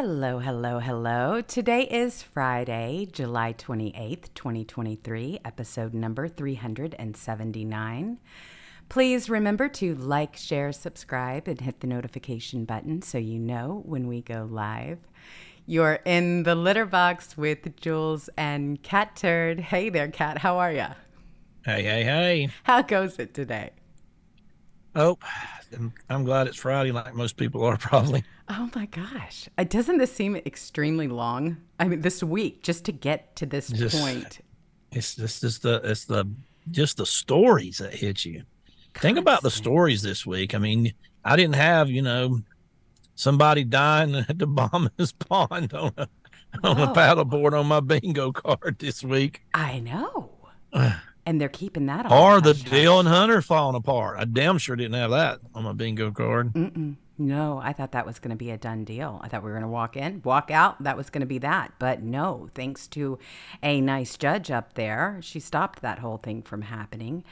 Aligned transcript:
Hello, 0.00 0.38
hello, 0.38 0.78
hello. 0.78 1.40
Today 1.40 1.82
is 1.82 2.22
Friday, 2.22 3.08
July 3.10 3.52
28th, 3.52 4.32
2023, 4.32 5.40
episode 5.44 5.92
number 5.92 6.28
379. 6.28 8.18
Please 8.88 9.28
remember 9.28 9.68
to 9.70 9.96
like, 9.96 10.36
share, 10.36 10.70
subscribe, 10.70 11.48
and 11.48 11.60
hit 11.60 11.80
the 11.80 11.88
notification 11.88 12.64
button 12.64 13.02
so 13.02 13.18
you 13.18 13.40
know 13.40 13.82
when 13.86 14.06
we 14.06 14.22
go 14.22 14.46
live. 14.48 14.98
You're 15.66 15.98
in 16.04 16.44
the 16.44 16.54
litter 16.54 16.86
box 16.86 17.36
with 17.36 17.74
Jewels 17.74 18.30
and 18.36 18.80
Catturd. 18.84 19.58
Hey 19.58 19.88
there, 19.88 20.06
Cat. 20.06 20.38
How 20.38 20.58
are 20.58 20.70
ya? 20.70 20.92
Hey, 21.64 21.82
hey, 21.82 22.04
hey. 22.04 22.48
How 22.62 22.82
goes 22.82 23.18
it 23.18 23.34
today? 23.34 23.70
Oh, 24.94 25.18
I'm 26.08 26.24
glad 26.24 26.46
it's 26.46 26.56
Friday, 26.56 26.92
like 26.92 27.14
most 27.14 27.36
people 27.36 27.64
are 27.64 27.76
probably. 27.78 28.24
Oh 28.48 28.70
my 28.74 28.86
gosh. 28.86 29.48
Uh, 29.58 29.64
Doesn't 29.64 29.98
this 29.98 30.12
seem 30.12 30.36
extremely 30.36 31.08
long? 31.08 31.58
I 31.78 31.86
mean, 31.86 32.00
this 32.00 32.22
week, 32.22 32.62
just 32.62 32.84
to 32.86 32.92
get 32.92 33.36
to 33.36 33.46
this 33.46 33.68
Just- 33.68 33.98
point. 34.00 34.40
It's 34.90 35.16
just, 35.16 35.42
just 35.42 35.62
the, 35.62 35.82
it's 35.84 36.06
the, 36.06 36.24
just 36.70 36.96
the 36.96 37.04
stories 37.04 37.76
that 37.76 37.94
hit 37.94 38.24
you. 38.24 38.44
Think 38.94 39.18
about 39.18 39.42
the 39.42 39.50
stories 39.50 40.00
this 40.00 40.24
week. 40.24 40.54
I 40.54 40.58
mean, 40.58 40.94
I 41.24 41.36
didn't 41.36 41.56
have, 41.56 41.90
you 41.90 42.00
know, 42.00 42.40
somebody 43.14 43.64
dying 43.64 44.14
at 44.14 44.38
the 44.38 44.46
Obama's 44.46 45.12
pond 45.12 45.74
on 45.74 45.92
a, 45.98 46.08
on 46.64 46.80
a 46.80 46.94
paddleboard 46.94 47.52
on 47.58 47.66
my 47.66 47.80
bingo 47.80 48.32
card 48.32 48.78
this 48.78 49.04
week, 49.04 49.42
I 49.52 49.80
know. 49.80 50.30
and 51.28 51.38
they're 51.38 51.50
keeping 51.50 51.86
that 51.86 52.06
on. 52.06 52.12
or 52.12 52.40
the. 52.40 52.54
Dale 52.54 53.00
and 53.00 53.08
Hunter 53.08 53.42
falling 53.42 53.76
apart. 53.76 54.18
I 54.18 54.24
damn 54.24 54.56
sure 54.56 54.76
didn't 54.76 54.94
have 54.94 55.10
that 55.10 55.40
on 55.54 55.62
my 55.64 55.74
bingo 55.74 56.10
card. 56.10 56.54
Mm-mm. 56.54 56.96
No, 57.18 57.60
I 57.62 57.72
thought 57.72 57.92
that 57.92 58.06
was 58.06 58.18
going 58.18 58.30
to 58.30 58.36
be 58.36 58.50
a 58.50 58.56
done 58.56 58.84
deal. 58.84 59.20
I 59.22 59.28
thought 59.28 59.42
we 59.42 59.48
were 59.50 59.54
going 59.58 59.62
to 59.62 59.68
walk 59.68 59.96
in, 59.96 60.22
walk 60.24 60.50
out. 60.50 60.82
That 60.84 60.96
was 60.96 61.10
going 61.10 61.20
to 61.20 61.26
be 61.26 61.38
that. 61.38 61.72
But 61.78 62.02
no, 62.02 62.48
thanks 62.54 62.86
to 62.88 63.18
a 63.62 63.80
nice 63.80 64.16
judge 64.16 64.50
up 64.50 64.74
there, 64.74 65.18
she 65.20 65.40
stopped 65.40 65.82
that 65.82 65.98
whole 65.98 66.16
thing 66.18 66.42
from 66.42 66.62
happening. 66.62 67.24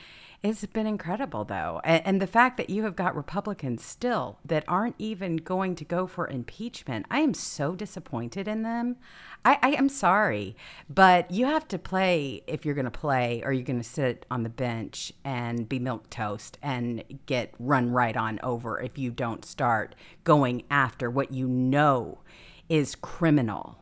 It's 0.42 0.64
been 0.66 0.86
incredible, 0.86 1.44
though. 1.44 1.80
And, 1.84 2.06
and 2.06 2.22
the 2.22 2.26
fact 2.26 2.56
that 2.58 2.70
you 2.70 2.84
have 2.84 2.94
got 2.96 3.16
Republicans 3.16 3.84
still 3.84 4.38
that 4.44 4.64
aren't 4.68 4.94
even 4.98 5.36
going 5.36 5.74
to 5.76 5.84
go 5.84 6.06
for 6.06 6.28
impeachment, 6.28 7.06
I 7.10 7.20
am 7.20 7.34
so 7.34 7.74
disappointed 7.74 8.46
in 8.46 8.62
them. 8.62 8.96
I, 9.44 9.58
I 9.62 9.68
am 9.70 9.88
sorry, 9.88 10.56
but 10.88 11.30
you 11.30 11.46
have 11.46 11.66
to 11.68 11.78
play 11.78 12.42
if 12.46 12.64
you're 12.64 12.74
going 12.74 12.84
to 12.84 12.90
play, 12.90 13.42
or 13.44 13.52
you're 13.52 13.64
going 13.64 13.82
to 13.82 13.88
sit 13.88 14.26
on 14.30 14.42
the 14.42 14.48
bench 14.48 15.12
and 15.24 15.68
be 15.68 15.78
milk 15.78 16.10
toast 16.10 16.58
and 16.62 17.02
get 17.26 17.54
run 17.58 17.90
right 17.90 18.16
on 18.16 18.38
over 18.42 18.80
if 18.80 18.98
you 18.98 19.10
don't 19.10 19.44
start 19.44 19.94
going 20.24 20.64
after 20.70 21.10
what 21.10 21.32
you 21.32 21.48
know 21.48 22.18
is 22.68 22.94
criminal. 22.96 23.78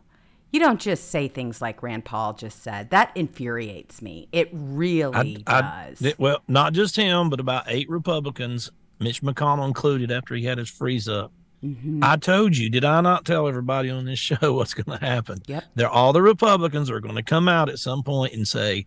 You 0.55 0.61
don't 0.61 0.81
just 0.81 1.11
say 1.11 1.27
things 1.27 1.61
like 1.61 1.83
Rand 1.83 2.05
Paul 2.05 2.35
just 2.35 2.63
said. 2.63 2.91
That 2.91 3.11
infuriates 3.17 4.01
me. 4.01 4.29
It 4.31 4.51
really 4.53 5.43
I- 5.49 5.89
does. 5.89 5.99
th- 5.99 6.17
well, 6.17 6.43
not 6.47 6.75
just 6.75 6.95
him, 6.95 7.29
but 7.29 7.41
about 7.41 7.65
eight 7.67 7.91
Republicans, 7.91 8.71
Mitch 9.01 9.21
McConnell 9.21 9.67
included, 9.67 10.13
after 10.13 10.37
he 10.37 10.45
had 10.45 10.59
his 10.59 10.71
freeze 10.71 11.09
up. 11.09 11.33
Mhm. 11.65 11.99
I 12.05 12.15
told 12.19 12.57
you, 12.57 12.71
did 12.71 12.85
I 12.85 13.01
not 13.01 13.25
tell 13.25 13.49
everybody 13.49 13.91
on 13.91 14.05
this 14.05 14.19
show 14.31 14.53
what's 14.53 14.75
going 14.75 14.97
to 14.97 15.05
happen? 15.05 15.43
Yep. 15.49 15.65
They're 15.75 15.91
all 15.91 16.13
the 16.13 16.23
Republicans 16.23 16.89
are 16.89 17.01
going 17.01 17.17
to 17.17 17.25
come 17.25 17.49
out 17.49 17.69
at 17.69 17.81
some 17.81 18.05
point 18.05 18.33
and 18.35 18.47
say, 18.47 18.87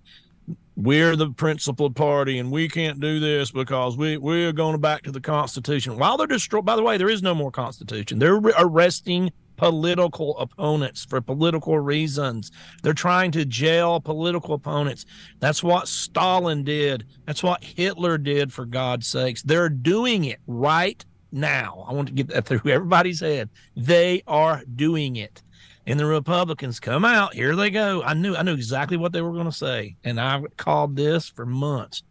we're 0.78 1.18
the 1.18 1.32
principled 1.32 1.98
party 1.98 2.40
and 2.40 2.50
we 2.50 2.70
can't 2.70 3.02
do 3.02 3.20
this 3.20 3.52
because 3.52 3.98
we 3.98 4.16
we're 4.16 4.54
going 4.54 4.80
back 4.80 5.02
to 5.02 5.12
the 5.12 5.20
Constitution. 5.20 5.98
While 5.98 6.16
they're 6.16 6.28
destroyed, 6.28 6.64
by 6.64 6.78
the 6.78 6.84
way, 6.84 6.96
there 6.98 7.10
is 7.10 7.22
no 7.22 7.36
more 7.36 7.52
Constitution. 7.52 8.20
They're 8.20 8.40
re- 8.40 8.54
arresting 8.58 9.34
political 9.58 10.38
opponents 10.38 11.04
for 11.06 11.20
political 11.20 11.78
reasons. 11.80 12.52
They're 12.84 12.94
trying 12.94 13.32
to 13.32 13.44
jail 13.44 14.00
political 14.00 14.54
opponents. 14.54 15.06
That's 15.40 15.64
what 15.64 15.88
Stalin 15.88 16.64
did. 16.64 17.06
That's 17.26 17.44
what 17.44 17.64
Hitler 17.64 18.18
did, 18.18 18.54
for 18.54 18.66
God's 18.66 19.08
sakes. 19.08 19.42
They're 19.42 19.70
doing 19.70 20.26
it 20.26 20.40
right 20.48 21.04
now. 21.32 21.86
I 21.88 21.94
want 21.94 22.08
to 22.08 22.14
get 22.14 22.30
that 22.30 22.46
through 22.46 22.72
everybody's 22.72 23.20
head. 23.20 23.50
They 23.76 24.24
are 24.28 24.64
doing 24.76 25.18
it. 25.18 25.44
And 25.86 26.00
the 26.00 26.06
Republicans 26.06 26.80
come 26.80 27.06
out. 27.06 27.34
Here 27.34 27.56
they 27.56 27.70
go. 27.70 28.04
I 28.04 28.14
knew 28.14 28.36
I 28.36 28.44
knew 28.44 28.54
exactly 28.54 28.98
what 28.98 29.14
they 29.14 29.22
were 29.22 29.32
going 29.32 29.46
to 29.46 29.52
say. 29.52 29.96
And 30.04 30.20
I 30.20 30.42
called 30.58 30.96
this 30.96 31.30
for 31.30 31.46
months. 31.46 32.04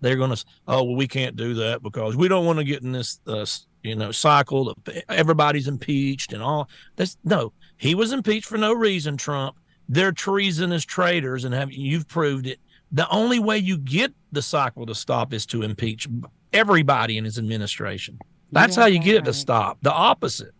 They're 0.00 0.16
going 0.16 0.34
to, 0.34 0.44
oh, 0.68 0.84
well, 0.84 0.94
we 0.94 1.08
can't 1.08 1.34
do 1.34 1.54
that 1.54 1.82
because 1.82 2.14
we 2.16 2.28
don't 2.28 2.46
want 2.46 2.60
to 2.60 2.64
get 2.64 2.82
in 2.84 2.92
this, 2.92 3.18
uh, 3.26 3.44
you 3.88 3.96
know, 3.96 4.12
cycle 4.12 4.70
of 4.70 4.76
everybody's 5.08 5.68
impeached 5.68 6.32
and 6.32 6.42
all. 6.42 6.68
That's 6.96 7.16
no, 7.24 7.52
he 7.76 7.94
was 7.94 8.12
impeached 8.12 8.46
for 8.46 8.58
no 8.58 8.72
reason, 8.72 9.16
Trump. 9.16 9.56
They're 9.88 10.12
treasonous 10.12 10.84
traitors 10.84 11.44
and 11.44 11.54
have 11.54 11.72
you've 11.72 12.06
proved 12.06 12.46
it. 12.46 12.60
The 12.92 13.08
only 13.10 13.38
way 13.38 13.58
you 13.58 13.78
get 13.78 14.12
the 14.32 14.42
cycle 14.42 14.86
to 14.86 14.94
stop 14.94 15.32
is 15.32 15.46
to 15.46 15.62
impeach 15.62 16.08
everybody 16.52 17.18
in 17.18 17.24
his 17.24 17.38
administration. 17.38 18.18
That's 18.52 18.76
how 18.76 18.86
you 18.86 18.98
get 18.98 19.16
it 19.16 19.24
to 19.26 19.32
stop. 19.32 19.78
The 19.82 19.92
opposite. 19.92 20.52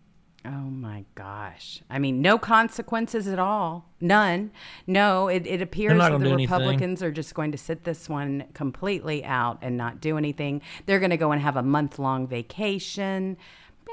Oh 0.45 0.51
my 0.51 1.05
gosh. 1.15 1.83
I 1.91 1.99
mean, 1.99 2.23
no 2.23 2.39
consequences 2.39 3.27
at 3.27 3.39
all. 3.39 3.87
None. 4.01 4.53
No, 4.87 5.29
it, 5.29 5.47
it 5.47 5.61
appears 5.61 5.99
that 5.99 6.13
the 6.13 6.19
do 6.19 6.33
anything. 6.33 6.55
Republicans 6.55 7.03
are 7.03 7.11
just 7.11 7.35
going 7.35 7.53
to 7.53 7.59
sit 7.59 7.85
this 7.85 8.09
one 8.09 8.45
completely 8.55 9.25
out 9.25 9.59
and 9.63 9.77
not 9.77 10.01
do 10.01 10.17
anything. 10.17 10.63
They're 10.87 11.01
going 11.01 11.11
to 11.11 11.17
go 11.17 11.33
and 11.33 11.43
have 11.43 11.57
a 11.57 11.63
month 11.63 11.99
long 11.99 12.29
vacation. 12.29 13.37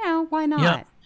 Yeah, 0.03 0.25
why 0.29 0.45
not? 0.45 0.61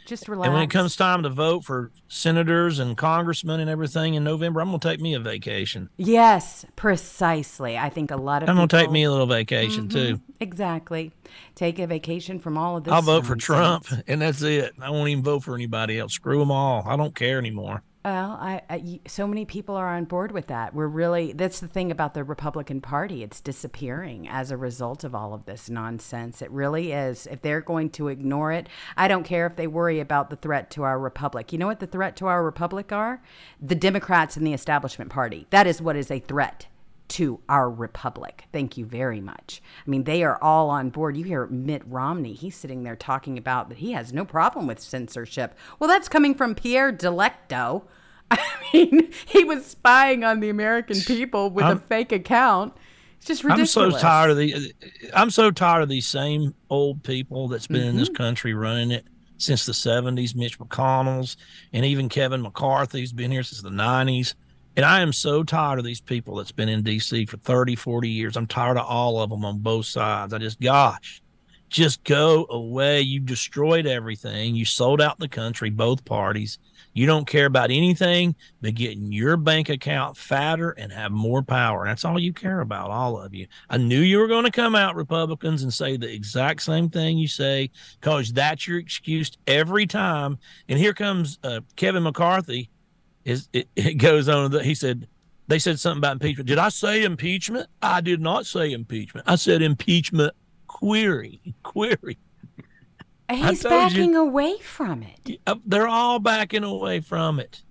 Just 0.09 0.27
relax. 0.27 0.47
And 0.47 0.55
when 0.55 0.63
it 0.63 0.71
comes 0.71 0.95
time 0.95 1.21
to 1.21 1.29
vote 1.29 1.63
for 1.63 1.91
senators 2.07 2.79
and 2.79 2.97
congressmen 2.97 3.59
and 3.59 3.69
everything 3.69 4.15
in 4.15 4.23
November, 4.23 4.59
I'm 4.59 4.69
going 4.69 4.79
to 4.79 4.87
take 4.87 4.99
me 4.99 5.13
a 5.13 5.19
vacation. 5.19 5.87
Yes, 5.97 6.65
precisely. 6.75 7.77
I 7.77 7.89
think 7.89 8.09
a 8.09 8.15
lot 8.15 8.41
of 8.41 8.49
I'm 8.49 8.55
going 8.55 8.67
to 8.67 8.75
take 8.75 8.89
me 8.89 9.03
a 9.03 9.11
little 9.11 9.27
vacation 9.27 9.87
mm-hmm. 9.87 10.15
too. 10.15 10.21
Exactly. 10.39 11.11
Take 11.53 11.77
a 11.77 11.85
vacation 11.85 12.39
from 12.39 12.57
all 12.57 12.77
of 12.77 12.85
this. 12.85 12.91
I'll 12.91 13.03
vote 13.03 13.27
for 13.27 13.35
Trump, 13.35 13.85
and 14.07 14.19
that's 14.19 14.41
it. 14.41 14.73
I 14.81 14.89
won't 14.89 15.09
even 15.09 15.23
vote 15.23 15.43
for 15.43 15.53
anybody 15.53 15.99
else. 15.99 16.13
Screw 16.13 16.39
them 16.39 16.49
all. 16.49 16.83
I 16.87 16.95
don't 16.95 17.13
care 17.13 17.37
anymore. 17.37 17.83
Well, 18.05 18.37
I, 18.39 18.61
I 18.69 18.99
so 19.07 19.27
many 19.27 19.43
people 19.43 19.75
are 19.75 19.89
on 19.89 20.05
board 20.05 20.31
with 20.31 20.47
that. 20.47 20.73
We're 20.73 20.87
really 20.87 21.33
that's 21.33 21.59
the 21.59 21.67
thing 21.67 21.91
about 21.91 22.13
the 22.13 22.23
Republican 22.23 22.79
Party. 22.79 23.23
It's 23.23 23.41
disappearing 23.41 24.25
as 24.27 24.51
a 24.51 24.57
result 24.57 25.03
of 25.03 25.13
all 25.13 25.33
of 25.33 25.45
this 25.45 25.69
nonsense. 25.69 26.41
It 26.41 26.49
really 26.49 26.93
is. 26.93 27.27
If 27.27 27.41
they're 27.41 27.59
going 27.59 27.89
to 27.91 28.07
ignore 28.07 28.53
it, 28.53 28.69
I 28.95 29.09
don't 29.09 29.25
care 29.25 29.45
if 29.45 29.57
they 29.57 29.67
worry 29.67 29.99
about 29.99 30.29
the 30.29 30.37
threat 30.37 30.71
to 30.71 30.83
our 30.83 30.97
republic. 30.97 31.51
You 31.51 31.59
know 31.59 31.67
what 31.67 31.81
the 31.81 31.87
threat 31.87 32.15
to 32.17 32.27
our 32.27 32.41
republic 32.41 32.93
are? 32.93 33.21
The 33.61 33.75
Democrats 33.75 34.37
and 34.37 34.47
the 34.47 34.53
establishment 34.53 35.11
party. 35.11 35.47
That 35.49 35.67
is 35.67 35.81
what 35.81 35.97
is 35.97 36.09
a 36.09 36.19
threat 36.19 36.67
to 37.09 37.39
our 37.49 37.69
republic. 37.69 38.45
Thank 38.53 38.77
you 38.77 38.85
very 38.85 39.19
much. 39.21 39.61
I 39.85 39.89
mean, 39.89 40.03
they 40.05 40.23
are 40.23 40.41
all 40.41 40.69
on 40.69 40.89
board. 40.89 41.17
You 41.17 41.23
hear 41.25 41.47
Mitt 41.47 41.81
Romney, 41.85 42.33
he's 42.33 42.55
sitting 42.55 42.83
there 42.83 42.95
talking 42.95 43.37
about 43.37 43.69
that 43.69 43.79
he 43.79 43.91
has 43.93 44.13
no 44.13 44.25
problem 44.25 44.67
with 44.67 44.79
censorship. 44.79 45.55
Well, 45.79 45.87
that's 45.89 46.07
coming 46.09 46.35
from 46.35 46.55
Pierre 46.55 46.91
Delecto. 46.93 47.83
I 48.31 48.39
mean, 48.73 49.11
he 49.25 49.43
was 49.43 49.65
spying 49.65 50.23
on 50.23 50.39
the 50.39 50.49
American 50.49 50.99
people 51.01 51.49
with 51.49 51.65
a 51.65 51.69
I'm- 51.69 51.79
fake 51.79 52.11
account. 52.11 52.73
It's 53.17 53.25
just 53.27 53.43
ridiculous. 53.43 53.75
I'm 53.75 53.91
so 53.91 53.97
tired 53.99 54.31
of 54.31 54.37
the. 54.37 54.73
I'm 55.13 55.29
so 55.29 55.51
tired 55.51 55.81
of 55.83 55.89
these 55.89 56.07
same 56.07 56.55
old 56.69 57.03
people 57.03 57.49
that's 57.49 57.67
been 57.67 57.81
in 57.81 57.87
Mm-hmm. 57.89 57.97
this 57.99 58.07
country 58.09 58.53
running 58.53 58.91
it 58.91 59.05
since 59.37 59.65
the 59.65 59.73
70s. 59.73 60.35
Mitch 60.35 60.57
McConnell's 60.57 61.35
and 61.73 61.83
even 61.83 62.07
Kevin 62.07 62.41
McCarthy's 62.41 63.11
been 63.11 63.29
here 63.29 63.43
since 63.43 63.61
the 63.61 63.69
90s. 63.71 64.35
And 64.75 64.85
I 64.85 65.01
am 65.01 65.11
so 65.11 65.43
tired 65.43 65.79
of 65.79 65.85
these 65.85 66.01
people 66.01 66.35
that's 66.35 66.51
been 66.51 66.69
in 66.69 66.83
D.C. 66.83 67.25
for 67.25 67.37
30, 67.37 67.75
40 67.75 68.09
years. 68.09 68.37
I'm 68.37 68.47
tired 68.47 68.77
of 68.77 68.85
all 68.85 69.21
of 69.21 69.29
them 69.29 69.43
on 69.43 69.59
both 69.59 69.85
sides. 69.85 70.33
I 70.33 70.37
just, 70.37 70.61
gosh, 70.61 71.21
just 71.69 72.03
go 72.03 72.45
away. 72.49 73.01
You 73.01 73.19
destroyed 73.19 73.85
everything. 73.85 74.55
You 74.55 74.65
sold 74.65 75.01
out 75.01 75.19
the 75.19 75.27
country, 75.27 75.69
both 75.69 76.05
parties. 76.05 76.59
You 76.93 77.05
don't 77.05 77.27
care 77.27 77.45
about 77.45 77.71
anything 77.71 78.35
but 78.61 78.73
getting 78.73 79.11
your 79.11 79.37
bank 79.37 79.69
account 79.69 80.17
fatter 80.17 80.71
and 80.71 80.91
have 80.91 81.11
more 81.11 81.43
power. 81.43 81.85
That's 81.85 82.03
all 82.03 82.19
you 82.19 82.33
care 82.33 82.61
about, 82.61 82.89
all 82.89 83.21
of 83.21 83.33
you. 83.33 83.47
I 83.69 83.77
knew 83.77 84.01
you 84.01 84.17
were 84.17 84.27
going 84.27 84.45
to 84.45 84.51
come 84.51 84.75
out, 84.75 84.95
Republicans, 84.95 85.63
and 85.63 85.73
say 85.73 85.97
the 85.97 86.11
exact 86.11 86.63
same 86.63 86.89
thing 86.89 87.17
you 87.17 87.27
say 87.27 87.69
because 88.01 88.33
that's 88.33 88.67
your 88.67 88.79
excuse 88.79 89.31
every 89.45 89.85
time. 89.85 90.39
And 90.67 90.79
here 90.79 90.93
comes 90.93 91.39
uh, 91.43 91.61
Kevin 91.75 92.03
McCarthy. 92.03 92.69
Is 93.25 93.49
it, 93.53 93.67
it 93.75 93.95
goes 93.95 94.27
on? 94.29 94.51
He 94.63 94.75
said 94.75 95.07
they 95.47 95.59
said 95.59 95.79
something 95.79 95.97
about 95.99 96.13
impeachment. 96.13 96.47
Did 96.47 96.57
I 96.59 96.69
say 96.69 97.03
impeachment? 97.03 97.67
I 97.81 98.01
did 98.01 98.21
not 98.21 98.45
say 98.45 98.71
impeachment. 98.71 99.27
I 99.29 99.35
said 99.35 99.61
impeachment 99.61 100.33
query 100.67 101.41
query. 101.63 102.17
He's 103.31 103.61
told 103.61 103.91
you. 103.93 103.99
backing 103.99 104.15
away 104.15 104.57
from 104.59 105.03
it. 105.03 105.39
Uh, 105.45 105.55
They're 105.65 105.87
all 105.87 106.17
backing 106.19 106.63
away 106.63 106.99
from 106.99 107.39
it. 107.39 107.61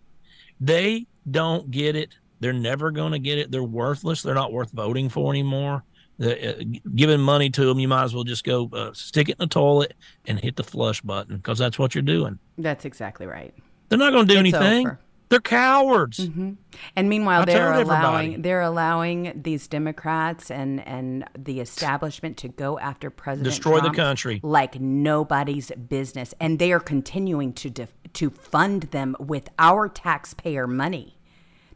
They 0.61 1.07
don't 1.29 1.71
get 1.71 1.97
it. 1.97 2.15
They're 2.41 2.53
never 2.53 2.93
going 2.93 3.11
to 3.13 3.19
get 3.19 3.39
it. 3.39 3.51
They're 3.51 3.65
worthless. 3.65 4.23
They're 4.23 4.35
not 4.37 4.53
worth 4.53 4.71
voting 4.71 5.09
for 5.09 5.33
anymore. 5.33 5.83
The, 6.19 6.61
uh, 6.61 6.63
giving 6.95 7.21
money 7.21 7.51
to 7.51 7.65
them, 7.65 7.79
you 7.81 7.89
might 7.89 8.05
as 8.05 8.15
well 8.15 8.25
just 8.25 8.45
go 8.45 8.69
uh, 8.73 8.93
stick 8.93 9.29
it 9.29 9.33
in 9.33 9.37
the 9.41 9.47
toilet 9.49 9.95
and 10.27 10.39
hit 10.39 10.55
the 10.57 10.65
flush 10.65 11.01
button 11.01 11.37
because 11.37 11.59
that's 11.59 11.79
what 11.79 11.95
you're 11.95 12.03
doing. 12.03 12.39
That's 12.57 12.85
exactly 12.85 13.27
right. 13.27 13.53
They're 13.89 13.99
not 13.99 14.13
going 14.13 14.27
to 14.29 14.35
do 14.35 14.39
It's 14.41 14.55
anything. 14.55 14.87
over. 14.87 15.01
They're 15.29 15.41
cowards. 15.41 16.21
Mm-hmm. 16.21 16.53
And 16.97 17.09
meanwhile, 17.09 17.43
I 17.43 17.45
they're 17.45 17.73
allowing 17.73 18.27
everybody. 18.27 18.43
they're 18.43 18.63
allowing 18.63 19.43
these 19.43 19.69
Democrats 19.69 20.51
and 20.51 20.87
and 20.87 21.25
the 21.39 21.61
establishment 21.61 22.37
to 22.39 22.49
go 22.49 22.79
after 22.79 23.11
President 23.11 23.45
Destroy 23.45 23.81
the 23.81 23.91
country. 23.91 24.41
like 24.43 24.81
nobody's 24.81 25.71
business, 25.73 26.35
and 26.41 26.59
they 26.59 26.73
are 26.73 26.81
continuing 26.81 27.53
to 27.55 27.71
def- 27.71 27.95
to 28.15 28.31
fund 28.31 28.85
them 28.85 29.17
with 29.19 29.49
our 29.59 29.89
taxpayer 29.89 30.67
money. 30.67 31.15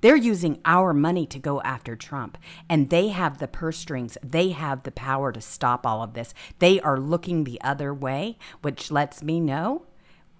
They're 0.00 0.16
using 0.16 0.58
our 0.64 0.92
money 0.92 1.26
to 1.26 1.38
go 1.38 1.62
after 1.62 1.94
Trump, 1.94 2.36
and 2.68 2.90
they 2.90 3.08
have 3.08 3.38
the 3.38 3.46
purse 3.46 3.78
strings. 3.78 4.18
They 4.20 4.48
have 4.50 4.82
the 4.82 4.90
power 4.90 5.30
to 5.30 5.40
stop 5.40 5.86
all 5.86 6.02
of 6.02 6.14
this. 6.14 6.34
They 6.58 6.80
are 6.80 6.98
looking 6.98 7.44
the 7.44 7.60
other 7.62 7.94
way, 7.94 8.36
which 8.62 8.90
lets 8.90 9.22
me 9.22 9.38
know 9.38 9.86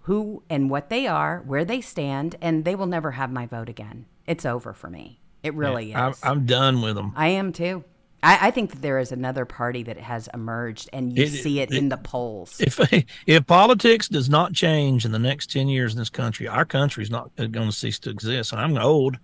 who 0.03 0.43
and 0.51 0.69
what 0.71 0.89
they 0.89 1.07
are, 1.07 1.43
where 1.47 1.65
they 1.65 1.81
stand, 1.81 2.37
and 2.41 2.65
they 2.65 2.75
will 2.75 2.87
never 2.87 3.13
have 3.13 3.31
my 3.31 3.47
vote 3.47 3.69
again. 3.69 4.07
It's 4.27 4.45
over 4.47 4.73
for 4.73 4.91
me. 4.91 5.21
It 5.43 5.55
really 5.55 5.95
I'm, 5.95 6.13
is. 6.13 6.21
I'm 6.23 6.47
done 6.47 6.81
with 6.83 6.95
them. 6.97 7.13
I 7.17 7.29
am 7.29 7.53
too. 7.53 7.85
I, 8.23 8.49
I 8.49 8.51
think 8.53 8.71
that 8.71 8.83
there 8.83 8.99
is 9.01 9.11
another 9.11 9.45
party 9.45 9.83
that 9.85 9.97
has 9.99 10.29
emerged, 10.33 10.89
and 10.93 11.17
you 11.17 11.25
It- 11.25 11.31
see 11.31 11.61
it, 11.61 11.73
it- 11.73 11.77
in 11.79 11.89
the 11.89 11.97
polls. 11.97 12.61
If 12.61 12.79
if 13.27 13.47
politics 13.47 14.09
does 14.09 14.29
not 14.29 14.53
change 14.53 15.05
in 15.05 15.13
the 15.13 15.19
next 15.19 15.51
ten 15.51 15.69
years 15.69 15.93
in 15.93 15.99
this 15.99 16.11
country, 16.11 16.47
our 16.47 16.65
country 16.65 17.03
is 17.03 17.11
not 17.11 17.35
going 17.37 17.53
to 17.53 17.73
cease 17.73 17.99
to 18.01 18.11
exist. 18.11 18.53
And 18.53 18.61
I'm 18.61 18.77
old, 18.79 19.19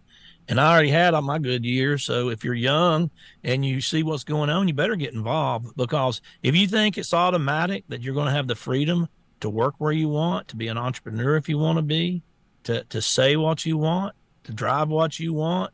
and 0.49 0.61
I 0.61 0.73
already 0.73 0.91
had 0.91 1.15
all 1.15 1.23
my 1.23 1.39
good 1.39 1.65
years. 1.65 2.03
So 2.05 2.29
if 2.31 2.45
you're 2.45 2.55
young 2.55 3.11
and 3.45 3.65
you 3.65 3.81
see 3.81 4.03
what's 4.03 4.25
going 4.25 4.51
on, 4.51 4.67
you 4.67 4.75
better 4.75 4.97
get 4.97 5.15
involved 5.15 5.77
because 5.77 6.21
if 6.43 6.57
you 6.57 6.67
think 6.67 6.99
it's 6.99 7.15
automatic 7.15 7.85
that 7.89 8.01
you're 8.03 8.15
going 8.15 8.27
to 8.27 8.33
have 8.33 8.49
the 8.49 8.57
freedom 8.57 9.09
to 9.41 9.51
work 9.51 9.75
where 9.79 9.93
you 9.93 10.09
want, 10.09 10.49
to 10.49 10.57
be 10.57 10.69
an 10.69 10.79
entrepreneur 10.79 11.37
if 11.37 11.49
you 11.49 11.59
want 11.59 11.79
to 11.79 11.83
be, 11.83 12.23
to 12.65 12.85
to 12.85 13.01
say 13.01 13.37
what 13.37 13.65
you 13.65 13.77
want, 13.77 14.15
to 14.45 14.53
drive 14.53 14.89
what 14.89 15.19
you 15.19 15.33
want, 15.33 15.73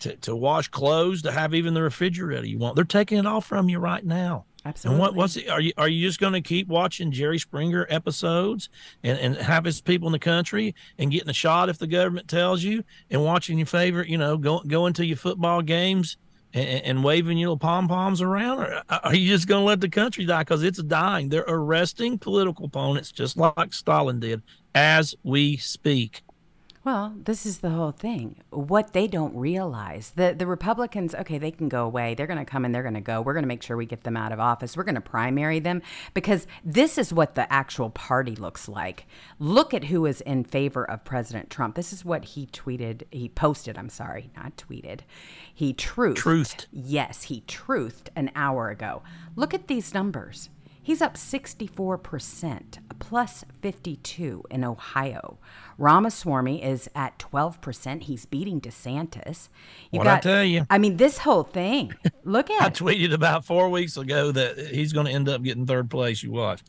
to, 0.00 0.16
to 0.16 0.34
wash 0.34 0.68
clothes, 0.68 1.22
to 1.22 1.32
have 1.32 1.54
even 1.54 1.74
the 1.74 1.82
refrigerator 1.82 2.46
you 2.46 2.58
want, 2.58 2.76
they're 2.76 2.84
taking 2.84 3.18
it 3.18 3.26
all 3.26 3.40
from 3.40 3.68
you 3.68 3.78
right 3.78 4.04
now. 4.04 4.44
Absolutely. 4.64 4.94
And 4.94 5.00
what 5.00 5.14
what's 5.14 5.36
it, 5.36 5.48
are 5.48 5.60
you 5.60 5.72
are 5.78 5.88
you 5.88 6.06
just 6.06 6.20
going 6.20 6.34
to 6.34 6.42
keep 6.42 6.68
watching 6.68 7.12
Jerry 7.12 7.38
Springer 7.38 7.86
episodes 7.88 8.68
and 9.02 9.18
and 9.18 9.36
have 9.36 9.64
his 9.64 9.80
people 9.80 10.08
in 10.08 10.12
the 10.12 10.18
country 10.18 10.74
and 10.98 11.10
getting 11.10 11.30
a 11.30 11.34
shot 11.34 11.70
if 11.70 11.78
the 11.78 11.86
government 11.86 12.28
tells 12.28 12.62
you 12.62 12.84
and 13.10 13.24
watching 13.24 13.58
your 13.58 13.66
favorite 13.66 14.08
you 14.08 14.18
know 14.18 14.36
go 14.36 14.60
going 14.60 14.92
to 14.94 15.06
your 15.06 15.16
football 15.16 15.62
games 15.62 16.18
and, 16.52 16.84
and 16.84 17.04
waving 17.04 17.38
your 17.38 17.50
little 17.50 17.58
pom 17.58 17.88
poms 17.88 18.20
around 18.20 18.58
or 18.60 18.82
uh, 18.88 18.98
are 19.04 19.14
you 19.14 19.28
just 19.28 19.46
going 19.46 19.62
to 19.62 19.66
let 19.66 19.80
the 19.80 19.88
country 19.88 20.24
die 20.24 20.42
because 20.42 20.62
it's 20.62 20.82
dying? 20.82 21.28
They're 21.28 21.44
arresting 21.46 22.18
political 22.18 22.66
opponents 22.66 23.12
just 23.12 23.36
like 23.36 23.72
Stalin 23.72 24.20
did 24.20 24.42
as 24.74 25.14
we 25.22 25.56
speak. 25.56 26.22
Well, 26.90 27.14
this 27.24 27.46
is 27.46 27.58
the 27.60 27.70
whole 27.70 27.92
thing. 27.92 28.42
What 28.50 28.94
they 28.94 29.06
don't 29.06 29.36
realize, 29.36 30.10
the 30.16 30.34
the 30.36 30.44
Republicans, 30.44 31.14
okay, 31.14 31.38
they 31.38 31.52
can 31.52 31.68
go 31.68 31.84
away. 31.84 32.16
They're 32.16 32.26
going 32.26 32.40
to 32.40 32.44
come 32.44 32.64
and 32.64 32.74
they're 32.74 32.82
going 32.82 32.94
to 32.94 33.00
go. 33.00 33.20
We're 33.20 33.32
going 33.32 33.44
to 33.44 33.48
make 33.48 33.62
sure 33.62 33.76
we 33.76 33.86
get 33.86 34.02
them 34.02 34.16
out 34.16 34.32
of 34.32 34.40
office. 34.40 34.76
We're 34.76 34.82
going 34.82 34.96
to 34.96 35.00
primary 35.00 35.60
them 35.60 35.82
because 36.14 36.48
this 36.64 36.98
is 36.98 37.12
what 37.12 37.36
the 37.36 37.50
actual 37.52 37.90
party 37.90 38.34
looks 38.34 38.68
like. 38.68 39.06
Look 39.38 39.72
at 39.72 39.84
who 39.84 40.04
is 40.04 40.20
in 40.22 40.42
favor 40.42 40.84
of 40.84 41.04
President 41.04 41.48
Trump. 41.48 41.76
This 41.76 41.92
is 41.92 42.04
what 42.04 42.24
he 42.24 42.46
tweeted, 42.46 43.04
he 43.12 43.28
posted, 43.28 43.78
I'm 43.78 43.88
sorry, 43.88 44.32
not 44.36 44.56
tweeted. 44.56 45.02
He 45.54 45.72
truthed. 45.72 46.16
Truthed. 46.16 46.66
Yes, 46.72 47.22
he 47.22 47.42
truthed 47.42 48.08
an 48.16 48.32
hour 48.34 48.68
ago. 48.68 49.02
Look 49.36 49.54
at 49.54 49.68
these 49.68 49.94
numbers. 49.94 50.50
He's 50.90 51.00
up 51.00 51.14
64%, 51.14 52.78
plus 52.98 53.44
52 53.62 54.42
in 54.50 54.64
Ohio. 54.64 55.38
Ramaswamy 55.78 56.64
is 56.64 56.90
at 56.96 57.16
12%. 57.20 58.02
He's 58.02 58.26
beating 58.26 58.60
DeSantis. 58.60 59.50
You 59.92 59.98
What'd 59.98 60.12
I 60.12 60.18
tell 60.18 60.42
you? 60.42 60.66
I 60.68 60.78
mean, 60.78 60.96
this 60.96 61.18
whole 61.18 61.44
thing. 61.44 61.94
Look 62.24 62.50
at 62.50 62.60
I 62.60 62.70
tweeted 62.70 63.14
about 63.14 63.44
four 63.44 63.68
weeks 63.68 63.96
ago 63.96 64.32
that 64.32 64.58
he's 64.58 64.92
going 64.92 65.06
to 65.06 65.12
end 65.12 65.28
up 65.28 65.44
getting 65.44 65.64
third 65.64 65.88
place. 65.90 66.24
You 66.24 66.32
watch. 66.32 66.60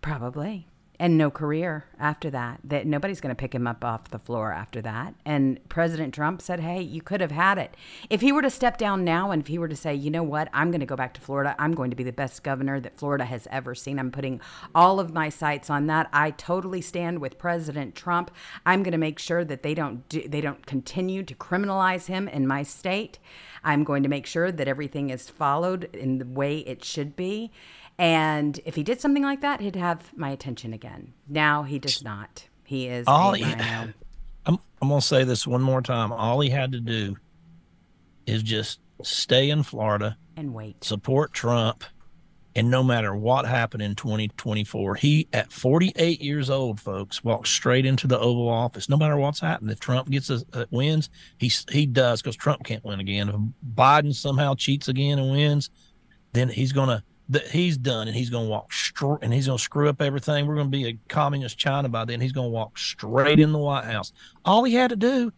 Probably. 0.00 0.66
And 1.00 1.16
no 1.16 1.30
career 1.30 1.86
after 1.98 2.28
that. 2.28 2.60
That 2.62 2.86
nobody's 2.86 3.22
going 3.22 3.34
to 3.34 3.40
pick 3.40 3.54
him 3.54 3.66
up 3.66 3.86
off 3.86 4.10
the 4.10 4.18
floor 4.18 4.52
after 4.52 4.82
that. 4.82 5.14
And 5.24 5.58
President 5.70 6.12
Trump 6.12 6.42
said, 6.42 6.60
"Hey, 6.60 6.82
you 6.82 7.00
could 7.00 7.22
have 7.22 7.30
had 7.30 7.56
it. 7.56 7.74
If 8.10 8.20
he 8.20 8.32
were 8.32 8.42
to 8.42 8.50
step 8.50 8.76
down 8.76 9.02
now 9.02 9.30
and 9.30 9.40
if 9.40 9.48
he 9.48 9.58
were 9.58 9.66
to 9.68 9.74
say, 9.74 9.94
"You 9.94 10.10
know 10.10 10.22
what? 10.22 10.50
I'm 10.52 10.70
going 10.70 10.80
to 10.80 10.86
go 10.86 10.96
back 10.96 11.14
to 11.14 11.20
Florida. 11.22 11.56
I'm 11.58 11.72
going 11.72 11.88
to 11.88 11.96
be 11.96 12.04
the 12.04 12.12
best 12.12 12.42
governor 12.42 12.80
that 12.80 12.98
Florida 12.98 13.24
has 13.24 13.48
ever 13.50 13.74
seen. 13.74 13.98
I'm 13.98 14.10
putting 14.10 14.42
all 14.74 15.00
of 15.00 15.14
my 15.14 15.30
sights 15.30 15.70
on 15.70 15.86
that. 15.86 16.10
I 16.12 16.32
totally 16.32 16.82
stand 16.82 17.18
with 17.20 17.38
President 17.38 17.94
Trump. 17.94 18.30
I'm 18.66 18.82
going 18.82 18.92
to 18.92 18.98
make 18.98 19.18
sure 19.18 19.42
that 19.42 19.62
they 19.62 19.72
don't 19.72 20.06
do, 20.10 20.28
they 20.28 20.42
don't 20.42 20.66
continue 20.66 21.22
to 21.22 21.34
criminalize 21.34 22.08
him 22.08 22.28
in 22.28 22.46
my 22.46 22.62
state. 22.62 23.18
I'm 23.64 23.84
going 23.84 24.02
to 24.02 24.08
make 24.10 24.26
sure 24.26 24.52
that 24.52 24.68
everything 24.68 25.08
is 25.08 25.30
followed 25.30 25.84
in 25.94 26.18
the 26.18 26.26
way 26.26 26.58
it 26.58 26.84
should 26.84 27.16
be." 27.16 27.52
And 28.00 28.58
if 28.64 28.76
he 28.76 28.82
did 28.82 28.98
something 28.98 29.22
like 29.22 29.42
that, 29.42 29.60
he'd 29.60 29.76
have 29.76 30.10
my 30.16 30.30
attention 30.30 30.72
again. 30.72 31.12
Now 31.28 31.64
he 31.64 31.78
does 31.78 32.02
not. 32.02 32.48
He 32.64 32.86
is 32.88 33.06
All 33.06 33.34
he- 33.34 33.44
I'm 34.46 34.58
I'm 34.80 34.88
gonna 34.88 35.02
say 35.02 35.24
this 35.24 35.46
one 35.46 35.60
more 35.60 35.82
time. 35.82 36.10
All 36.10 36.40
he 36.40 36.48
had 36.48 36.72
to 36.72 36.80
do 36.80 37.18
is 38.24 38.42
just 38.42 38.80
stay 39.02 39.50
in 39.50 39.62
Florida, 39.62 40.16
and 40.34 40.54
wait. 40.54 40.82
support 40.82 41.34
Trump, 41.34 41.84
and 42.56 42.70
no 42.70 42.82
matter 42.82 43.14
what 43.14 43.44
happened 43.44 43.82
in 43.82 43.94
2024, 43.96 44.94
he 44.94 45.28
at 45.34 45.52
48 45.52 46.22
years 46.22 46.48
old, 46.48 46.80
folks, 46.80 47.22
walks 47.22 47.50
straight 47.50 47.84
into 47.84 48.06
the 48.06 48.18
Oval 48.18 48.48
Office. 48.48 48.88
No 48.88 48.96
matter 48.96 49.18
what's 49.18 49.40
happened, 49.40 49.70
if 49.70 49.80
Trump 49.80 50.08
gets 50.08 50.30
a, 50.30 50.42
uh, 50.54 50.64
wins, 50.70 51.10
he 51.36 51.52
he 51.70 51.84
does 51.84 52.22
because 52.22 52.36
Trump 52.36 52.64
can't 52.64 52.84
win 52.84 53.00
again. 53.00 53.28
If 53.28 53.34
Biden 53.74 54.14
somehow 54.14 54.54
cheats 54.54 54.88
again 54.88 55.18
and 55.18 55.30
wins, 55.30 55.68
then 56.32 56.48
he's 56.48 56.72
gonna 56.72 57.04
that 57.30 57.46
he's 57.48 57.78
done 57.78 58.08
and 58.08 58.16
he's 58.16 58.30
gonna 58.30 58.48
walk 58.48 58.72
straight 58.72 59.18
and 59.22 59.32
he's 59.32 59.46
gonna 59.46 59.58
screw 59.58 59.88
up 59.88 60.02
everything. 60.02 60.46
We're 60.46 60.56
gonna 60.56 60.68
be 60.68 60.88
a 60.88 60.98
communist 61.08 61.58
China 61.58 61.88
by 61.88 62.04
then. 62.04 62.20
He's 62.20 62.32
gonna 62.32 62.48
walk 62.48 62.76
straight 62.76 63.40
in 63.40 63.52
the 63.52 63.58
White 63.58 63.84
House. 63.84 64.12
All 64.44 64.64
he 64.64 64.74
had 64.74 64.90
to 64.90 64.96
do 64.96 65.32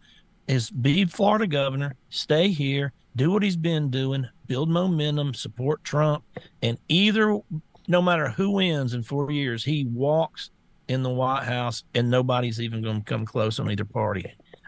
is 0.47 0.69
be 0.69 1.05
Florida 1.05 1.47
governor, 1.47 1.95
stay 2.09 2.49
here, 2.49 2.91
do 3.15 3.31
what 3.31 3.43
he's 3.43 3.55
been 3.55 3.89
doing, 3.89 4.27
build 4.47 4.69
momentum, 4.69 5.33
support 5.33 5.83
Trump, 5.83 6.23
and 6.61 6.77
either 6.89 7.39
no 7.87 8.01
matter 8.01 8.29
who 8.29 8.51
wins 8.51 8.93
in 8.93 9.03
four 9.03 9.31
years, 9.31 9.63
he 9.63 9.85
walks 9.85 10.49
in 10.87 11.03
the 11.03 11.09
White 11.09 11.43
House 11.43 11.83
and 11.93 12.09
nobody's 12.09 12.59
even 12.59 12.81
going 12.81 12.99
to 12.99 13.05
come 13.05 13.25
close 13.25 13.59
on 13.59 13.69
either 13.69 13.85
party. 13.85 14.25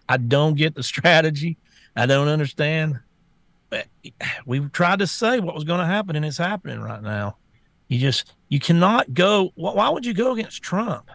I 0.07 0.17
don't 0.17 0.55
get 0.55 0.75
the 0.75 0.83
strategy. 0.93 1.57
I 1.95 2.05
don't 2.05 2.27
understand. 2.27 2.99
We 4.45 4.59
tried 4.69 4.99
to 4.99 5.07
say 5.07 5.39
what 5.39 5.55
was 5.55 5.63
going 5.63 5.79
to 5.79 5.85
happen, 5.85 6.15
and 6.15 6.25
it's 6.25 6.37
happening 6.37 6.79
right 6.79 7.01
now. 7.01 7.37
You 7.87 7.99
just 7.99 8.33
you 8.49 8.59
cannot 8.59 9.13
go. 9.13 9.51
Why 9.55 9.89
would 9.89 10.05
you 10.05 10.13
go 10.13 10.33
against 10.33 10.61
Trump? 10.61 11.09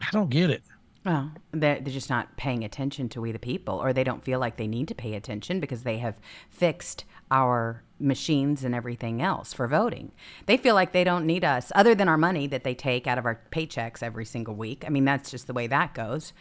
I 0.00 0.08
don't 0.12 0.30
get 0.30 0.50
it. 0.50 0.62
Well, 1.04 1.32
they're, 1.50 1.80
they're 1.80 1.92
just 1.92 2.10
not 2.10 2.36
paying 2.36 2.62
attention 2.62 3.08
to 3.10 3.20
we 3.20 3.32
the 3.32 3.38
people, 3.38 3.74
or 3.74 3.92
they 3.92 4.04
don't 4.04 4.22
feel 4.22 4.38
like 4.38 4.56
they 4.56 4.68
need 4.68 4.88
to 4.88 4.94
pay 4.94 5.14
attention 5.14 5.58
because 5.58 5.82
they 5.82 5.98
have 5.98 6.20
fixed 6.48 7.04
our 7.30 7.82
machines 7.98 8.62
and 8.62 8.74
everything 8.74 9.20
else 9.20 9.52
for 9.52 9.66
voting. 9.66 10.12
They 10.46 10.56
feel 10.56 10.74
like 10.76 10.92
they 10.92 11.02
don't 11.02 11.26
need 11.26 11.44
us, 11.44 11.72
other 11.74 11.94
than 11.94 12.08
our 12.08 12.18
money 12.18 12.46
that 12.48 12.62
they 12.62 12.74
take 12.74 13.06
out 13.06 13.18
of 13.18 13.26
our 13.26 13.40
paychecks 13.50 14.02
every 14.02 14.24
single 14.24 14.54
week. 14.54 14.84
I 14.86 14.90
mean, 14.90 15.04
that's 15.04 15.30
just 15.30 15.46
the 15.48 15.52
way 15.52 15.66
that 15.66 15.94
goes. 15.94 16.32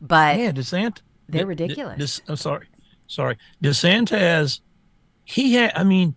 But 0.00 0.38
Yeah, 0.38 0.52
DeSantis. 0.52 1.00
They're 1.28 1.44
De- 1.44 1.54
De- 1.54 1.64
ridiculous. 1.64 2.20
I'm 2.26 2.36
sorry, 2.36 2.66
sorry. 3.08 3.36
DeSantis, 3.62 4.60
he 5.24 5.54
had. 5.54 5.72
I 5.74 5.84
mean, 5.84 6.14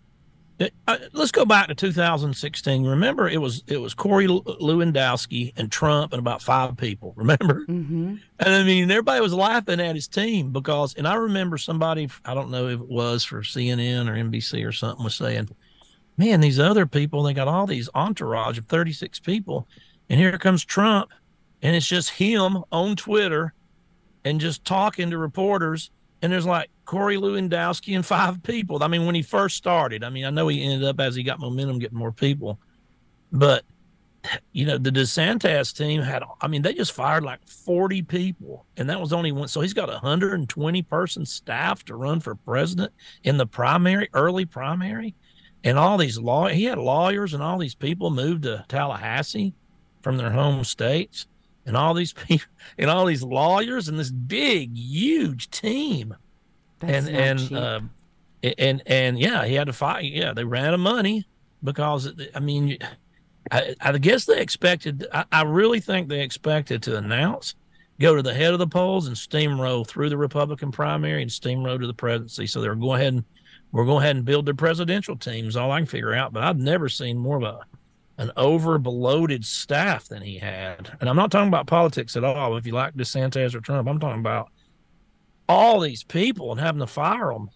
uh, 0.88 0.98
let's 1.13 1.31
go 1.31 1.45
back 1.45 1.67
to 1.69 1.75
2016. 1.75 2.86
Remember, 2.86 3.27
it 3.27 3.41
was 3.41 3.63
it 3.67 3.77
was 3.77 3.93
Corey 3.93 4.27
Lewandowski 4.27 5.53
and 5.57 5.71
Trump 5.71 6.13
and 6.13 6.19
about 6.19 6.41
five 6.41 6.77
people. 6.77 7.13
Remember, 7.17 7.63
hmm 7.65 8.15
and 8.39 8.53
I 8.53 8.63
mean, 8.63 8.89
everybody 8.91 9.21
was 9.21 9.33
laughing 9.33 9.79
at 9.79 9.95
his 9.95 10.07
team 10.07 10.51
because. 10.51 10.93
And 10.95 11.07
I 11.07 11.15
remember 11.15 11.57
somebody, 11.57 12.10
I 12.25 12.33
don't 12.33 12.51
know 12.51 12.67
if 12.67 12.79
it 12.79 12.88
was 12.88 13.24
for 13.24 13.41
CNN 13.41 14.07
or 14.07 14.13
NBC 14.13 14.67
or 14.67 14.71
something, 14.71 15.03
was 15.03 15.15
saying, 15.15 15.50
"Man, 16.17 16.41
these 16.41 16.60
other 16.60 16.86
people, 16.86 17.24
they 17.24 17.33
got 17.33 17.48
all 17.48 17.65
these 17.65 17.89
entourage 17.95 18.57
of 18.57 18.65
36 18.65 19.19
people, 19.19 19.67
and 20.10 20.19
here 20.19 20.38
comes 20.38 20.63
Trump, 20.63 21.12
and 21.62 21.75
it's 21.75 21.88
just 21.88 22.12
him 22.12 22.63
on 22.71 22.95
Twitter." 22.95 23.53
and 24.24 24.39
just 24.39 24.65
talking 24.65 25.10
to 25.10 25.17
reporters. 25.17 25.89
And 26.21 26.31
there's 26.31 26.45
like 26.45 26.69
Corey 26.91 27.15
Lewandowski 27.15 27.95
and 27.95 28.05
five 28.05 28.43
people. 28.43 28.83
I 28.83 28.89
mean, 28.89 29.05
when 29.05 29.15
he 29.15 29.21
first 29.21 29.55
started, 29.55 30.03
I 30.03 30.10
mean, 30.10 30.25
I 30.25 30.29
know 30.29 30.50
he 30.50 30.62
ended 30.62 30.83
up 30.83 31.00
as 31.00 31.15
he 31.15 31.24
got 31.24 31.39
momentum 31.39 31.79
getting 31.79 31.98
more 31.98 32.12
people, 32.12 32.60
but 33.31 33.63
you 34.51 34.65
know, 34.65 34.77
the 34.77 34.89
DeSantis 34.89 35.74
team 35.74 36.01
had, 36.01 36.21
I 36.41 36.50
mean, 36.50 36.63
they 36.63 36.74
just 36.74 36.91
fired 36.91 37.24
like 37.24 37.48
40 37.48 38.01
people, 38.01 38.65
and 38.75 38.89
that 38.89 39.00
was 39.00 39.13
only 39.13 39.31
one. 39.31 39.48
So 39.48 39.62
he's 39.62 39.74
got 39.74 39.88
a 39.88 39.93
120 39.93 40.81
person 40.81 41.25
staff 41.25 41.86
to 41.86 41.95
run 41.95 42.19
for 42.19 42.36
president 42.36 42.91
in 43.24 43.38
the 43.38 43.48
primary, 43.48 44.10
early 44.13 44.43
primary. 44.43 45.15
And 45.63 45.79
all 45.79 45.98
these 45.98 46.19
law, 46.19 46.50
he 46.50 46.65
had 46.65 46.77
lawyers 46.77 47.33
and 47.33 47.41
all 47.41 47.57
these 47.57 47.74
people 47.74 48.10
moved 48.10 48.43
to 48.43 48.65
Tallahassee 48.67 49.53
from 50.01 50.17
their 50.17 50.31
home 50.31 50.65
states 50.65 51.25
and 51.65 51.77
all 51.77 51.93
these 51.93 52.12
people 52.27 52.50
and 52.77 52.89
all 52.89 53.05
these 53.05 53.24
lawyers 53.24 53.88
and 53.88 53.98
this 53.98 54.12
big, 54.12 54.75
huge 54.75 55.50
team. 55.51 56.15
That's 56.81 57.07
and 57.07 57.15
and 57.15 57.53
uh, 57.53 57.79
and 58.57 58.83
and 58.85 59.19
yeah, 59.19 59.45
he 59.45 59.53
had 59.53 59.67
to 59.67 59.73
fight. 59.73 60.11
Yeah, 60.11 60.33
they 60.33 60.43
ran 60.43 60.65
out 60.65 60.73
of 60.73 60.79
money 60.79 61.25
because 61.63 62.11
I 62.35 62.39
mean, 62.39 62.77
I, 63.51 63.75
I 63.79 63.97
guess 63.97 64.25
they 64.25 64.41
expected. 64.41 65.07
I, 65.13 65.25
I 65.31 65.43
really 65.43 65.79
think 65.79 66.09
they 66.09 66.21
expected 66.21 66.83
to 66.83 66.97
announce, 66.97 67.55
go 68.00 68.15
to 68.15 68.21
the 68.21 68.33
head 68.33 68.53
of 68.53 68.59
the 68.59 68.67
polls 68.67 69.07
and 69.07 69.15
steamroll 69.15 69.88
through 69.88 70.09
the 70.09 70.17
Republican 70.17 70.71
primary 70.71 71.21
and 71.21 71.31
steamroll 71.31 71.79
to 71.79 71.88
the 71.88 71.93
presidency. 71.93 72.47
So 72.47 72.61
they're 72.61 72.75
going 72.75 73.01
ahead 73.01 73.13
and 73.13 73.23
we're 73.71 73.85
going 73.85 74.03
ahead 74.03 74.17
and 74.17 74.25
build 74.25 74.45
their 74.45 74.53
presidential 74.53 75.15
teams. 75.15 75.55
All 75.55 75.71
I 75.71 75.79
can 75.79 75.85
figure 75.85 76.13
out, 76.13 76.33
but 76.33 76.43
I've 76.43 76.57
never 76.57 76.89
seen 76.89 77.17
more 77.17 77.38
of 77.38 77.43
a 77.43 77.59
an 78.17 78.31
over 78.38 78.77
bloated 78.77 79.43
staff 79.43 80.07
than 80.07 80.21
he 80.21 80.38
had. 80.38 80.95
And 81.00 81.09
I'm 81.09 81.15
not 81.15 81.31
talking 81.31 81.47
about 81.47 81.65
politics 81.65 82.15
at 82.15 82.23
all. 82.23 82.55
If 82.55 82.67
you 82.67 82.73
like 82.73 82.93
DeSantis 82.93 83.55
or 83.55 83.61
Trump, 83.61 83.88
I'm 83.88 84.00
talking 84.00 84.19
about 84.19 84.51
all 85.51 85.79
these 85.79 86.03
people 86.03 86.51
and 86.51 86.60
having 86.60 86.79
to 86.79 86.88
fire 86.88 87.31
them. 87.34 87.50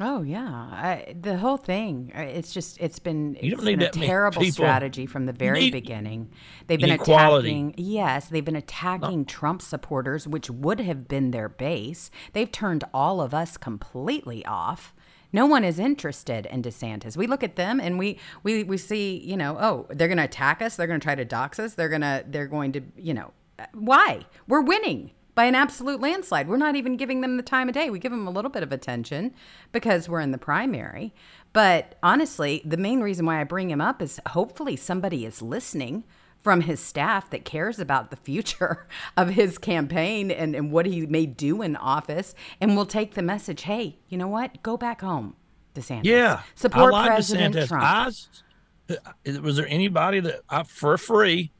Oh 0.00 0.22
yeah, 0.22 0.44
I, 0.48 1.14
the 1.20 1.36
whole 1.38 1.56
thing. 1.56 2.10
uh, 2.16 2.22
It's 2.22 2.52
just 2.52 2.78
it's 2.80 2.98
been 2.98 3.36
You 3.40 3.50
don't 3.52 3.60
it's 3.60 3.64
been 3.64 3.80
a 3.80 3.84
that 3.84 3.92
terrible 3.92 4.42
strategy 4.50 5.06
from 5.06 5.26
the 5.26 5.32
very 5.32 5.60
need- 5.60 5.72
beginning. 5.72 6.32
They've 6.66 6.80
been 6.80 6.90
need 6.90 6.98
quality. 6.98 7.50
attacking. 7.50 7.74
Yes, 7.76 8.26
they've 8.26 8.44
been 8.44 8.56
attacking 8.56 9.26
Trump 9.26 9.62
supporters, 9.62 10.26
which 10.26 10.50
would 10.50 10.80
have 10.80 11.06
been 11.06 11.30
their 11.30 11.48
base. 11.48 12.10
They've 12.32 12.50
turned 12.50 12.82
all 12.92 13.20
of 13.20 13.32
us 13.32 13.56
completely 13.56 14.44
off. 14.46 14.92
No 15.32 15.46
one 15.46 15.62
is 15.62 15.78
interested 15.78 16.46
in 16.46 16.62
DeSantis. 16.62 17.16
We 17.16 17.28
look 17.28 17.44
at 17.44 17.54
them 17.54 17.78
and 17.78 17.96
we 17.96 18.18
we 18.42 18.64
we 18.64 18.76
see, 18.76 19.18
you 19.24 19.36
know, 19.36 19.56
oh, 19.60 19.86
they're 19.90 20.08
going 20.08 20.18
to 20.18 20.24
attack 20.24 20.60
us. 20.60 20.74
They're 20.74 20.88
going 20.88 20.98
to 20.98 21.04
try 21.04 21.14
to 21.14 21.24
dox 21.24 21.60
us. 21.60 21.74
They're 21.74 21.88
going 21.88 22.00
to 22.02 22.24
they're 22.26 22.48
going 22.48 22.72
to, 22.72 22.80
you 22.96 23.14
know, 23.14 23.32
uh, 23.60 23.66
why? 23.74 24.26
We're 24.48 24.60
winning 24.62 25.12
by 25.34 25.44
an 25.44 25.54
absolute 25.54 26.00
landslide. 26.00 26.48
We're 26.48 26.56
not 26.56 26.76
even 26.76 26.96
giving 26.96 27.20
them 27.20 27.36
the 27.36 27.42
time 27.42 27.68
of 27.68 27.74
day. 27.74 27.90
We 27.90 27.98
give 27.98 28.12
them 28.12 28.26
a 28.26 28.30
little 28.30 28.50
bit 28.50 28.62
of 28.62 28.72
attention 28.72 29.34
because 29.72 30.08
we're 30.08 30.20
in 30.20 30.30
the 30.30 30.38
primary. 30.38 31.12
But 31.52 31.96
honestly, 32.02 32.62
the 32.64 32.76
main 32.76 33.00
reason 33.00 33.26
why 33.26 33.40
I 33.40 33.44
bring 33.44 33.70
him 33.70 33.80
up 33.80 34.02
is 34.02 34.20
hopefully 34.28 34.76
somebody 34.76 35.24
is 35.24 35.42
listening 35.42 36.04
from 36.42 36.60
his 36.60 36.78
staff 36.78 37.30
that 37.30 37.44
cares 37.44 37.78
about 37.78 38.10
the 38.10 38.16
future 38.16 38.86
of 39.16 39.30
his 39.30 39.56
campaign 39.56 40.30
and, 40.30 40.54
and 40.54 40.70
what 40.70 40.86
he 40.86 41.06
may 41.06 41.26
do 41.26 41.62
in 41.62 41.74
office 41.76 42.34
and 42.60 42.76
will 42.76 42.86
take 42.86 43.14
the 43.14 43.22
message 43.22 43.62
hey, 43.62 43.96
you 44.08 44.18
know 44.18 44.28
what? 44.28 44.62
Go 44.62 44.76
back 44.76 45.00
home, 45.00 45.34
DeSantis. 45.74 46.04
Yeah, 46.04 46.42
Support 46.54 46.92
like 46.92 47.10
President 47.10 47.54
DeSantis. 47.54 47.68
Trump. 47.68 47.84
I 47.84 48.96
uh, 49.30 49.40
was 49.40 49.56
there 49.56 49.66
anybody 49.66 50.20
that 50.20 50.42
I, 50.50 50.62
for 50.64 50.98
free 50.98 51.50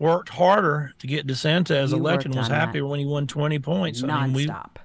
worked 0.00 0.30
harder 0.30 0.92
to 0.98 1.06
get 1.06 1.26
DeSantis 1.26 1.90
You 1.90 1.96
election 1.96 2.32
worked 2.32 2.38
was 2.38 2.46
on 2.46 2.50
that. 2.50 2.66
happier 2.66 2.86
when 2.86 2.98
he 2.98 3.06
won 3.06 3.26
20 3.26 3.58
points. 3.60 4.02
I 4.02 4.24
mean, 4.26 4.32
we, 4.32 4.46
Nonstop. 4.46 4.76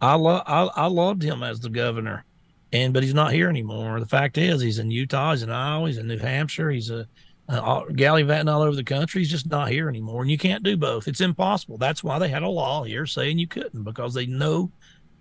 I 0.00 0.14
love 0.14 0.42
I, 0.46 0.62
I 0.76 0.86
loved 0.86 1.22
him 1.22 1.42
as 1.42 1.60
the 1.60 1.68
governor, 1.70 2.24
and 2.72 2.94
but 2.94 3.02
he's 3.02 3.14
not 3.14 3.32
here 3.32 3.48
anymore. 3.48 3.98
The 4.00 4.06
fact 4.06 4.38
is, 4.38 4.60
he's 4.62 4.78
in 4.78 4.90
Utah, 4.90 5.32
he's 5.32 5.42
in 5.42 5.50
Iowa, 5.50 5.88
he's 5.88 5.98
in 5.98 6.06
New 6.06 6.18
Hampshire, 6.18 6.70
he's 6.70 6.90
a 6.90 7.06
uh, 7.48 7.60
all- 7.60 7.86
gallivanting 7.90 8.48
all 8.48 8.62
over 8.62 8.76
the 8.76 8.84
country. 8.84 9.20
He's 9.22 9.30
just 9.30 9.50
not 9.50 9.68
here 9.70 9.88
anymore, 9.88 10.22
and 10.22 10.30
you 10.30 10.38
can't 10.38 10.62
do 10.62 10.76
both. 10.76 11.08
It's 11.08 11.20
impossible. 11.20 11.78
That's 11.78 12.04
why 12.04 12.18
they 12.18 12.28
had 12.28 12.42
a 12.44 12.48
law 12.48 12.84
here 12.84 13.06
saying 13.06 13.38
you 13.38 13.48
couldn't 13.48 13.82
because 13.82 14.14
they 14.14 14.26
know 14.26 14.70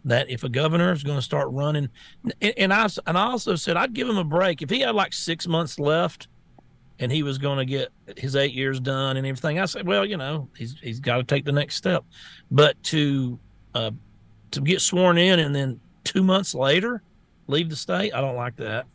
that 0.06 0.30
if 0.30 0.44
a 0.46 0.50
governor 0.50 0.94
is 0.94 1.04
going 1.04 1.18
to 1.18 1.22
start 1.22 1.50
running, 1.52 1.90
and, 2.42 2.54
and 2.58 2.74
I 2.74 2.88
and 3.06 3.18
I 3.18 3.24
also 3.24 3.56
said 3.56 3.76
I'd 3.78 3.94
give 3.94 4.08
him 4.08 4.18
a 4.18 4.24
break 4.24 4.62
if 4.62 4.70
he 4.70 4.80
had 4.82 4.96
like 4.96 5.12
six 5.14 5.48
months 5.48 5.78
left. 5.80 6.28
And 7.00 7.12
he 7.12 7.24
was 7.24 7.38
going 7.38 7.58
to 7.60 7.66
get 7.66 7.90
his 8.18 8.36
eight 8.36 8.54
years 8.54 8.80
done 8.80 9.16
and 9.18 9.26
everything. 9.26 9.60
I 9.60 9.66
said, 9.66 9.88
well, 9.88 10.06
you 10.06 10.18
know, 10.18 10.50
he's 10.56 10.76
he's 10.82 11.00
got 11.00 11.18
to 11.18 11.24
take 11.24 11.46
the 11.46 11.52
next 11.52 11.76
step. 11.76 12.04
But 12.52 12.82
to 12.84 13.40
uh, 13.74 13.92
to 14.52 14.62
get 14.62 14.82
sworn 14.82 15.18
in 15.18 15.40
and 15.40 15.56
then 15.56 15.80
two 16.04 16.24
months 16.24 16.54
later 16.54 17.02
leave 17.48 17.70
the 17.70 17.76
state. 17.76 18.14
I 18.14 18.22
don't 18.22 18.36
like 18.36 18.56
that. 18.58 18.86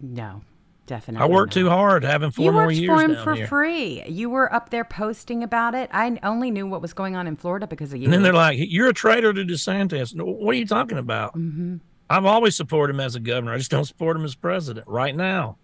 No, 0.00 0.42
definitely. 0.86 1.24
I 1.24 1.28
worked 1.28 1.54
not. 1.56 1.62
too 1.62 1.68
hard 1.68 2.04
having 2.04 2.30
four 2.30 2.46
you 2.46 2.52
more 2.52 2.66
worked 2.66 2.76
years 2.76 3.00
for 3.00 3.08
him 3.08 3.24
for 3.24 3.34
here. 3.34 3.46
free. 3.46 4.02
You 4.06 4.30
were 4.30 4.52
up 4.52 4.70
there 4.70 4.84
posting 4.84 5.42
about 5.42 5.74
it. 5.74 5.88
I 5.92 6.18
only 6.22 6.50
knew 6.50 6.66
what 6.66 6.82
was 6.82 6.92
going 6.92 7.16
on 7.16 7.26
in 7.26 7.36
Florida 7.36 7.66
because 7.66 7.92
of 7.92 7.98
you. 7.98 8.04
And 8.04 8.12
then 8.12 8.22
they're 8.22 8.32
like, 8.32 8.58
"You're 8.60 8.88
a 8.88 8.92
traitor 8.92 9.32
to 9.32 9.44
DeSantis." 9.44 10.14
What 10.20 10.54
are 10.54 10.58
you 10.58 10.66
talking 10.66 10.98
about? 10.98 11.32
hmm 11.32 11.76
I've 12.10 12.26
always 12.26 12.54
supported 12.54 12.92
him 12.92 13.00
as 13.00 13.14
a 13.14 13.20
governor. 13.20 13.54
I 13.54 13.58
just 13.58 13.70
don't 13.70 13.86
support 13.86 14.18
him 14.18 14.24
as 14.24 14.34
president 14.34 14.86
right 14.86 15.16
now. 15.16 15.56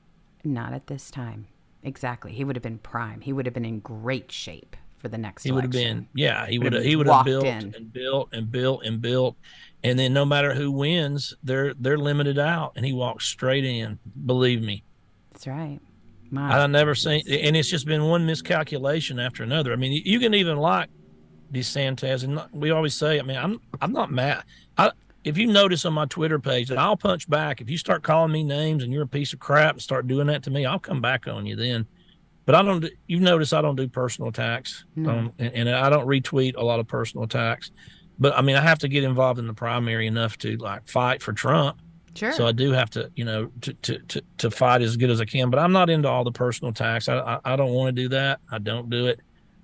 Not 0.44 0.72
at 0.72 0.86
this 0.86 1.10
time. 1.10 1.46
Exactly. 1.82 2.32
He 2.32 2.44
would 2.44 2.56
have 2.56 2.62
been 2.62 2.78
prime. 2.78 3.20
He 3.20 3.32
would 3.32 3.46
have 3.46 3.54
been 3.54 3.64
in 3.64 3.80
great 3.80 4.30
shape 4.32 4.76
for 4.96 5.08
the 5.08 5.18
next 5.18 5.44
He 5.44 5.52
would 5.52 5.62
have 5.64 5.70
been, 5.70 6.08
yeah, 6.14 6.46
he 6.46 6.58
Would 6.58 6.72
have 6.72 6.82
he 6.82 6.96
would 6.96 7.06
have 7.06 7.24
built 7.24 7.44
in. 7.44 7.72
and 7.76 7.92
built 7.92 8.28
and 8.32 8.50
built 8.50 8.84
and 8.84 9.00
built, 9.00 9.36
and 9.84 9.96
then 9.98 10.12
no 10.12 10.24
matter 10.24 10.54
who 10.54 10.72
wins, 10.72 11.34
they're 11.44 11.72
they're 11.74 11.96
limited 11.98 12.38
out, 12.38 12.72
and 12.74 12.84
he 12.84 12.92
walks 12.92 13.26
straight 13.26 13.64
in. 13.64 13.98
Believe 14.26 14.60
me. 14.60 14.82
That's 15.32 15.46
right. 15.46 15.78
My, 16.30 16.62
I've 16.62 16.70
never 16.70 16.94
seen, 16.96 17.22
and 17.28 17.56
it's 17.56 17.70
just 17.70 17.86
been 17.86 18.04
one 18.04 18.26
miscalculation 18.26 19.18
after 19.20 19.42
another. 19.44 19.72
I 19.72 19.76
mean, 19.76 19.92
you- 19.92 20.02
you 20.04 20.20
can 20.20 20.34
even 20.34 20.58
like 20.58 20.90
DeSantis, 21.52 22.24
and 22.24 22.40
we 22.52 22.70
always 22.70 22.94
say, 22.94 23.18
I 23.18 23.22
mean, 23.22 23.38
I'm 23.38 23.60
I'm 23.80 23.92
not 23.92 24.10
mad. 24.10 24.42
I 24.76 24.90
if 25.28 25.38
you 25.38 25.46
notice 25.46 25.84
on 25.84 25.92
my 25.92 26.06
Twitter 26.06 26.38
page 26.38 26.68
that 26.68 26.78
I'll 26.78 26.96
punch 26.96 27.28
back. 27.28 27.60
If 27.60 27.68
you 27.70 27.76
start 27.78 28.02
calling 28.02 28.32
me 28.32 28.42
names 28.42 28.82
and 28.82 28.92
you're 28.92 29.02
a 29.04 29.06
piece 29.08 29.32
of 29.32 29.38
crap 29.38 29.74
and 29.74 29.82
start 29.82 30.06
doing 30.06 30.26
that 30.28 30.42
to 30.44 30.50
me, 30.50 30.66
I'll 30.66 30.78
come 30.78 31.00
back 31.00 31.26
on 31.28 31.46
you 31.46 31.54
then. 31.56 31.86
But 32.46 32.54
I 32.54 32.62
don't. 32.62 32.80
do- 32.80 32.90
You 33.06 33.20
notice 33.20 33.52
I 33.52 33.60
don't 33.62 33.76
do 33.76 33.88
personal 33.88 34.30
attacks, 34.30 34.84
No. 34.96 35.10
um, 35.10 35.32
and, 35.38 35.52
and 35.54 35.68
I 35.68 35.90
don't 35.90 36.06
retweet 36.06 36.56
a 36.56 36.64
lot 36.64 36.80
of 36.80 36.86
personal 36.88 37.24
attacks. 37.24 37.70
But 38.18 38.36
I 38.36 38.40
mean, 38.42 38.56
I 38.56 38.60
have 38.62 38.78
to 38.80 38.88
get 38.88 39.04
involved 39.04 39.38
in 39.38 39.46
the 39.46 39.54
primary 39.54 40.06
enough 40.06 40.38
to 40.38 40.56
like 40.56 40.88
fight 40.88 41.22
for 41.22 41.32
Trump. 41.32 41.78
sure. 42.14 42.32
So 42.32 42.46
I 42.46 42.52
do 42.52 42.72
have 42.72 42.90
to, 42.90 43.10
you 43.14 43.24
know, 43.24 43.50
to, 43.60 43.72
to, 43.74 43.98
to, 43.98 44.22
to 44.38 44.50
fight 44.50 44.82
as 44.82 44.96
good 44.96 45.10
as 45.10 45.20
I 45.20 45.24
can. 45.26 45.50
But 45.50 45.60
I'm 45.60 45.72
not 45.72 45.90
into 45.90 46.08
all 46.08 46.24
the 46.24 46.32
personal 46.32 46.70
attacks. 46.72 47.08
I 47.08 47.18
I, 47.18 47.38
I 47.52 47.56
don't 47.56 47.72
want 47.74 47.94
to 47.94 48.02
do 48.02 48.08
that. 48.08 48.40
I 48.50 48.58
don't 48.58 48.88
do 48.90 49.06
it. 49.06 49.20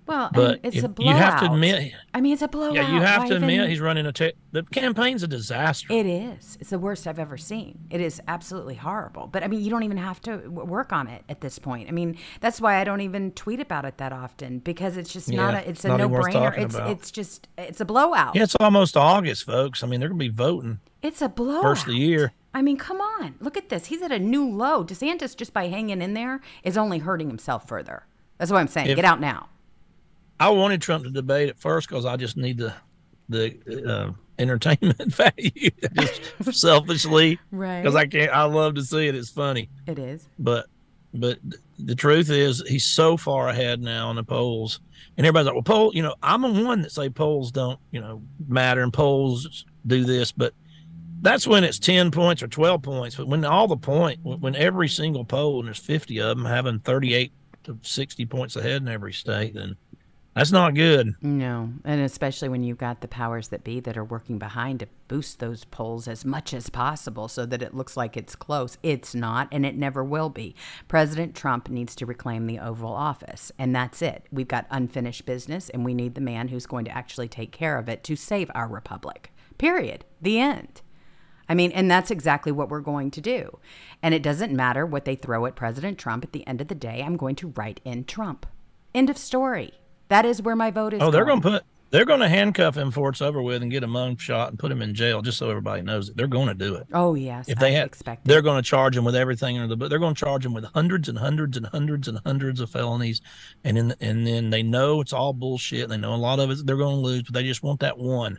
Well, 0.06 0.30
But 0.32 0.60
it's 0.62 0.76
if- 0.76 0.84
a 0.84 0.88
you 0.88 0.92
blowout. 0.92 1.16
have 1.16 1.40
to 1.40 1.52
admit, 1.52 1.92
I 2.12 2.20
mean, 2.20 2.32
it's 2.34 2.42
a 2.42 2.48
blowout. 2.48 2.74
yeah, 2.74 2.94
you 2.94 3.00
have 3.00 3.22
Why 3.22 3.28
to 3.30 3.36
admit 3.36 3.50
even- 3.54 3.70
he's 3.70 3.80
running 3.80 4.06
a. 4.06 4.12
Te- 4.12 4.32
the 4.52 4.62
campaign's 4.64 5.22
a 5.22 5.26
disaster. 5.28 5.86
It 5.92 6.06
is. 6.06 6.56
It's 6.60 6.70
the 6.70 6.78
worst 6.78 7.06
I've 7.06 7.18
ever 7.18 7.36
seen. 7.36 7.78
It 7.90 8.00
is 8.00 8.20
absolutely 8.28 8.74
horrible. 8.76 9.26
But 9.26 9.42
I 9.42 9.48
mean, 9.48 9.62
you 9.62 9.70
don't 9.70 9.82
even 9.82 9.96
have 9.96 10.20
to 10.22 10.36
work 10.48 10.92
on 10.92 11.06
it 11.08 11.22
at 11.28 11.40
this 11.40 11.58
point. 11.58 11.88
I 11.88 11.92
mean, 11.92 12.16
that's 12.40 12.60
why 12.60 12.76
I 12.80 12.84
don't 12.84 13.00
even 13.00 13.32
tweet 13.32 13.60
about 13.60 13.84
it 13.84 13.98
that 13.98 14.12
often 14.12 14.58
because 14.60 14.96
it's 14.96 15.12
just 15.12 15.30
not 15.32 15.54
a. 15.54 15.68
It's 15.68 15.84
a 15.84 15.88
no 15.96 16.08
brainer. 16.08 16.56
It's 16.56 16.74
about. 16.74 16.90
it's 16.90 17.10
just 17.10 17.48
it's 17.58 17.80
a 17.80 17.84
blowout. 17.84 18.34
yeah, 18.36 18.42
it's 18.42 18.54
almost 18.60 18.96
August, 18.96 19.44
folks. 19.44 19.82
I 19.82 19.86
mean, 19.86 20.00
they're 20.00 20.08
gonna 20.08 20.18
be 20.18 20.28
voting 20.28 20.80
It's 21.02 21.22
a 21.22 21.28
blowout. 21.28 21.62
first 21.62 21.82
of 21.86 21.88
the 21.92 21.98
year. 21.98 22.32
I 22.56 22.62
mean, 22.62 22.76
come 22.76 23.00
on. 23.00 23.34
Look 23.40 23.56
at 23.56 23.68
this. 23.68 23.86
He's 23.86 24.00
at 24.02 24.12
a 24.12 24.18
new 24.20 24.48
low. 24.48 24.84
DeSantis, 24.84 25.36
just 25.36 25.52
by 25.52 25.66
hanging 25.66 26.00
in 26.00 26.14
there, 26.14 26.40
is 26.62 26.76
only 26.76 26.98
hurting 27.00 27.26
himself 27.28 27.66
further. 27.66 28.04
That's 28.38 28.52
what 28.52 28.58
I'm 28.58 28.68
saying. 28.68 28.90
If- 28.90 28.96
Get 28.96 29.04
out 29.04 29.18
now. 29.20 29.48
I 30.40 30.50
wanted 30.50 30.82
Trump 30.82 31.04
to 31.04 31.10
debate 31.10 31.48
at 31.48 31.58
first 31.58 31.88
because 31.88 32.04
I 32.04 32.16
just 32.16 32.36
need 32.36 32.58
the 32.58 32.74
the 33.28 33.56
uh, 33.88 34.12
entertainment 34.38 35.00
value, 35.14 35.70
just 35.98 36.60
selfishly, 36.60 37.38
Right. 37.50 37.82
because 37.82 37.94
I 37.96 38.06
can't. 38.06 38.30
I 38.32 38.44
love 38.44 38.74
to 38.74 38.82
see 38.84 39.06
it. 39.08 39.14
It's 39.14 39.30
funny. 39.30 39.70
It 39.86 39.98
is. 39.98 40.28
but 40.38 40.66
but 41.16 41.38
the 41.78 41.94
truth 41.94 42.28
is 42.28 42.62
he's 42.68 42.84
so 42.86 43.16
far 43.16 43.48
ahead 43.48 43.80
now 43.80 44.10
in 44.10 44.16
the 44.16 44.24
polls 44.24 44.80
and 45.16 45.24
everybody's 45.24 45.46
like 45.46 45.54
well 45.54 45.62
poll 45.62 45.92
you 45.94 46.02
know 46.02 46.12
i'm 46.24 46.42
the 46.42 46.64
one 46.64 46.82
that 46.82 46.90
say 46.90 47.08
polls 47.08 47.52
don't 47.52 47.78
you 47.92 48.00
know 48.00 48.20
matter 48.48 48.82
and 48.82 48.92
polls 48.92 49.64
do 49.86 50.02
this 50.04 50.32
but 50.32 50.52
that's 51.20 51.46
when 51.46 51.62
it's 51.62 51.78
10 51.78 52.10
points 52.10 52.42
or 52.42 52.48
12 52.48 52.82
points 52.82 53.14
but 53.14 53.28
when 53.28 53.44
all 53.44 53.68
the 53.68 53.76
point 53.76 54.18
when 54.24 54.40
when 54.40 54.56
every 54.56 54.88
single 54.88 55.24
poll 55.24 55.60
and 55.60 55.68
there's 55.68 55.78
50 55.78 56.20
of 56.20 56.36
them 56.36 56.44
having 56.46 56.80
38 56.80 57.32
to 57.62 57.78
60 57.82 58.26
points 58.26 58.56
ahead 58.56 58.82
in 58.82 58.88
every 58.88 59.12
state 59.12 59.54
then 59.54 59.76
that's 60.34 60.52
not 60.52 60.74
good 60.74 61.14
No, 61.22 61.72
and 61.84 62.00
especially 62.00 62.48
when 62.48 62.62
you've 62.62 62.78
got 62.78 63.00
the 63.00 63.08
powers 63.08 63.48
that 63.48 63.64
be 63.64 63.80
that 63.80 63.96
are 63.96 64.04
working 64.04 64.38
behind 64.38 64.80
to 64.80 64.88
boost 65.08 65.38
those 65.38 65.64
polls 65.64 66.08
as 66.08 66.24
much 66.24 66.52
as 66.54 66.70
possible 66.70 67.28
so 67.28 67.46
that 67.46 67.62
it 67.62 67.74
looks 67.74 67.96
like 67.96 68.16
it's 68.16 68.34
close. 68.34 68.78
It's 68.82 69.14
not, 69.14 69.48
and 69.52 69.64
it 69.64 69.76
never 69.76 70.02
will 70.02 70.30
be. 70.30 70.54
President 70.88 71.34
Trump 71.34 71.68
needs 71.68 71.94
to 71.96 72.06
reclaim 72.06 72.46
the 72.46 72.58
Oval 72.58 72.92
Office, 72.92 73.52
and 73.58 73.74
that's 73.74 74.02
it. 74.02 74.24
We've 74.32 74.48
got 74.48 74.66
unfinished 74.70 75.26
business, 75.26 75.70
and 75.70 75.84
we 75.84 75.94
need 75.94 76.14
the 76.14 76.20
man 76.20 76.48
who's 76.48 76.66
going 76.66 76.84
to 76.86 76.96
actually 76.96 77.28
take 77.28 77.52
care 77.52 77.78
of 77.78 77.88
it 77.88 78.02
to 78.04 78.16
save 78.16 78.50
our 78.54 78.68
republic. 78.68 79.32
Period. 79.58 80.04
The 80.20 80.40
end. 80.40 80.82
I 81.48 81.54
mean, 81.54 81.72
and 81.72 81.90
that's 81.90 82.10
exactly 82.10 82.52
what 82.52 82.70
we're 82.70 82.80
going 82.80 83.10
to 83.12 83.20
do. 83.20 83.58
And 84.02 84.14
it 84.14 84.22
doesn't 84.22 84.52
matter 84.52 84.86
what 84.86 85.04
they 85.04 85.14
throw 85.14 85.46
at 85.46 85.56
President 85.56 85.98
Trump. 85.98 86.24
At 86.24 86.32
the 86.32 86.46
end 86.46 86.60
of 86.60 86.68
the 86.68 86.74
day, 86.74 87.02
I'm 87.04 87.16
going 87.16 87.36
to 87.36 87.48
write 87.48 87.80
in 87.84 88.04
Trump. 88.04 88.46
End 88.94 89.10
of 89.10 89.18
story. 89.18 89.74
That 90.14 90.26
is 90.26 90.40
where 90.40 90.54
my 90.54 90.70
vote 90.70 90.94
is. 90.94 91.02
oh 91.02 91.10
they're 91.10 91.24
going 91.24 91.40
to 91.42 91.50
put 91.50 91.62
They're 91.90 92.04
going 92.04 92.20
to 92.20 92.28
handcuff 92.28 92.76
him 92.76 92.90
before 92.90 93.08
it's 93.08 93.20
over 93.20 93.42
with 93.42 93.62
and 93.62 93.70
get 93.70 93.82
him 93.82 94.16
shot 94.16 94.50
and 94.50 94.56
put 94.56 94.70
him 94.70 94.80
in 94.80 94.94
jail, 94.94 95.22
just 95.22 95.38
so 95.38 95.50
everybody 95.50 95.82
knows 95.82 96.08
it. 96.08 96.16
They're 96.16 96.28
going 96.28 96.46
to 96.46 96.54
do 96.54 96.76
it. 96.76 96.86
Oh 96.92 97.16
yes, 97.16 97.48
if 97.48 97.58
they 97.58 97.70
as 97.70 97.78
have, 97.78 97.86
expected. 97.86 98.28
they're 98.28 98.40
going 98.40 98.62
to 98.62 98.68
charge 98.68 98.96
him 98.96 99.04
with 99.04 99.16
everything 99.16 99.58
under 99.58 99.66
the 99.66 99.76
book. 99.76 99.90
They're 99.90 99.98
going 99.98 100.14
to 100.14 100.24
charge 100.24 100.46
him 100.46 100.54
with 100.54 100.66
hundreds 100.66 101.08
and 101.08 101.18
hundreds 101.18 101.56
and 101.56 101.66
hundreds 101.66 102.06
and 102.06 102.20
hundreds 102.24 102.60
of 102.60 102.70
felonies, 102.70 103.22
and 103.64 103.76
then 103.76 103.94
and 104.00 104.24
then 104.24 104.50
they 104.50 104.62
know 104.62 105.00
it's 105.00 105.12
all 105.12 105.32
bullshit. 105.32 105.88
They 105.88 105.96
know 105.96 106.14
a 106.14 106.16
lot 106.16 106.38
of 106.38 106.48
it 106.48 106.64
they're 106.64 106.76
going 106.76 106.94
to 106.94 107.02
lose, 107.02 107.24
but 107.24 107.34
they 107.34 107.42
just 107.42 107.64
want 107.64 107.80
that 107.80 107.98
one. 107.98 108.38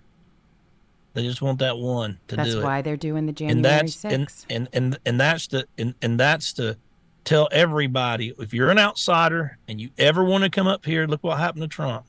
They 1.14 1.24
just 1.24 1.42
want 1.42 1.60
that 1.60 1.78
one 1.78 2.20
to 2.30 2.38
That's 2.38 2.52
do 2.52 2.52
it. 2.54 2.56
That's 2.62 2.66
why 2.66 2.82
they're 2.84 2.96
doing 2.96 3.26
the 3.26 3.34
January 3.34 3.56
and 3.58 3.66
that's 3.66 3.96
6th. 3.98 4.46
and, 4.50 4.70
and 4.70 4.70
and 4.72 5.00
and 5.06 5.20
that's 5.20 5.48
the 5.48 5.66
and, 5.78 5.94
and 6.02 6.18
that's 6.18 6.54
to 6.54 6.78
tell 7.26 7.50
everybody 7.52 8.34
if 8.40 8.54
you're 8.54 8.70
an 8.70 8.80
outsider 8.80 9.58
and 9.68 9.82
you 9.82 9.90
ever 9.98 10.24
want 10.24 10.44
to 10.44 10.50
come 10.50 10.68
up 10.68 10.86
here, 10.86 11.08
look 11.08 11.24
what 11.24 11.38
happened 11.38 11.64
to 11.64 11.68
Trump. 11.68 12.06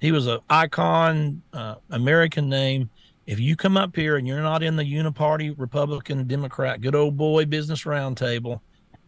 He 0.00 0.12
was 0.12 0.26
an 0.26 0.38
icon, 0.48 1.42
uh, 1.52 1.74
American 1.90 2.48
name. 2.48 2.88
If 3.26 3.38
you 3.38 3.54
come 3.54 3.76
up 3.76 3.94
here 3.94 4.16
and 4.16 4.26
you're 4.26 4.40
not 4.40 4.62
in 4.62 4.76
the 4.76 4.84
uniparty 4.84 5.54
Republican 5.58 6.26
Democrat, 6.26 6.80
good 6.80 6.94
old 6.94 7.16
boy 7.16 7.44
business 7.44 7.84
roundtable 7.84 8.60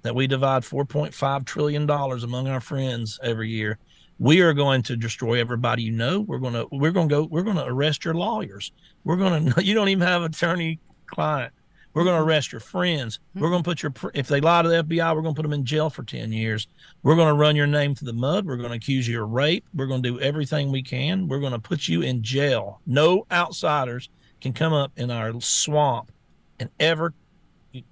that 0.02 0.14
we 0.14 0.26
divide 0.26 0.62
4.5 0.62 1.46
trillion 1.46 1.86
dollars 1.86 2.24
among 2.24 2.48
our 2.48 2.60
friends 2.60 3.18
every 3.22 3.48
year, 3.48 3.78
we 4.18 4.40
are 4.40 4.52
going 4.52 4.82
to 4.82 4.96
destroy 4.96 5.40
everybody 5.40 5.82
you 5.82 5.92
know. 5.92 6.20
We're 6.20 6.38
going 6.38 6.54
to 6.54 6.68
we're 6.70 6.92
going 6.92 7.08
to 7.08 7.14
go 7.14 7.24
we're 7.24 7.42
going 7.42 7.56
to 7.56 7.64
arrest 7.64 8.04
your 8.04 8.14
lawyers. 8.14 8.72
We're 9.04 9.16
going 9.16 9.50
to 9.52 9.64
you 9.64 9.74
don't 9.74 9.88
even 9.88 10.06
have 10.06 10.22
attorney 10.22 10.78
client. 11.06 11.52
We're 11.94 12.04
going 12.04 12.16
to 12.16 12.20
mm-hmm. 12.20 12.28
arrest 12.28 12.52
your 12.52 12.60
friends. 12.60 13.18
We're 13.34 13.42
mm-hmm. 13.42 13.50
going 13.50 13.62
to 13.62 13.68
put 13.68 13.82
your 13.82 13.92
if 14.14 14.28
they 14.28 14.40
lie 14.40 14.62
to 14.62 14.68
the 14.68 14.84
FBI, 14.84 15.14
we're 15.14 15.22
going 15.22 15.34
to 15.34 15.38
put 15.38 15.42
them 15.42 15.52
in 15.52 15.64
jail 15.64 15.90
for 15.90 16.02
10 16.02 16.32
years. 16.32 16.66
We're 17.02 17.16
going 17.16 17.28
to 17.28 17.34
run 17.34 17.56
your 17.56 17.66
name 17.66 17.94
to 17.96 18.04
the 18.04 18.12
mud. 18.12 18.46
We're 18.46 18.56
going 18.56 18.70
to 18.70 18.76
accuse 18.76 19.06
you 19.08 19.22
of 19.22 19.30
rape. 19.30 19.66
We're 19.74 19.86
going 19.86 20.02
to 20.02 20.10
do 20.10 20.20
everything 20.20 20.70
we 20.70 20.82
can. 20.82 21.28
We're 21.28 21.40
going 21.40 21.52
to 21.52 21.58
put 21.58 21.88
you 21.88 22.02
in 22.02 22.22
jail. 22.22 22.80
No 22.86 23.26
outsiders 23.30 24.08
can 24.40 24.52
come 24.52 24.72
up 24.72 24.92
in 24.96 25.10
our 25.10 25.40
swamp 25.40 26.12
and 26.58 26.70
ever 26.80 27.14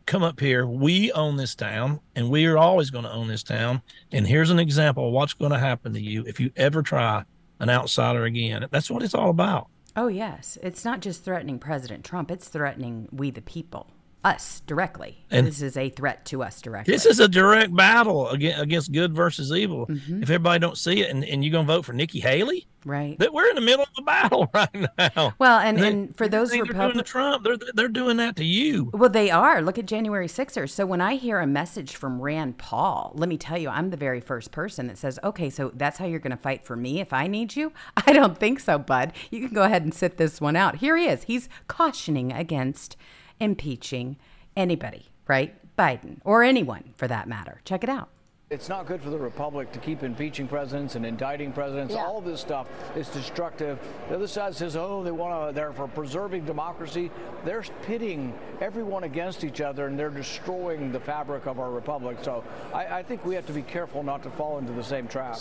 come 0.06 0.22
up 0.22 0.40
here. 0.40 0.66
We 0.66 1.12
own 1.12 1.36
this 1.36 1.54
town 1.54 2.00
and 2.14 2.30
we 2.30 2.46
are 2.46 2.58
always 2.58 2.90
going 2.90 3.04
to 3.04 3.12
own 3.12 3.28
this 3.28 3.42
town. 3.42 3.82
And 4.12 4.26
here's 4.26 4.50
an 4.50 4.58
example 4.58 5.08
of 5.08 5.12
what's 5.12 5.32
going 5.32 5.52
to 5.52 5.58
happen 5.58 5.92
to 5.94 6.00
you 6.00 6.24
if 6.26 6.40
you 6.40 6.50
ever 6.56 6.82
try 6.82 7.24
an 7.60 7.70
outsider 7.70 8.24
again. 8.24 8.66
That's 8.70 8.90
what 8.90 9.02
it's 9.02 9.14
all 9.14 9.30
about. 9.30 9.68
Oh, 10.00 10.08
yes. 10.08 10.56
It's 10.62 10.82
not 10.82 11.00
just 11.00 11.24
threatening 11.24 11.58
President 11.58 12.06
Trump, 12.06 12.30
it's 12.30 12.48
threatening 12.48 13.06
we 13.12 13.30
the 13.30 13.42
people, 13.42 13.86
us 14.24 14.60
directly. 14.66 15.24
And- 15.30 15.46
this 15.46 15.62
is 15.62 15.76
a 15.76 15.88
threat 15.88 16.24
to 16.26 16.42
us 16.42 16.60
directly. 16.60 16.92
This 16.92 17.06
is 17.06 17.20
a 17.20 17.28
direct 17.28 17.74
battle 17.74 18.28
against, 18.28 18.92
good 18.92 19.14
versus 19.14 19.50
evil. 19.52 19.86
Mhm. 19.86 20.22
If 20.22 20.30
everybody 20.30 20.58
don't 20.58 20.76
see 20.76 21.00
it 21.00 21.10
and, 21.10 21.24
and 21.24 21.42
you're 21.44 21.52
going 21.52 21.66
to 21.66 21.72
vote 21.72 21.84
for 21.86 21.92
Nikki 21.94 22.20
Haley, 22.20 22.66
right. 22.84 23.18
that 23.18 23.32
we're 23.32 23.48
in 23.48 23.54
the 23.54 23.60
middle 23.62 23.84
of 23.84 23.88
a 23.96 24.02
battle 24.02 24.50
right 24.54 24.68
now. 24.98 25.34
Well, 25.38 25.58
and, 25.60 25.78
They- 25.78 25.88
and 25.88 26.16
for 26.16 26.28
those 26.28 26.50
they're 26.50 26.58
doing 26.58 26.66
to 26.66 26.72
Republicans. 26.72 27.08
Trump, 27.08 27.44
they're, 27.44 27.56
they're 27.74 27.88
doing 27.88 28.18
that 28.18 28.36
to 28.36 28.44
you. 28.44 28.90
Well, 28.92 29.08
they 29.10 29.30
are. 29.30 29.62
Look 29.62 29.78
at 29.78 29.86
January 29.86 30.26
6ers. 30.28 30.70
So 30.70 30.84
when 30.84 31.00
I 31.00 31.14
hear 31.14 31.38
a 31.40 31.46
message 31.46 31.96
from 31.96 32.20
Rand 32.20 32.58
Paul, 32.58 33.12
let 33.14 33.28
me 33.28 33.38
tell 33.38 33.56
you, 33.56 33.68
I'm 33.70 33.88
the 33.90 33.96
very 33.96 34.20
first 34.20 34.50
person 34.50 34.86
that 34.88 34.98
says, 34.98 35.18
okay, 35.24 35.48
so 35.48 35.70
that's 35.74 35.96
how 35.98 36.04
you're 36.06 36.18
going 36.18 36.30
to 36.32 36.36
fight 36.36 36.64
for 36.66 36.76
me 36.76 37.00
if 37.00 37.12
I 37.14 37.26
need 37.26 37.56
you? 37.56 37.72
I 38.06 38.12
don't 38.12 38.36
think 38.38 38.60
so, 38.60 38.78
bud. 38.78 39.12
You 39.30 39.40
can 39.46 39.54
go 39.54 39.62
ahead 39.62 39.82
and 39.82 39.94
sit 39.94 40.18
this 40.18 40.40
one 40.40 40.56
out. 40.56 40.76
Here 40.76 40.96
he 40.96 41.06
is. 41.06 41.22
He's 41.24 41.48
cautioning 41.68 42.32
against 42.32 42.96
impeaching 43.40 44.16
anybody, 44.56 45.06
right? 45.26 45.54
Biden 45.76 46.18
or 46.24 46.42
anyone 46.42 46.92
for 46.96 47.08
that 47.08 47.28
matter. 47.28 47.60
Check 47.64 47.82
it 47.82 47.88
out. 47.88 48.10
It's 48.50 48.68
not 48.68 48.86
good 48.86 49.00
for 49.00 49.10
the 49.10 49.18
republic 49.18 49.70
to 49.70 49.78
keep 49.78 50.02
impeaching 50.02 50.48
presidents 50.48 50.96
and 50.96 51.06
indicting 51.06 51.52
presidents. 51.52 51.94
Yeah. 51.94 52.04
All 52.04 52.18
of 52.18 52.24
this 52.24 52.40
stuff 52.40 52.66
is 52.96 53.08
destructive. 53.08 53.78
The 54.08 54.16
other 54.16 54.26
side 54.26 54.56
says, 54.56 54.74
"Oh, 54.74 55.04
they 55.04 55.12
want 55.12 55.48
to. 55.48 55.54
They're 55.54 55.72
for 55.72 55.86
preserving 55.86 56.46
democracy." 56.46 57.12
They're 57.44 57.62
pitting 57.82 58.36
everyone 58.60 59.04
against 59.04 59.44
each 59.44 59.60
other, 59.60 59.86
and 59.86 59.96
they're 59.96 60.10
destroying 60.10 60.90
the 60.90 60.98
fabric 60.98 61.46
of 61.46 61.60
our 61.60 61.70
republic. 61.70 62.18
So, 62.22 62.42
I, 62.74 62.98
I 62.98 63.02
think 63.04 63.24
we 63.24 63.36
have 63.36 63.46
to 63.46 63.52
be 63.52 63.62
careful 63.62 64.02
not 64.02 64.20
to 64.24 64.30
fall 64.30 64.58
into 64.58 64.72
the 64.72 64.82
same 64.82 65.06
trap. 65.06 65.38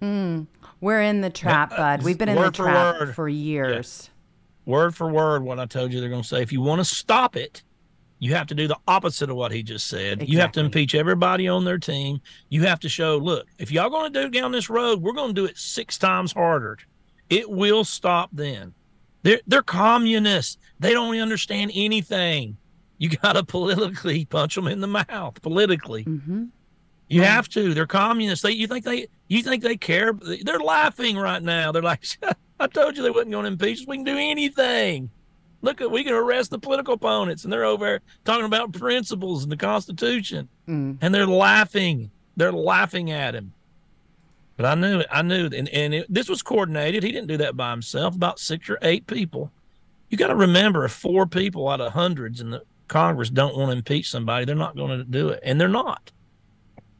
Hmm. 0.00 0.44
We're 0.80 1.02
in 1.02 1.20
the 1.20 1.30
trap, 1.30 1.72
uh, 1.72 1.76
bud. 1.76 2.02
We've 2.02 2.16
been 2.16 2.30
in 2.30 2.36
the 2.36 2.40
Word 2.40 2.56
for 2.56 2.62
trap 2.62 3.00
word. 3.00 3.14
for 3.14 3.28
years. 3.28 4.08
Word 4.68 4.94
for 4.94 5.10
word, 5.10 5.42
what 5.42 5.58
I 5.58 5.64
told 5.64 5.94
you 5.94 6.00
they're 6.00 6.10
going 6.10 6.20
to 6.20 6.28
say. 6.28 6.42
If 6.42 6.52
you 6.52 6.60
want 6.60 6.80
to 6.80 6.84
stop 6.84 7.36
it, 7.36 7.62
you 8.18 8.34
have 8.34 8.46
to 8.48 8.54
do 8.54 8.68
the 8.68 8.76
opposite 8.86 9.30
of 9.30 9.36
what 9.36 9.50
he 9.50 9.62
just 9.62 9.86
said. 9.86 10.28
You 10.28 10.40
have 10.40 10.52
to 10.52 10.60
impeach 10.60 10.94
everybody 10.94 11.48
on 11.48 11.64
their 11.64 11.78
team. 11.78 12.20
You 12.50 12.64
have 12.64 12.78
to 12.80 12.88
show, 12.90 13.16
look, 13.16 13.46
if 13.58 13.72
y'all 13.72 13.88
going 13.88 14.12
to 14.12 14.24
do 14.24 14.28
down 14.28 14.52
this 14.52 14.68
road, 14.68 15.00
we're 15.00 15.14
going 15.14 15.28
to 15.28 15.40
do 15.40 15.46
it 15.46 15.56
six 15.56 15.96
times 15.96 16.34
harder. 16.34 16.76
It 17.30 17.48
will 17.48 17.82
stop 17.82 18.28
then. 18.30 18.74
They're 19.22 19.40
they're 19.46 19.62
communists. 19.62 20.58
They 20.78 20.92
don't 20.92 21.16
understand 21.16 21.72
anything. 21.74 22.58
You 22.98 23.08
got 23.08 23.32
to 23.32 23.44
politically 23.46 24.26
punch 24.26 24.54
them 24.54 24.68
in 24.68 24.82
the 24.82 24.86
mouth. 24.86 25.40
Politically, 25.40 26.02
hmm 26.02 26.44
you 27.08 27.22
have 27.22 27.48
to. 27.50 27.74
They're 27.74 27.86
communists. 27.86 28.42
They 28.42 28.52
you 28.52 28.66
think 28.66 28.84
they 28.84 29.08
you 29.28 29.42
think 29.42 29.62
they 29.62 29.76
care? 29.76 30.12
They're 30.44 30.58
laughing 30.60 31.16
right 31.16 31.42
now. 31.42 31.72
They're 31.72 31.82
like, 31.82 32.04
I 32.60 32.66
told 32.66 32.96
you 32.96 33.02
they 33.02 33.10
wasn't 33.10 33.30
going 33.32 33.44
to 33.44 33.50
impeach 33.52 33.80
us. 33.80 33.86
We 33.86 33.96
can 33.98 34.04
do 34.04 34.16
anything. 34.16 35.10
Look 35.62 35.80
at 35.80 35.90
we 35.90 36.04
can 36.04 36.12
arrest 36.14 36.50
the 36.50 36.58
political 36.58 36.94
opponents, 36.94 37.44
and 37.44 37.52
they're 37.52 37.64
over 37.64 37.84
there 37.84 38.00
talking 38.24 38.44
about 38.46 38.72
principles 38.72 39.42
and 39.42 39.50
the 39.50 39.56
Constitution, 39.56 40.48
Mm. 40.68 40.98
and 41.00 41.14
they're 41.14 41.26
laughing. 41.26 42.10
They're 42.36 42.52
laughing 42.52 43.10
at 43.10 43.34
him. 43.34 43.52
But 44.56 44.66
I 44.66 44.74
knew 44.74 45.00
it. 45.00 45.06
I 45.10 45.22
knew, 45.22 45.46
it. 45.46 45.54
and 45.54 45.68
and 45.70 45.94
it, 45.94 46.06
this 46.12 46.28
was 46.28 46.42
coordinated. 46.42 47.02
He 47.02 47.10
didn't 47.12 47.28
do 47.28 47.36
that 47.38 47.56
by 47.56 47.70
himself. 47.70 48.14
About 48.14 48.38
six 48.38 48.68
or 48.68 48.78
eight 48.82 49.06
people. 49.06 49.50
You 50.10 50.16
got 50.18 50.28
to 50.28 50.36
remember, 50.36 50.84
if 50.84 50.92
four 50.92 51.26
people 51.26 51.68
out 51.68 51.80
of 51.80 51.92
hundreds 51.92 52.40
in 52.40 52.50
the 52.50 52.62
Congress 52.88 53.28
don't 53.30 53.56
want 53.56 53.70
to 53.70 53.76
impeach 53.76 54.10
somebody, 54.10 54.44
they're 54.46 54.54
not 54.54 54.74
going 54.76 54.96
to 54.96 55.04
do 55.04 55.28
it, 55.28 55.40
and 55.42 55.60
they're 55.60 55.68
not. 55.68 56.10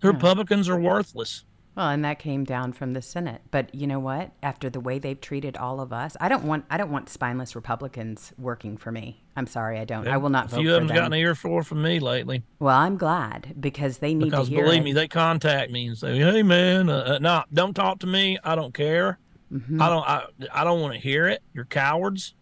The 0.01 0.09
Yeah. 0.09 0.15
Republicans 0.15 0.69
are 0.69 0.79
worthless. 0.79 1.45
Well, 1.77 1.91
and 1.91 2.05
that 2.05 2.19
came 2.19 2.43
down 2.43 2.73
from 2.73 2.93
the 2.93 3.01
Senate. 3.01 3.41
But 3.53 3.73
you 3.73 3.87
know 3.87 4.01
what? 4.01 4.33
After 4.43 4.69
the 4.69 4.81
way 4.81 4.99
they've 4.99 5.21
treated 5.21 5.57
all 5.57 5.81
of 5.81 5.93
us, 5.93 6.17
I 6.21 6.29
don't 6.29 6.43
want 6.43 6.65
I 6.71 6.77
don't 6.77 6.91
want 6.91 7.09
spineless 7.09 7.55
Republicans 7.55 8.33
working 8.37 8.77
for 8.77 8.91
me. 8.91 9.23
I'm 9.37 9.47
sorry, 9.47 9.79
I 9.79 9.85
don't. 9.85 10.09
I 10.09 10.17
will 10.17 10.29
not 10.31 10.47
A 10.47 10.49
vote 10.49 10.57
few 10.61 10.71
for 10.71 10.75
of 10.75 10.81
them's 10.81 10.89
them. 10.89 10.97
gotten 10.97 11.13
an 11.13 11.19
earful 11.21 11.63
from 11.63 11.83
me 11.83 12.01
lately 12.01 12.43
well, 12.59 12.77
I'm 12.77 12.97
glad 12.97 13.55
because 13.61 13.99
they 13.99 14.13
need 14.13 14.25
because 14.31 14.49
to 14.49 14.55
hear 14.55 14.65
Because 14.65 14.71
believe 14.73 14.83
it. 14.83 14.85
me, 14.87 14.93
they 14.93 15.07
contact 15.07 15.71
me 15.71 15.87
and 15.87 15.97
say, 15.97 16.19
"Hey, 16.19 16.43
man, 16.43 16.91
uh, 16.91 16.97
uh, 17.15 17.19
no, 17.21 17.45
don't 17.53 17.75
talk 17.75 18.01
to 18.01 18.09
me. 18.09 18.39
I 18.43 18.57
don't 18.57 18.75
care. 18.75 19.21
Mhm. 19.53 19.81
I 19.81 19.89
don't. 19.89 20.05
I, 20.09 20.25
I 20.53 20.65
don't 20.65 20.81
want 20.81 20.95
to 20.95 21.01
hear 21.01 21.29
it. 21.29 21.43
You're 21.55 21.65
cowards. 21.65 22.35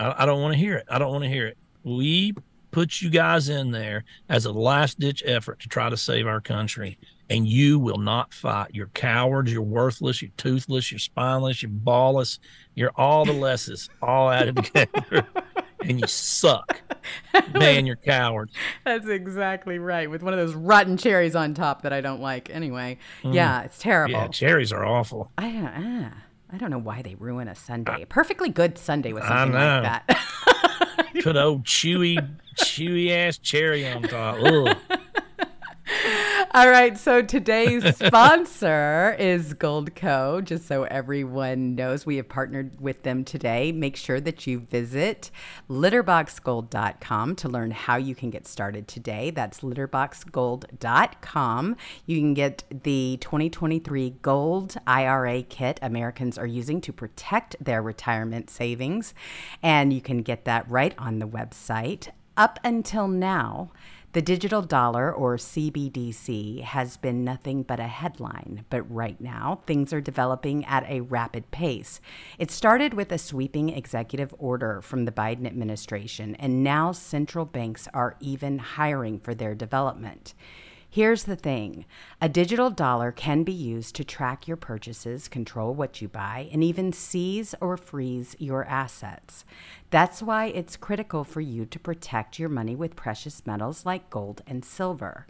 I, 0.00 0.22
I 0.22 0.26
don't 0.26 0.40
want 0.40 0.54
to 0.54 0.58
hear 0.58 0.76
it. 0.76 0.86
I 0.90 0.98
don't 0.98 1.12
want 1.12 1.24
to 1.24 1.28
hear 1.30 1.46
it. 1.48 1.58
We 1.82 2.32
put 2.74 3.00
you 3.00 3.08
guys 3.08 3.48
in 3.48 3.70
there 3.70 4.04
as 4.28 4.46
a 4.46 4.52
last 4.52 4.98
ditch 4.98 5.22
effort 5.24 5.60
to 5.60 5.68
try 5.68 5.88
to 5.88 5.96
save 5.96 6.26
our 6.26 6.40
country, 6.40 6.98
and 7.30 7.46
you 7.46 7.78
will 7.78 7.98
not 7.98 8.34
fight. 8.34 8.70
You're 8.74 8.88
cowards. 8.88 9.52
You're 9.52 9.62
worthless. 9.62 10.20
You're 10.20 10.32
toothless. 10.36 10.90
You're 10.90 10.98
spineless. 10.98 11.62
You're 11.62 11.70
ballless. 11.70 12.40
You're 12.74 12.92
all 12.96 13.24
the 13.24 13.32
lesses 13.32 13.88
all 14.02 14.28
added 14.28 14.56
together, 14.64 15.24
and 15.82 16.00
you 16.00 16.06
suck. 16.08 16.82
Man, 17.54 17.86
you're 17.86 17.96
cowards. 17.96 18.52
That's 18.84 19.06
exactly 19.06 19.78
right. 19.78 20.10
With 20.10 20.22
one 20.22 20.32
of 20.32 20.38
those 20.40 20.54
rotten 20.54 20.96
cherries 20.96 21.36
on 21.36 21.54
top 21.54 21.82
that 21.82 21.92
I 21.92 22.00
don't 22.00 22.20
like. 22.20 22.50
Anyway, 22.50 22.98
yeah, 23.22 23.62
it's 23.62 23.78
terrible. 23.78 24.14
Mm. 24.14 24.22
Yeah, 24.22 24.28
cherries 24.28 24.72
are 24.72 24.84
awful. 24.84 25.30
I 25.38 25.50
don't. 25.50 25.64
Uh, 25.66 26.10
I 26.52 26.56
don't 26.56 26.70
know 26.70 26.78
why 26.78 27.02
they 27.02 27.14
ruin 27.16 27.48
a 27.48 27.54
Sunday. 27.54 28.02
A 28.02 28.06
perfectly 28.06 28.48
good 28.48 28.78
Sunday 28.78 29.12
with 29.12 29.24
something 29.24 29.54
like 29.54 29.82
that. 29.82 30.20
Put 31.22 31.36
old 31.36 31.64
chewy, 31.64 32.24
chewy 32.54 33.10
ass 33.10 33.38
cherry 33.38 33.86
on 33.86 34.02
top. 34.02 34.38
Ugh. 34.42 34.76
All 36.56 36.70
right, 36.70 36.96
so 36.96 37.20
today's 37.20 37.96
sponsor 37.96 39.16
is 39.18 39.54
Goldco. 39.54 40.44
Just 40.44 40.68
so 40.68 40.84
everyone 40.84 41.74
knows, 41.74 42.06
we 42.06 42.14
have 42.18 42.28
partnered 42.28 42.80
with 42.80 43.02
them 43.02 43.24
today. 43.24 43.72
Make 43.72 43.96
sure 43.96 44.20
that 44.20 44.46
you 44.46 44.60
visit 44.60 45.32
litterboxgold.com 45.68 47.34
to 47.34 47.48
learn 47.48 47.72
how 47.72 47.96
you 47.96 48.14
can 48.14 48.30
get 48.30 48.46
started 48.46 48.86
today. 48.86 49.30
That's 49.30 49.62
litterboxgold.com. 49.62 51.76
You 52.06 52.20
can 52.20 52.34
get 52.34 52.62
the 52.70 53.18
2023 53.20 54.10
Gold 54.22 54.76
IRA 54.86 55.42
kit 55.42 55.80
Americans 55.82 56.38
are 56.38 56.46
using 56.46 56.80
to 56.82 56.92
protect 56.92 57.56
their 57.62 57.82
retirement 57.82 58.48
savings, 58.48 59.12
and 59.60 59.92
you 59.92 60.00
can 60.00 60.22
get 60.22 60.44
that 60.44 60.70
right 60.70 60.94
on 60.98 61.18
the 61.18 61.26
website. 61.26 62.10
Up 62.36 62.58
until 62.64 63.06
now, 63.06 63.70
the 64.12 64.22
digital 64.22 64.60
dollar, 64.62 65.12
or 65.12 65.36
CBDC, 65.36 66.62
has 66.62 66.96
been 66.96 67.24
nothing 67.24 67.62
but 67.62 67.78
a 67.78 67.86
headline, 67.86 68.64
but 68.70 68.82
right 68.92 69.20
now 69.20 69.60
things 69.66 69.92
are 69.92 70.00
developing 70.00 70.64
at 70.64 70.88
a 70.88 71.00
rapid 71.00 71.50
pace. 71.52 72.00
It 72.38 72.50
started 72.50 72.94
with 72.94 73.12
a 73.12 73.18
sweeping 73.18 73.70
executive 73.70 74.34
order 74.38 74.80
from 74.80 75.04
the 75.04 75.12
Biden 75.12 75.46
administration, 75.46 76.34
and 76.36 76.64
now 76.64 76.90
central 76.90 77.44
banks 77.44 77.86
are 77.94 78.16
even 78.20 78.58
hiring 78.58 79.20
for 79.20 79.34
their 79.34 79.54
development. 79.54 80.34
Here's 80.94 81.24
the 81.24 81.34
thing 81.34 81.86
a 82.20 82.28
digital 82.28 82.70
dollar 82.70 83.10
can 83.10 83.42
be 83.42 83.50
used 83.50 83.96
to 83.96 84.04
track 84.04 84.46
your 84.46 84.56
purchases, 84.56 85.26
control 85.26 85.74
what 85.74 86.00
you 86.00 86.06
buy, 86.06 86.48
and 86.52 86.62
even 86.62 86.92
seize 86.92 87.52
or 87.60 87.76
freeze 87.76 88.36
your 88.38 88.64
assets. 88.66 89.44
That's 89.90 90.22
why 90.22 90.44
it's 90.44 90.76
critical 90.76 91.24
for 91.24 91.40
you 91.40 91.66
to 91.66 91.80
protect 91.80 92.38
your 92.38 92.48
money 92.48 92.76
with 92.76 92.94
precious 92.94 93.44
metals 93.44 93.84
like 93.84 94.08
gold 94.08 94.42
and 94.46 94.64
silver. 94.64 95.26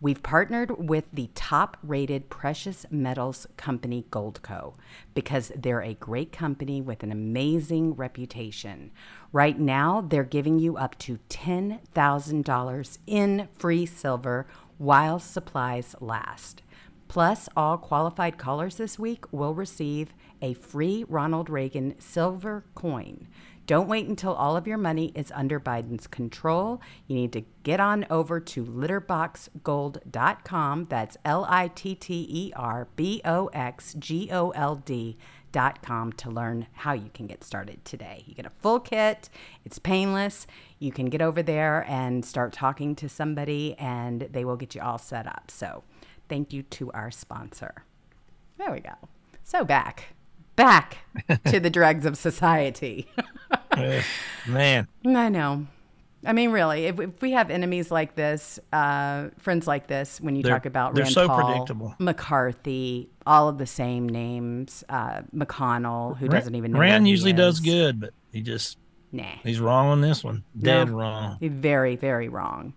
We've 0.00 0.22
partnered 0.22 0.86
with 0.88 1.04
the 1.12 1.30
top 1.34 1.78
rated 1.82 2.28
precious 2.28 2.84
metals 2.90 3.46
company 3.56 4.04
Goldco 4.10 4.74
because 5.14 5.52
they're 5.56 5.80
a 5.80 5.94
great 5.94 6.32
company 6.32 6.82
with 6.82 7.02
an 7.02 7.12
amazing 7.12 7.94
reputation. 7.94 8.90
Right 9.32 9.58
now, 9.58 10.00
they're 10.02 10.24
giving 10.24 10.58
you 10.58 10.76
up 10.76 10.98
to 10.98 11.20
$10,000 11.30 12.98
in 13.06 13.48
free 13.56 13.86
silver 13.86 14.46
while 14.78 15.18
supplies 15.18 15.94
last. 16.00 16.62
Plus, 17.08 17.48
all 17.56 17.78
qualified 17.78 18.38
callers 18.38 18.76
this 18.76 18.98
week 18.98 19.24
will 19.32 19.54
receive 19.54 20.12
a 20.42 20.54
free 20.54 21.04
Ronald 21.08 21.48
Reagan 21.48 21.94
silver 22.00 22.64
coin. 22.74 23.28
Don't 23.66 23.88
wait 23.88 24.06
until 24.06 24.34
all 24.34 24.58
of 24.58 24.66
your 24.66 24.76
money 24.76 25.10
is 25.14 25.32
under 25.34 25.58
Biden's 25.58 26.06
control. 26.06 26.82
You 27.06 27.16
need 27.16 27.32
to 27.32 27.44
get 27.62 27.80
on 27.80 28.04
over 28.10 28.38
to 28.38 28.62
litterboxgold.com. 28.64 30.86
That's 30.90 31.16
L 31.24 31.46
I 31.48 31.68
T 31.68 31.94
T 31.94 32.26
E 32.28 32.52
R 32.54 32.88
B 32.94 33.22
O 33.24 33.46
X 33.54 33.94
G 33.98 34.28
O 34.30 34.50
L 34.50 34.76
D.com 34.76 35.16
to 35.54 36.30
learn 36.30 36.66
how 36.72 36.92
you 36.92 37.10
can 37.14 37.26
get 37.26 37.42
started 37.42 37.84
today. 37.84 38.24
You 38.26 38.34
get 38.34 38.46
a 38.46 38.50
full 38.50 38.80
kit, 38.80 39.30
it's 39.64 39.78
painless. 39.78 40.46
You 40.78 40.92
can 40.92 41.06
get 41.06 41.22
over 41.22 41.42
there 41.42 41.84
and 41.88 42.24
start 42.24 42.52
talking 42.52 42.94
to 42.96 43.08
somebody, 43.08 43.74
and 43.78 44.22
they 44.32 44.44
will 44.44 44.56
get 44.56 44.74
you 44.74 44.82
all 44.82 44.98
set 44.98 45.26
up. 45.26 45.50
So, 45.50 45.84
thank 46.28 46.52
you 46.52 46.62
to 46.62 46.92
our 46.92 47.10
sponsor. 47.10 47.84
There 48.58 48.70
we 48.70 48.80
go. 48.80 48.94
So, 49.42 49.64
back 49.64 50.14
back 50.56 50.98
to 51.46 51.60
the 51.60 51.70
dregs 51.70 52.06
of 52.06 52.16
society. 52.16 53.08
Uh, 53.70 54.02
man, 54.46 54.86
I 55.04 55.28
know. 55.28 55.66
I 56.26 56.32
mean, 56.32 56.50
really, 56.50 56.86
if, 56.86 56.98
if 57.00 57.20
we 57.22 57.32
have 57.32 57.50
enemies 57.50 57.90
like 57.90 58.14
this, 58.14 58.58
uh, 58.72 59.28
friends 59.38 59.66
like 59.66 59.86
this, 59.86 60.20
when 60.20 60.36
you 60.36 60.42
They're- 60.42 60.52
talk 60.52 60.66
about 60.66 60.94
they're 60.94 61.04
Rand 61.04 61.14
so 61.14 61.26
Paul, 61.28 61.46
predictable. 61.50 61.94
McCarthy, 61.98 63.08
all 63.26 63.48
of 63.48 63.58
the 63.58 63.66
same 63.66 64.08
names, 64.08 64.82
uh, 64.88 65.22
McConnell, 65.34 66.16
who 66.16 66.26
Ra- 66.26 66.32
doesn't 66.38 66.54
even 66.54 66.72
know 66.72 66.78
Rand 66.78 67.06
usually 67.08 67.32
does 67.32 67.60
good, 67.60 68.00
but 68.00 68.10
he 68.32 68.40
just 68.40 68.78
Nah. 69.12 69.24
he's 69.42 69.60
wrong 69.60 69.86
on 69.88 70.00
this 70.00 70.24
one. 70.24 70.42
Dead 70.58 70.88
No. 70.88 70.94
wrong. 70.94 71.38
Very, 71.40 71.96
very 71.96 72.28
wrong. 72.28 72.74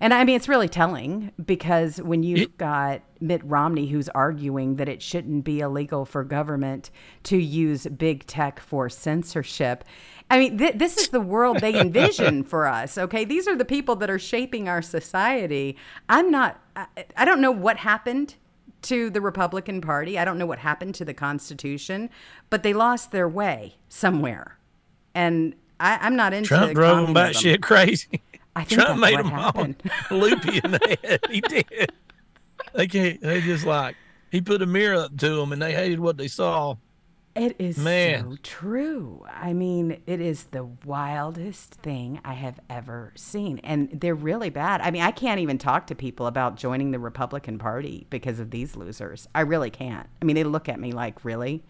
And 0.00 0.14
I 0.14 0.22
mean, 0.22 0.36
it's 0.36 0.48
really 0.48 0.68
telling 0.68 1.32
because 1.44 2.00
when 2.00 2.22
you've 2.22 2.38
It- 2.40 2.58
got 2.58 3.00
Mitt 3.20 3.42
Romney 3.44 3.86
who's 3.88 4.08
arguing 4.10 4.76
that 4.76 4.88
it 4.88 5.02
shouldn't 5.02 5.44
be 5.44 5.58
illegal 5.58 6.04
for 6.04 6.22
government 6.22 6.90
to 7.24 7.36
use 7.36 7.84
big 7.86 8.24
tech 8.26 8.60
for 8.60 8.88
censorship. 8.88 9.82
I 10.30 10.38
mean, 10.38 10.58
th- 10.58 10.76
this 10.76 10.98
is 10.98 11.08
the 11.08 11.20
world 11.20 11.60
they 11.60 11.78
envision 11.78 12.44
for 12.44 12.66
us. 12.66 12.98
Okay. 12.98 13.24
These 13.24 13.48
are 13.48 13.56
the 13.56 13.64
people 13.64 13.96
that 13.96 14.10
are 14.10 14.18
shaping 14.18 14.68
our 14.68 14.82
society. 14.82 15.76
I'm 16.08 16.30
not, 16.30 16.60
I, 16.76 16.86
I 17.16 17.24
don't 17.24 17.40
know 17.40 17.50
what 17.50 17.78
happened 17.78 18.34
to 18.82 19.10
the 19.10 19.20
Republican 19.20 19.80
Party. 19.80 20.18
I 20.18 20.24
don't 20.24 20.38
know 20.38 20.46
what 20.46 20.58
happened 20.58 20.94
to 20.96 21.04
the 21.04 21.14
Constitution, 21.14 22.10
but 22.50 22.62
they 22.62 22.74
lost 22.74 23.10
their 23.10 23.28
way 23.28 23.76
somewhere. 23.88 24.58
And 25.14 25.54
I, 25.80 25.98
I'm 26.00 26.16
not 26.16 26.32
into 26.32 26.48
Trump 26.48 26.74
drove 26.74 27.06
them 27.06 27.14
batshit 27.14 27.62
crazy. 27.62 28.20
I 28.54 28.64
think 28.64 28.80
Trump 28.82 29.00
made 29.00 29.18
them 29.18 29.28
him 29.28 29.38
all 29.38 29.52
loopy 30.18 30.60
in 30.62 30.72
the 30.72 30.98
head. 31.02 31.20
He 31.30 31.40
did. 31.40 31.92
They 32.74 32.86
can't. 32.86 33.20
They 33.20 33.40
just 33.40 33.64
like 33.64 33.96
he 34.30 34.40
put 34.40 34.62
a 34.62 34.66
mirror 34.66 34.96
up 34.96 35.16
to 35.18 35.36
them, 35.36 35.52
and 35.52 35.62
they 35.62 35.72
hated 35.72 36.00
what 36.00 36.16
they 36.16 36.28
saw. 36.28 36.74
It 37.40 37.56
is 37.58 37.78
Man. 37.78 38.30
so 38.30 38.36
true. 38.42 39.24
I 39.32 39.52
mean, 39.52 40.00
it 40.06 40.20
is 40.20 40.44
the 40.44 40.64
wildest 40.84 41.74
thing 41.74 42.20
I 42.24 42.34
have 42.34 42.60
ever 42.68 43.12
seen. 43.16 43.60
And 43.60 43.88
they're 44.00 44.14
really 44.14 44.50
bad. 44.50 44.80
I 44.80 44.90
mean, 44.90 45.02
I 45.02 45.10
can't 45.10 45.40
even 45.40 45.58
talk 45.58 45.86
to 45.88 45.94
people 45.94 46.26
about 46.26 46.56
joining 46.56 46.90
the 46.90 46.98
Republican 46.98 47.58
Party 47.58 48.06
because 48.10 48.40
of 48.40 48.50
these 48.50 48.76
losers. 48.76 49.28
I 49.34 49.40
really 49.40 49.70
can't. 49.70 50.08
I 50.20 50.24
mean, 50.24 50.36
they 50.36 50.44
look 50.44 50.68
at 50.68 50.80
me 50.80 50.92
like, 50.92 51.24
really? 51.24 51.64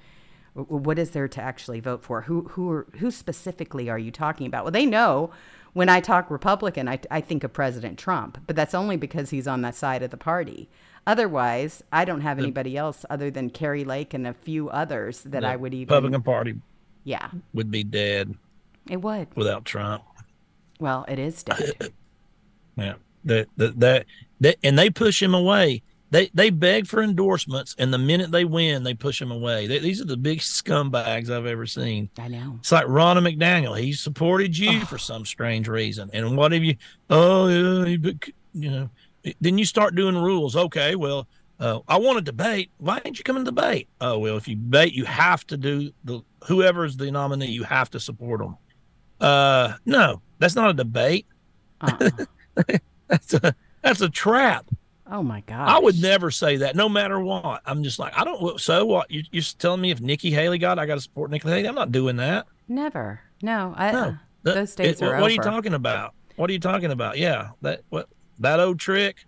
What 0.54 0.98
is 0.98 1.10
there 1.10 1.28
to 1.28 1.40
actually 1.40 1.80
vote 1.80 2.02
for? 2.02 2.22
Who 2.22 2.48
who 2.48 2.70
are, 2.72 2.86
who 2.98 3.10
specifically 3.12 3.88
are 3.88 3.98
you 3.98 4.10
talking 4.10 4.46
about? 4.46 4.64
Well, 4.64 4.72
they 4.72 4.86
know 4.86 5.30
when 5.72 5.88
I 5.88 6.00
talk 6.00 6.30
Republican, 6.30 6.88
I, 6.88 6.98
I 7.10 7.20
think 7.20 7.44
of 7.44 7.52
President 7.52 7.98
Trump, 7.98 8.38
but 8.46 8.56
that's 8.56 8.74
only 8.74 8.96
because 8.96 9.30
he's 9.30 9.46
on 9.46 9.62
that 9.62 9.76
side 9.76 10.02
of 10.02 10.10
the 10.10 10.16
party. 10.16 10.68
Otherwise, 11.08 11.82
I 11.90 12.04
don't 12.04 12.20
have 12.20 12.38
anybody 12.38 12.76
else 12.76 13.06
other 13.08 13.30
than 13.30 13.48
Kari 13.48 13.84
Lake 13.84 14.12
and 14.12 14.26
a 14.26 14.34
few 14.34 14.68
others 14.68 15.22
that 15.22 15.42
I 15.42 15.56
would 15.56 15.72
even. 15.72 15.88
Republican 15.94 16.22
Party 16.22 16.54
Yeah, 17.04 17.30
would 17.54 17.70
be 17.70 17.82
dead 17.82 18.34
it 18.90 18.98
would. 19.00 19.28
without 19.34 19.64
Trump. 19.64 20.04
Well, 20.78 21.06
it 21.08 21.18
is 21.18 21.42
dead. 21.42 21.92
Yeah, 22.76 22.94
that 23.24 23.48
that 23.56 23.80
that, 23.80 24.06
that 24.40 24.56
and 24.62 24.78
they 24.78 24.88
push 24.90 25.20
him 25.20 25.34
away. 25.34 25.82
They 26.10 26.30
they 26.32 26.50
beg 26.50 26.86
for 26.86 27.02
endorsements, 27.02 27.74
and 27.78 27.92
the 27.92 27.98
minute 27.98 28.30
they 28.30 28.44
win, 28.44 28.84
they 28.84 28.94
push 28.94 29.20
him 29.20 29.32
away. 29.32 29.66
They, 29.66 29.80
these 29.80 30.00
are 30.00 30.04
the 30.04 30.16
big 30.16 30.38
scumbags 30.38 31.28
I've 31.28 31.46
ever 31.46 31.66
seen. 31.66 32.08
I 32.18 32.28
know. 32.28 32.56
It's 32.60 32.70
like 32.70 32.86
Ronna 32.86 33.26
McDaniel. 33.26 33.76
He 33.76 33.94
supported 33.94 34.56
you 34.56 34.80
for 34.84 34.96
some 34.96 35.26
strange 35.26 35.66
reason. 35.68 36.08
And 36.12 36.36
what 36.36 36.52
have 36.52 36.62
you? 36.62 36.76
Oh, 37.10 37.48
yeah, 37.48 37.96
you 38.54 38.70
know. 38.70 38.90
Then 39.40 39.58
you 39.58 39.64
start 39.64 39.94
doing 39.94 40.16
rules. 40.16 40.56
Okay, 40.56 40.94
well, 40.96 41.26
uh, 41.60 41.80
I 41.88 41.98
want 41.98 42.18
to 42.18 42.22
debate. 42.22 42.70
Why 42.78 42.98
didn't 43.00 43.18
you 43.18 43.24
come 43.24 43.36
and 43.36 43.44
debate? 43.44 43.88
Oh, 44.00 44.18
well, 44.18 44.36
if 44.36 44.46
you 44.48 44.54
debate, 44.54 44.92
you 44.94 45.04
have 45.04 45.46
to 45.48 45.56
do 45.56 45.90
the 46.04 46.20
whoever's 46.46 46.96
the 46.96 47.10
nominee. 47.10 47.46
You 47.50 47.64
have 47.64 47.90
to 47.90 48.00
support 48.00 48.40
them. 48.40 48.56
Uh, 49.20 49.74
no, 49.84 50.22
that's 50.38 50.54
not 50.54 50.70
a 50.70 50.74
debate. 50.74 51.26
Uh-uh. 51.80 52.10
That's 53.08 53.32
a 53.34 53.54
that's 53.82 54.00
a 54.02 54.08
trap. 54.10 54.66
oh 55.10 55.22
my 55.22 55.40
god. 55.42 55.66
I 55.68 55.78
would 55.78 55.98
never 56.02 56.30
say 56.30 56.58
that, 56.58 56.76
no 56.76 56.88
matter 56.90 57.18
what. 57.20 57.62
I'm 57.64 57.82
just 57.82 57.98
like, 57.98 58.12
I 58.18 58.22
don't. 58.24 58.60
So 58.60 58.84
what? 58.84 59.10
You, 59.10 59.22
you're 59.32 59.42
telling 59.58 59.80
me 59.80 59.90
if 59.90 60.00
Nikki 60.02 60.30
Haley 60.30 60.58
got, 60.58 60.78
I 60.78 60.84
got 60.84 60.96
to 60.96 61.00
support 61.00 61.30
Nikki 61.30 61.48
Haley? 61.48 61.66
I'm 61.66 61.74
not 61.74 61.90
doing 61.90 62.16
that. 62.16 62.46
Never. 62.68 63.20
No. 63.40 63.72
I, 63.78 63.92
No, 63.92 63.98
uh, 64.00 64.14
those 64.42 64.74
days 64.74 65.00
it- 65.00 65.04
are 65.06 65.12
what, 65.12 65.20
what 65.22 65.30
are 65.30 65.34
you 65.34 65.40
talking 65.40 65.72
about? 65.72 66.12
What 66.36 66.50
are 66.50 66.52
you 66.52 66.58
talking 66.58 66.90
about? 66.90 67.16
Yeah, 67.16 67.50
that 67.62 67.80
what 67.88 68.08
that 68.40 68.60
old 68.60 68.78
trick, 68.78 69.24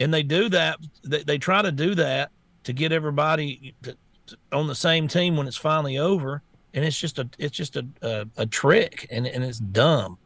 and 0.00 0.12
they 0.12 0.22
do 0.22 0.48
that. 0.50 0.78
They, 1.04 1.22
they 1.22 1.38
try 1.38 1.62
to 1.62 1.72
do 1.72 1.94
that 1.94 2.30
to 2.64 2.72
get 2.72 2.92
everybody 2.92 3.74
to, 3.82 3.96
to- 4.26 4.38
on 4.52 4.66
the 4.66 4.74
same 4.74 5.08
team 5.08 5.36
when 5.36 5.46
it's 5.46 5.56
finally 5.56 5.98
over, 5.98 6.42
and 6.74 6.84
it's 6.84 6.98
just 6.98 7.18
a 7.18 7.28
it's 7.38 7.56
just 7.56 7.76
a 7.76 7.86
a, 8.02 8.26
a 8.38 8.46
trick, 8.46 9.06
and 9.10 9.26
and 9.26 9.44
it's 9.44 9.58
dumb. 9.58 10.18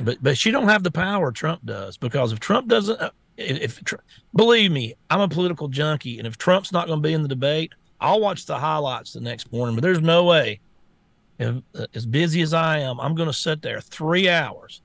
But 0.00 0.22
but 0.22 0.36
she 0.36 0.50
don't 0.50 0.68
have 0.68 0.82
the 0.82 0.90
power 0.90 1.32
Trump 1.32 1.64
does 1.64 1.96
because 1.96 2.32
if 2.32 2.40
Trump 2.40 2.68
doesn't, 2.68 3.00
uh, 3.00 3.10
if, 3.36 3.80
if 3.82 3.94
believe 4.34 4.70
me, 4.70 4.94
I'm 5.08 5.20
a 5.20 5.28
political 5.28 5.68
junkie, 5.68 6.18
and 6.18 6.26
if 6.26 6.36
Trump's 6.36 6.72
not 6.72 6.86
going 6.86 7.02
to 7.02 7.06
be 7.06 7.14
in 7.14 7.22
the 7.22 7.28
debate, 7.28 7.72
I'll 8.00 8.20
watch 8.20 8.46
the 8.46 8.58
highlights 8.58 9.12
the 9.12 9.20
next 9.20 9.52
morning. 9.52 9.74
But 9.74 9.82
there's 9.82 10.00
no 10.00 10.24
way 10.24 10.60
if, 11.38 11.62
uh, 11.74 11.86
as 11.94 12.06
busy 12.06 12.42
as 12.42 12.52
I 12.52 12.78
am, 12.80 13.00
I'm 13.00 13.14
going 13.14 13.28
to 13.28 13.32
sit 13.32 13.62
there 13.62 13.80
three 13.80 14.28
hours 14.28 14.82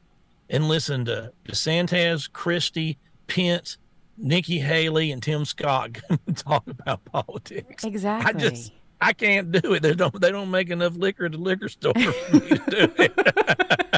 and 0.49 0.67
listen 0.67 1.05
to 1.05 1.31
DeSantis, 1.47 2.31
Christie, 2.31 2.97
Pence, 3.27 3.77
Nikki 4.17 4.59
Haley, 4.59 5.11
and 5.11 5.21
Tim 5.21 5.45
Scott 5.45 5.97
talk 6.35 6.63
about 6.67 7.03
politics. 7.05 7.83
Exactly. 7.83 8.29
I 8.29 8.49
just 8.49 8.71
I 8.99 9.13
can't 9.13 9.51
do 9.51 9.73
it. 9.73 9.81
They 9.81 9.93
don't 9.93 10.19
they 10.19 10.31
don't 10.31 10.49
make 10.51 10.69
enough 10.69 10.95
liquor 10.95 11.25
at 11.25 11.33
the 11.33 11.37
liquor 11.37 11.69
store 11.69 11.93
for 11.93 12.35
me 12.35 12.49
to 12.49 12.57
do 12.67 12.93
it. 12.97 13.13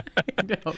No, 0.49 0.73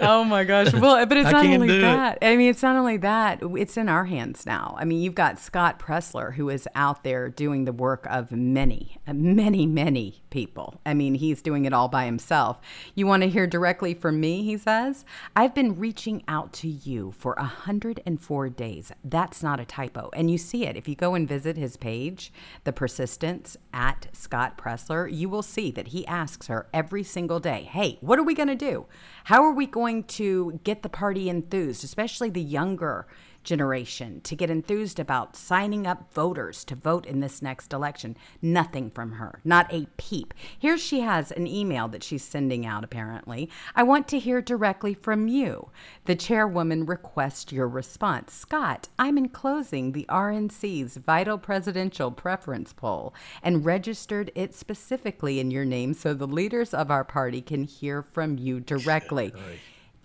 oh 0.00 0.24
my 0.24 0.44
gosh. 0.44 0.72
Well, 0.72 1.04
but 1.04 1.16
it's 1.18 1.30
not 1.30 1.44
only 1.44 1.68
do 1.68 1.76
it. 1.78 1.80
that. 1.82 2.18
I 2.22 2.36
mean, 2.36 2.48
it's 2.48 2.62
not 2.62 2.76
only 2.76 2.96
that. 2.98 3.40
It's 3.42 3.76
in 3.76 3.88
our 3.88 4.06
hands 4.06 4.46
now. 4.46 4.76
I 4.78 4.86
mean, 4.86 5.02
you've 5.02 5.14
got 5.14 5.38
Scott 5.38 5.78
Presler 5.78 6.34
who 6.34 6.48
is 6.48 6.66
out 6.74 7.04
there 7.04 7.28
doing 7.28 7.66
the 7.66 7.72
work 7.72 8.06
of 8.08 8.32
many, 8.32 8.96
many, 9.06 9.66
many 9.66 10.22
people. 10.34 10.80
I 10.84 10.94
mean, 10.94 11.14
he's 11.14 11.40
doing 11.40 11.64
it 11.64 11.72
all 11.72 11.86
by 11.86 12.06
himself. 12.06 12.60
You 12.96 13.06
want 13.06 13.22
to 13.22 13.28
hear 13.28 13.46
directly 13.46 13.94
from 13.94 14.18
me, 14.18 14.42
he 14.42 14.58
says? 14.58 15.04
I've 15.36 15.54
been 15.54 15.78
reaching 15.78 16.24
out 16.26 16.52
to 16.54 16.68
you 16.68 17.12
for 17.12 17.36
104 17.38 18.48
days. 18.48 18.90
That's 19.04 19.44
not 19.44 19.60
a 19.60 19.64
typo. 19.64 20.10
And 20.12 20.32
you 20.32 20.36
see 20.36 20.66
it. 20.66 20.76
If 20.76 20.88
you 20.88 20.96
go 20.96 21.14
and 21.14 21.28
visit 21.28 21.56
his 21.56 21.76
page, 21.76 22.32
The 22.64 22.72
Persistence 22.72 23.56
at 23.72 24.08
Scott 24.12 24.58
Presler, 24.58 25.06
you 25.08 25.28
will 25.28 25.42
see 25.42 25.70
that 25.70 25.88
he 25.88 26.04
asks 26.08 26.48
her 26.48 26.66
every 26.74 27.04
single 27.04 27.38
day, 27.38 27.68
hey, 27.70 27.98
what 28.00 28.18
are 28.18 28.24
we 28.24 28.34
going 28.34 28.48
to 28.48 28.56
do? 28.56 28.86
How 29.24 29.44
are 29.44 29.52
we 29.52 29.66
going 29.66 30.02
to 30.04 30.58
get 30.64 30.82
the 30.82 30.88
party 30.88 31.28
enthused, 31.28 31.84
especially 31.84 32.28
the 32.28 32.42
younger 32.42 33.06
generation 33.44 34.20
to 34.22 34.34
get 34.34 34.50
enthused 34.50 34.98
about 34.98 35.36
signing 35.36 35.86
up 35.86 36.12
voters 36.12 36.64
to 36.64 36.74
vote 36.74 37.06
in 37.06 37.20
this 37.20 37.42
next 37.42 37.72
election. 37.72 38.16
Nothing 38.42 38.90
from 38.90 39.12
her, 39.12 39.40
not 39.44 39.72
a 39.72 39.86
peep. 39.96 40.34
Here 40.58 40.76
she 40.76 41.00
has 41.00 41.30
an 41.30 41.46
email 41.46 41.86
that 41.88 42.02
she's 42.02 42.24
sending 42.24 42.66
out, 42.66 42.82
apparently. 42.82 43.48
I 43.76 43.82
want 43.82 44.08
to 44.08 44.18
hear 44.18 44.42
directly 44.42 44.94
from 44.94 45.28
you. 45.28 45.70
The 46.06 46.16
chairwoman 46.16 46.86
requests 46.86 47.52
your 47.52 47.68
response. 47.68 48.32
Scott, 48.32 48.88
I'm 48.98 49.18
enclosing 49.18 49.92
the 49.92 50.06
RNC's 50.08 50.96
vital 50.96 51.38
presidential 51.38 52.10
preference 52.10 52.72
poll 52.72 53.14
and 53.42 53.64
registered 53.64 54.32
it 54.34 54.54
specifically 54.54 55.38
in 55.38 55.50
your 55.50 55.64
name 55.64 55.94
so 55.94 56.14
the 56.14 56.26
leaders 56.26 56.74
of 56.74 56.90
our 56.90 57.04
party 57.04 57.42
can 57.42 57.64
hear 57.64 58.02
from 58.02 58.38
you 58.38 58.60
directly. 58.60 59.32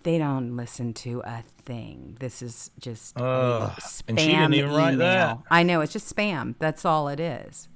They 0.02 0.16
don't 0.18 0.56
listen 0.56 0.94
to 0.94 1.22
a 1.24 1.42
thing. 1.66 2.16
This 2.20 2.40
is 2.42 2.70
just 2.78 3.18
Ugh, 3.20 3.70
spam 3.80 4.02
and 4.08 4.20
she 4.20 4.26
didn't 4.28 4.54
even 4.54 4.70
write 4.72 4.94
email. 4.94 4.98
that. 4.98 5.38
I 5.50 5.62
know 5.62 5.82
it's 5.82 5.92
just 5.92 6.14
spam. 6.14 6.54
That's 6.58 6.84
all 6.86 7.08
it 7.08 7.20
is. 7.20 7.68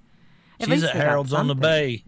At 0.61 0.69
She's 0.69 0.85
at 0.85 0.95
Harold's 0.97 1.33
on 1.35 1.49
the. 1.49 1.55
Bay, 1.55 2.05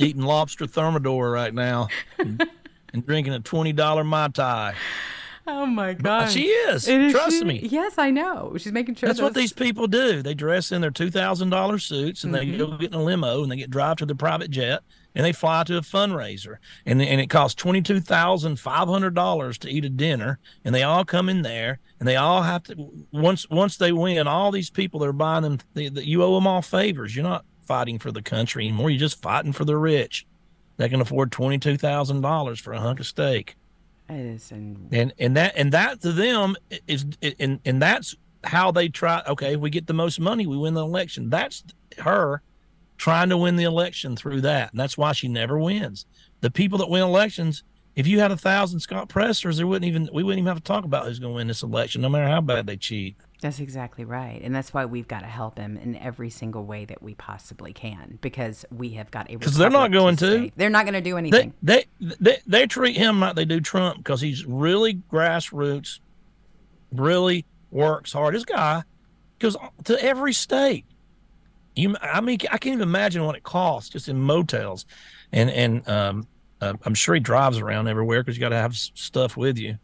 eating 0.00 0.22
lobster 0.22 0.66
thermidor 0.66 1.30
right 1.30 1.52
now, 1.52 1.88
and, 2.18 2.48
and 2.94 3.04
drinking 3.06 3.34
a 3.34 3.40
twenty 3.40 3.72
dollar 3.72 4.04
mai 4.04 4.28
tai. 4.28 4.74
Oh 5.48 5.64
my 5.66 5.90
Uh, 5.90 5.94
god, 5.94 6.30
She 6.30 6.46
is. 6.46 6.88
Is 6.88 7.12
Trust 7.12 7.38
she- 7.38 7.44
me. 7.44 7.60
Yes, 7.62 7.98
I 7.98 8.10
know. 8.10 8.54
She's 8.58 8.72
making 8.72 8.94
sure 8.96 9.06
That's 9.08 9.20
what 9.20 9.34
these 9.34 9.52
people 9.52 9.86
do. 9.86 10.22
They 10.22 10.34
dress 10.34 10.72
in 10.72 10.80
their 10.80 10.90
two 10.90 11.10
thousand 11.10 11.50
dollar 11.50 11.78
suits 11.78 12.24
and 12.24 12.34
Mm-hmm. 12.34 12.50
they 12.52 12.58
go 12.58 12.76
get 12.76 12.92
in 12.92 12.98
a 12.98 13.02
limo 13.02 13.42
and 13.42 13.52
they 13.52 13.56
get 13.56 13.70
drive 13.70 13.96
to 13.98 14.06
the 14.06 14.14
private 14.16 14.50
jet 14.50 14.80
and 15.16 15.24
they 15.24 15.32
fly 15.32 15.64
to 15.64 15.78
a 15.78 15.80
fundraiser 15.80 16.58
and 16.84 17.02
and 17.02 17.20
it 17.20 17.28
costs 17.28 17.56
twenty 17.56 17.82
two 17.82 17.98
thousand 17.98 18.60
five 18.60 18.86
hundred 18.86 19.14
dollars 19.14 19.58
to 19.58 19.68
eat 19.68 19.84
a 19.84 19.88
dinner 19.88 20.38
and 20.64 20.74
they 20.74 20.84
all 20.84 21.04
come 21.04 21.28
in 21.28 21.42
there 21.42 21.80
and 21.98 22.06
they 22.06 22.16
all 22.16 22.42
have 22.42 22.62
to 22.64 22.92
once 23.10 23.48
once 23.50 23.78
they 23.78 23.90
win 23.90 24.28
all 24.28 24.52
these 24.52 24.70
people 24.70 25.00
that 25.00 25.08
are 25.08 25.12
buying 25.14 25.42
them 25.42 25.58
the, 25.74 25.88
the, 25.88 26.06
you 26.06 26.22
owe 26.22 26.34
them 26.34 26.46
all 26.46 26.62
favors. 26.62 27.16
You're 27.16 27.24
not 27.24 27.44
fighting 27.64 27.98
for 27.98 28.12
the 28.12 28.22
country 28.22 28.68
anymore. 28.68 28.90
You're 28.90 29.00
just 29.00 29.20
fighting 29.22 29.52
for 29.52 29.64
the 29.64 29.76
rich. 29.76 30.26
They 30.76 30.88
can 30.88 31.00
afford 31.00 31.32
twenty 31.32 31.58
two 31.58 31.78
thousand 31.78 32.20
dollars 32.20 32.60
for 32.60 32.74
a 32.74 32.80
hunk 32.80 33.00
of 33.00 33.06
steak 33.06 33.56
It 34.10 34.14
is, 34.14 34.52
and 34.52 34.88
and 34.92 35.12
and 35.18 35.36
that 35.36 35.54
and 35.56 35.72
that 35.72 36.02
to 36.02 36.12
them 36.12 36.56
is 36.86 37.06
and 37.40 37.58
and 37.64 37.80
that's 37.80 38.14
how 38.44 38.70
they 38.70 38.88
try 38.88 39.22
okay 39.26 39.54
if 39.54 39.60
we 39.60 39.70
get 39.70 39.86
the 39.86 39.94
most 39.94 40.20
money 40.20 40.46
we 40.46 40.56
win 40.58 40.74
the 40.74 40.84
election 40.84 41.30
that's 41.30 41.64
her 41.98 42.42
trying 42.96 43.28
to 43.28 43.36
win 43.36 43.56
the 43.56 43.64
election 43.64 44.16
through 44.16 44.40
that 44.40 44.70
and 44.70 44.80
that's 44.80 44.96
why 44.98 45.12
she 45.12 45.28
never 45.28 45.58
wins 45.58 46.06
the 46.40 46.50
people 46.50 46.78
that 46.78 46.88
win 46.88 47.02
elections 47.02 47.62
if 47.94 48.06
you 48.06 48.20
had 48.20 48.30
a 48.30 48.36
thousand 48.36 48.80
scott 48.80 49.08
preslers 49.08 49.56
there 49.58 49.66
wouldn't 49.66 49.84
even 49.86 50.08
we 50.12 50.22
wouldn't 50.22 50.38
even 50.38 50.46
have 50.48 50.56
to 50.58 50.62
talk 50.62 50.84
about 50.84 51.06
who's 51.06 51.18
going 51.18 51.32
to 51.32 51.36
win 51.36 51.46
this 51.46 51.62
election 51.62 52.00
no 52.02 52.08
matter 52.08 52.28
how 52.28 52.40
bad 52.40 52.66
they 52.66 52.76
cheat 52.76 53.16
that's 53.42 53.60
exactly 53.60 54.06
right. 54.06 54.40
And 54.42 54.54
that's 54.56 54.72
why 54.72 54.86
we've 54.86 55.06
got 55.06 55.20
to 55.20 55.26
help 55.26 55.58
him 55.58 55.76
in 55.76 55.94
every 55.96 56.30
single 56.30 56.64
way 56.64 56.86
that 56.86 57.02
we 57.02 57.14
possibly 57.14 57.74
can 57.74 58.18
because 58.22 58.64
we 58.70 58.88
have 58.94 59.10
got 59.10 59.30
a 59.30 59.36
'Cause 59.36 59.58
they're 59.58 59.68
not 59.68 59.92
going 59.92 60.16
to. 60.16 60.26
save. 60.26 60.52
They're 60.56 60.70
not 60.70 60.86
going 60.86 60.94
to 60.94 61.02
do 61.02 61.12
they, 61.12 61.18
anything. 61.18 61.52
they 61.62 61.84
they 62.00 62.38
they 62.46 62.66
treat 62.66 62.96
him 62.96 63.20
like 63.20 63.36
they 63.36 63.44
do 63.44 63.60
trump 63.60 63.98
because 63.98 64.22
he's 64.22 64.46
really 64.46 64.94
grassroots 65.12 66.00
really 66.92 67.44
works 67.70 68.14
hard 68.14 68.34
this 68.34 68.46
guy 68.46 68.82
goes 69.38 69.54
to 69.84 70.02
every 70.02 70.32
state 70.32 70.86
you 71.76 71.94
i 72.02 72.20
mean 72.20 72.38
i 72.50 72.58
can't 72.58 72.74
even 72.74 72.82
imagine 72.82 73.24
what 73.24 73.36
it 73.36 73.42
costs 73.42 73.90
just 73.90 74.08
in 74.08 74.18
motels. 74.20 74.86
And 75.32 75.50
and 75.50 75.88
um 75.88 76.26
uh, 76.60 76.74
i'm 76.84 76.94
sure 76.94 77.14
he 77.14 77.20
drives 77.20 77.58
around 77.58 77.88
everywhere 77.88 78.22
because 78.22 78.36
you 78.36 78.40
got 78.40 78.48
to 78.50 78.56
have 78.56 78.76
stuff 78.76 79.36
with 79.36 79.58
you. 79.58 79.76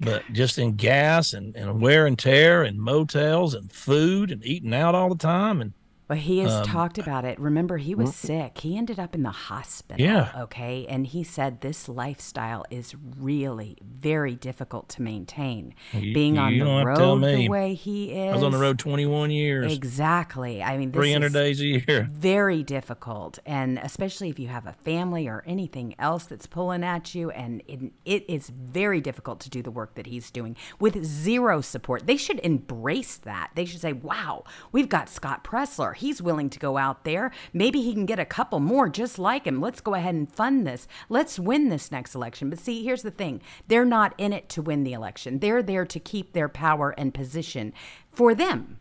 But 0.00 0.24
just 0.32 0.58
in 0.58 0.72
gas 0.72 1.32
and, 1.32 1.54
and 1.56 1.80
wear 1.80 2.06
and 2.06 2.18
tear 2.18 2.64
and 2.64 2.78
motels 2.78 3.54
and 3.54 3.70
food 3.70 4.32
and 4.32 4.44
eating 4.44 4.74
out 4.74 4.94
all 4.96 5.08
the 5.08 5.16
time 5.16 5.60
and 5.60 5.72
But 6.12 6.18
he 6.18 6.40
has 6.40 6.52
Um, 6.52 6.64
talked 6.66 6.98
about 6.98 7.24
it. 7.24 7.40
Remember, 7.40 7.78
he 7.78 7.94
was 7.94 8.14
sick. 8.14 8.58
He 8.58 8.76
ended 8.76 9.00
up 9.00 9.14
in 9.14 9.22
the 9.22 9.30
hospital. 9.30 10.04
Yeah. 10.04 10.30
Okay. 10.42 10.84
And 10.86 11.06
he 11.06 11.24
said 11.24 11.62
this 11.62 11.88
lifestyle 11.88 12.66
is 12.70 12.94
really 13.18 13.78
very 13.82 14.34
difficult 14.34 14.90
to 14.90 15.00
maintain. 15.00 15.72
You- 15.94 16.12
Being 16.12 16.36
on 16.36 16.52
the 16.52 16.58
don't 16.58 16.86
have 16.86 16.96
to 16.96 17.00
tell 17.00 17.18
road 17.18 17.24
the 17.34 17.48
way 17.48 17.72
he 17.72 18.10
is. 18.12 18.30
i 18.30 18.34
was 18.34 18.42
on 18.42 18.52
the 18.52 18.58
road 18.58 18.78
21 18.78 19.30
years 19.30 19.72
Exactly. 19.72 20.62
I 20.62 20.76
mean, 20.76 20.90
this 20.90 21.00
300 21.00 21.26
is 21.28 21.32
days 21.32 21.60
a 21.62 21.66
year 21.66 22.10
very 22.12 22.62
difficult. 22.62 23.38
And 23.46 23.78
especially 23.78 24.28
if 24.28 24.38
you 24.38 24.48
have 24.48 24.66
a 24.66 24.74
family 24.74 25.26
or 25.28 25.42
anything 25.46 25.94
else 25.98 26.24
that's 26.24 26.46
pulling 26.46 26.84
at 26.84 27.14
you. 27.14 27.30
And 27.30 27.62
it, 27.66 27.80
it 28.04 28.28
is 28.28 28.50
very 28.50 29.00
difficult 29.00 29.40
to 29.40 29.48
do 29.48 29.62
the 29.62 29.70
work 29.70 29.94
that 29.94 30.06
he's 30.08 30.30
doing 30.30 30.56
with 30.78 31.02
zero 31.04 31.62
support. 31.62 32.06
They 32.06 32.18
should 32.18 32.38
embrace 32.44 33.16
that. 33.16 33.52
They 33.54 33.64
should 33.64 33.80
say, 33.80 33.94
wow, 33.94 34.44
we've 34.72 34.90
got 34.90 35.08
Scott 35.08 35.42
Presler. 35.42 35.94
He's 36.02 36.20
willing 36.20 36.50
to 36.50 36.58
go 36.58 36.76
out 36.76 37.04
there. 37.04 37.32
Maybe 37.52 37.80
he 37.80 37.94
can 37.94 38.06
get 38.06 38.18
a 38.18 38.24
couple 38.24 38.60
more 38.60 38.88
just 38.88 39.18
like 39.18 39.46
him. 39.46 39.60
Let's 39.60 39.80
go 39.80 39.94
ahead 39.94 40.14
and 40.14 40.30
fund 40.30 40.66
this. 40.66 40.86
Let's 41.08 41.38
win 41.38 41.68
this 41.68 41.90
next 41.90 42.14
election. 42.14 42.50
But 42.50 42.58
see, 42.58 42.84
here's 42.84 43.02
the 43.02 43.10
thing 43.10 43.40
they're 43.68 43.84
not 43.84 44.14
in 44.18 44.32
it 44.32 44.48
to 44.50 44.62
win 44.62 44.84
the 44.84 44.92
election, 44.92 45.38
they're 45.38 45.62
there 45.62 45.86
to 45.86 46.00
keep 46.00 46.32
their 46.32 46.48
power 46.48 46.90
and 46.98 47.14
position 47.14 47.72
for 48.10 48.34
them. 48.34 48.78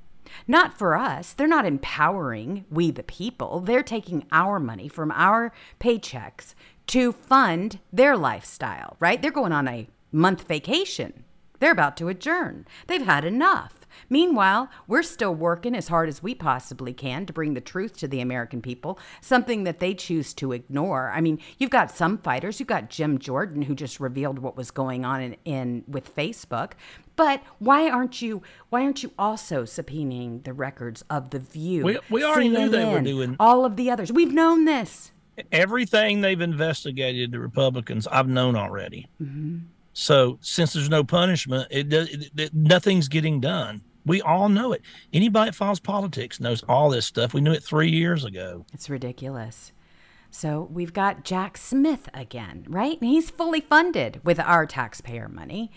Not 0.48 0.78
for 0.78 0.96
us. 0.96 1.34
They're 1.34 1.48
not 1.48 1.66
empowering 1.66 2.66
we, 2.70 2.92
the 2.92 3.04
people. 3.04 3.60
They're 3.60 3.84
taking 3.84 4.26
our 4.32 4.60
money 4.60 4.88
from 4.88 5.12
our 5.12 5.52
paychecks 5.80 6.54
to 6.88 7.12
fund 7.12 7.80
their 7.92 8.18
lifestyle, 8.18 8.98
right? 9.00 9.22
They're 9.22 9.32
going 9.32 9.52
on 9.52 9.68
a 9.68 9.88
month 10.12 10.48
vacation. 10.48 11.24
They're 11.60 11.72
about 11.72 11.98
to 11.98 12.08
adjourn. 12.08 12.66
They've 12.88 13.06
had 13.06 13.24
enough. 13.24 13.81
Meanwhile, 14.10 14.70
we're 14.88 15.04
still 15.04 15.34
working 15.34 15.76
as 15.76 15.88
hard 15.88 16.10
as 16.10 16.22
we 16.24 16.36
possibly 16.36 16.94
can 16.94 17.26
to 17.26 17.34
bring 17.34 17.54
the 17.54 17.62
truth 17.62 17.98
to 17.98 18.08
the 18.08 18.22
American 18.22 18.62
people, 18.62 19.00
something 19.22 19.64
that 19.64 19.80
they 19.80 19.94
choose 19.94 20.34
to 20.36 20.52
ignore. 20.52 21.12
I 21.14 21.22
mean, 21.22 21.40
you've 21.58 21.70
got 21.70 21.92
some 21.92 22.18
fighters. 22.18 22.60
You've 22.60 22.68
got 22.68 22.90
Jim 22.90 23.18
Jordan, 23.20 23.64
who 23.64 23.76
just 23.76 24.00
revealed 24.00 24.40
what 24.40 24.56
was 24.58 24.72
going 24.72 25.06
on 25.06 25.22
in, 25.22 25.36
in 25.46 25.84
with 25.88 26.16
Facebook. 26.16 26.74
But 27.16 27.42
why 27.60 27.90
aren't 27.90 28.22
you? 28.22 28.42
Why 28.70 28.84
aren't 28.84 29.04
you 29.04 29.12
also 29.20 29.64
subpoenaing 29.64 30.44
the 30.44 30.54
records 30.54 31.04
of 31.10 31.30
the 31.30 31.40
View? 31.40 31.84
We- 31.84 32.00
we 32.10 32.24
already 32.24 32.50
knew 32.50 32.70
they 32.70 32.86
were 32.86 33.02
doing- 33.02 33.36
all 33.40 33.66
of 33.66 33.76
the 33.76 33.92
others. 33.92 34.12
We've 34.12 34.34
known 34.34 34.66
this. 34.66 35.12
everything 35.52 36.22
they've 36.22 36.42
investigated 36.42 37.32
the 37.32 37.40
republicans 37.40 38.06
i've 38.08 38.28
known 38.28 38.56
already 38.56 39.08
mm-hmm. 39.20 39.60
So 39.94 40.38
since 40.42 40.74
there's 40.74 40.90
no 40.90 41.04
punishment 41.04 41.68
it 41.72 41.90
does 41.90 42.08
it, 42.10 42.32
it- 42.38 42.54
nothing's 42.54 43.08
getting 43.08 43.40
done 43.40 43.82
we 44.06 44.22
all 44.22 44.50
know 44.50 44.72
it 44.74 44.82
anybody 45.14 45.50
that 45.50 45.56
follows 45.56 45.80
politics 45.80 46.40
knows 46.40 46.64
all 46.68 46.90
this 46.90 47.06
stuff 47.06 47.34
we 47.34 47.42
knew 47.42 47.52
it 47.52 47.64
three 47.64 47.90
years 47.92 48.26
ago 48.26 48.66
It's 48.74 48.90
ridiculous. 48.90 49.72
So 50.34 50.70
we've 50.72 50.94
got 50.94 51.26
Jack 51.26 51.58
Smith 51.58 52.08
again, 52.14 52.66
right? 52.70 52.98
And 53.02 53.10
he's 53.10 53.30
fully 53.30 53.60
funded 53.60 54.22
with 54.24 54.40
our 54.40 54.66
taxpayer 54.66 55.28
money. 55.28 55.72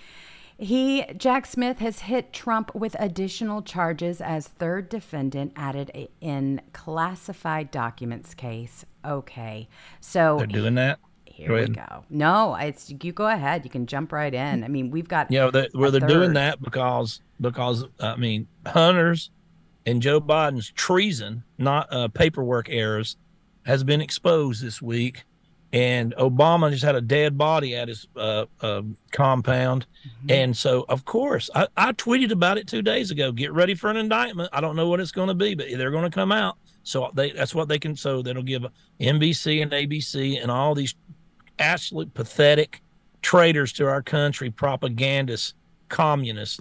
He 0.57 1.05
Jack 1.17 1.45
Smith 1.47 1.81
has 1.81 1.99
hit 2.03 2.33
Trump 2.33 2.73
with 2.73 2.95
additional 3.01 3.63
charges 3.63 4.21
as 4.21 4.47
third 4.47 4.89
defendant 4.89 5.53
added 5.57 6.09
in 6.21 6.61
classified 6.73 7.73
documents 7.73 8.33
case. 8.35 8.85
Okay. 9.05 9.69
So 10.01 10.37
they're 10.39 10.47
doing 10.47 10.77
that 10.77 11.01
here 11.35 11.49
Go 11.49 11.55
we 11.55 11.67
go. 11.67 12.05
No, 12.11 12.55
it's 12.55 12.91
you 12.91 13.13
go 13.13 13.27
ahead. 13.27 13.65
You 13.65 13.71
can 13.71 13.87
jump 13.87 14.13
right 14.13 14.33
in. 14.33 14.63
I 14.65 14.69
mean, 14.69 14.91
we've 14.91 15.09
got 15.09 15.31
Yeah, 15.31 15.51
they, 15.53 15.69
where 15.73 15.91
they're 15.91 16.01
doing 16.01 16.33
that 16.35 16.63
because 16.63 17.21
because 17.41 17.85
I 18.01 18.17
mean 18.17 18.47
Hunter's 18.67 19.31
and 19.87 20.01
Joe 20.01 20.21
Biden's 20.21 20.71
treason, 20.71 21.43
not 21.59 21.93
uh, 21.93 22.09
paperwork 22.09 22.69
errors, 22.71 23.17
has 23.67 23.83
been 23.85 24.01
exposed 24.01 24.63
this 24.65 24.81
week, 24.81 25.25
and 25.73 26.15
Obama 26.17 26.71
just 26.71 26.85
had 26.85 26.95
a 26.95 27.01
dead 27.01 27.37
body 27.37 27.75
at 27.75 27.89
his 27.89 28.07
uh, 28.17 28.47
uh, 28.61 28.83
compound, 29.13 29.87
Mm-hmm. 30.07 30.31
and 30.31 30.57
so 30.57 30.85
of 30.91 31.05
course 31.07 31.49
I, 31.55 31.67
I 31.79 31.93
tweeted 31.93 32.31
about 32.31 32.59
it 32.59 32.67
two 32.69 32.83
days 32.83 33.11
ago. 33.11 33.33
Get 33.33 33.53
ready 33.55 33.75
for 33.75 33.89
an 33.91 33.97
indictment. 33.97 34.51
I 34.53 34.61
don't 34.61 34.77
know 34.77 34.89
what 34.89 35.01
it's 35.01 35.13
going 35.13 35.29
to 35.29 35.35
be, 35.35 35.55
but 35.55 35.67
they're 35.77 35.91
going 35.91 36.05
to 36.05 36.15
come 36.15 36.31
out. 36.31 36.59
So 36.83 37.11
they 37.15 37.31
that's 37.33 37.55
what 37.55 37.69
they 37.69 37.79
can. 37.79 37.97
So 37.97 38.21
that'll 38.21 38.43
give 38.43 38.67
NBC 39.01 39.63
and 39.63 39.73
ABC 39.73 40.43
and 40.43 40.51
all 40.51 40.75
these 40.75 40.95
absolute 41.59 42.13
pathetic 42.15 42.83
traitors 43.23 43.73
to 43.75 43.87
our 43.87 44.03
country, 44.03 44.51
propagandists, 44.51 45.55
communists. 45.89 46.61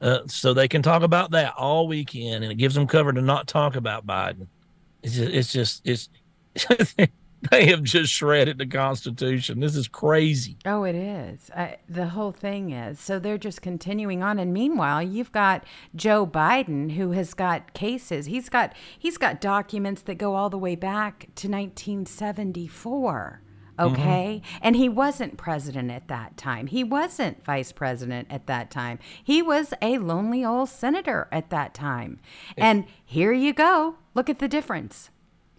Uh, 0.00 0.20
so 0.26 0.54
they 0.54 0.68
can 0.68 0.82
talk 0.82 1.02
about 1.02 1.30
that 1.30 1.54
all 1.56 1.86
weekend, 1.86 2.42
and 2.42 2.52
it 2.52 2.56
gives 2.56 2.74
them 2.74 2.86
cover 2.86 3.12
to 3.12 3.20
not 3.20 3.46
talk 3.46 3.76
about 3.76 4.06
Biden. 4.06 4.46
It's 5.02 5.14
just, 5.14 5.32
it's 5.34 5.52
just, 5.52 6.10
it's. 6.96 7.10
they 7.50 7.66
have 7.66 7.82
just 7.82 8.12
shredded 8.12 8.58
the 8.58 8.66
Constitution. 8.66 9.60
This 9.60 9.76
is 9.76 9.88
crazy. 9.88 10.56
Oh, 10.66 10.84
it 10.84 10.94
is. 10.94 11.50
I, 11.56 11.76
the 11.88 12.08
whole 12.08 12.32
thing 12.32 12.72
is. 12.72 13.00
So 13.00 13.18
they're 13.18 13.38
just 13.38 13.62
continuing 13.62 14.22
on, 14.22 14.38
and 14.38 14.52
meanwhile, 14.52 15.02
you've 15.02 15.32
got 15.32 15.64
Joe 15.94 16.26
Biden, 16.26 16.92
who 16.92 17.12
has 17.12 17.34
got 17.34 17.72
cases. 17.72 18.26
He's 18.26 18.48
got 18.48 18.74
he's 18.98 19.16
got 19.16 19.40
documents 19.40 20.02
that 20.02 20.16
go 20.16 20.34
all 20.34 20.50
the 20.50 20.58
way 20.58 20.74
back 20.76 21.20
to 21.36 21.48
1974. 21.48 23.42
Okay. 23.80 24.42
Mm-hmm. 24.44 24.58
And 24.62 24.76
he 24.76 24.88
wasn't 24.88 25.36
president 25.36 25.90
at 25.90 26.08
that 26.08 26.36
time. 26.36 26.66
He 26.66 26.84
wasn't 26.84 27.42
vice 27.44 27.72
president 27.72 28.28
at 28.30 28.46
that 28.46 28.70
time. 28.70 28.98
He 29.22 29.42
was 29.42 29.72
a 29.80 29.98
lonely 29.98 30.44
old 30.44 30.68
senator 30.68 31.28
at 31.32 31.50
that 31.50 31.74
time. 31.74 32.20
And 32.56 32.84
here 33.04 33.32
you 33.32 33.52
go. 33.52 33.96
Look 34.14 34.28
at 34.28 34.38
the 34.38 34.48
difference. 34.48 35.10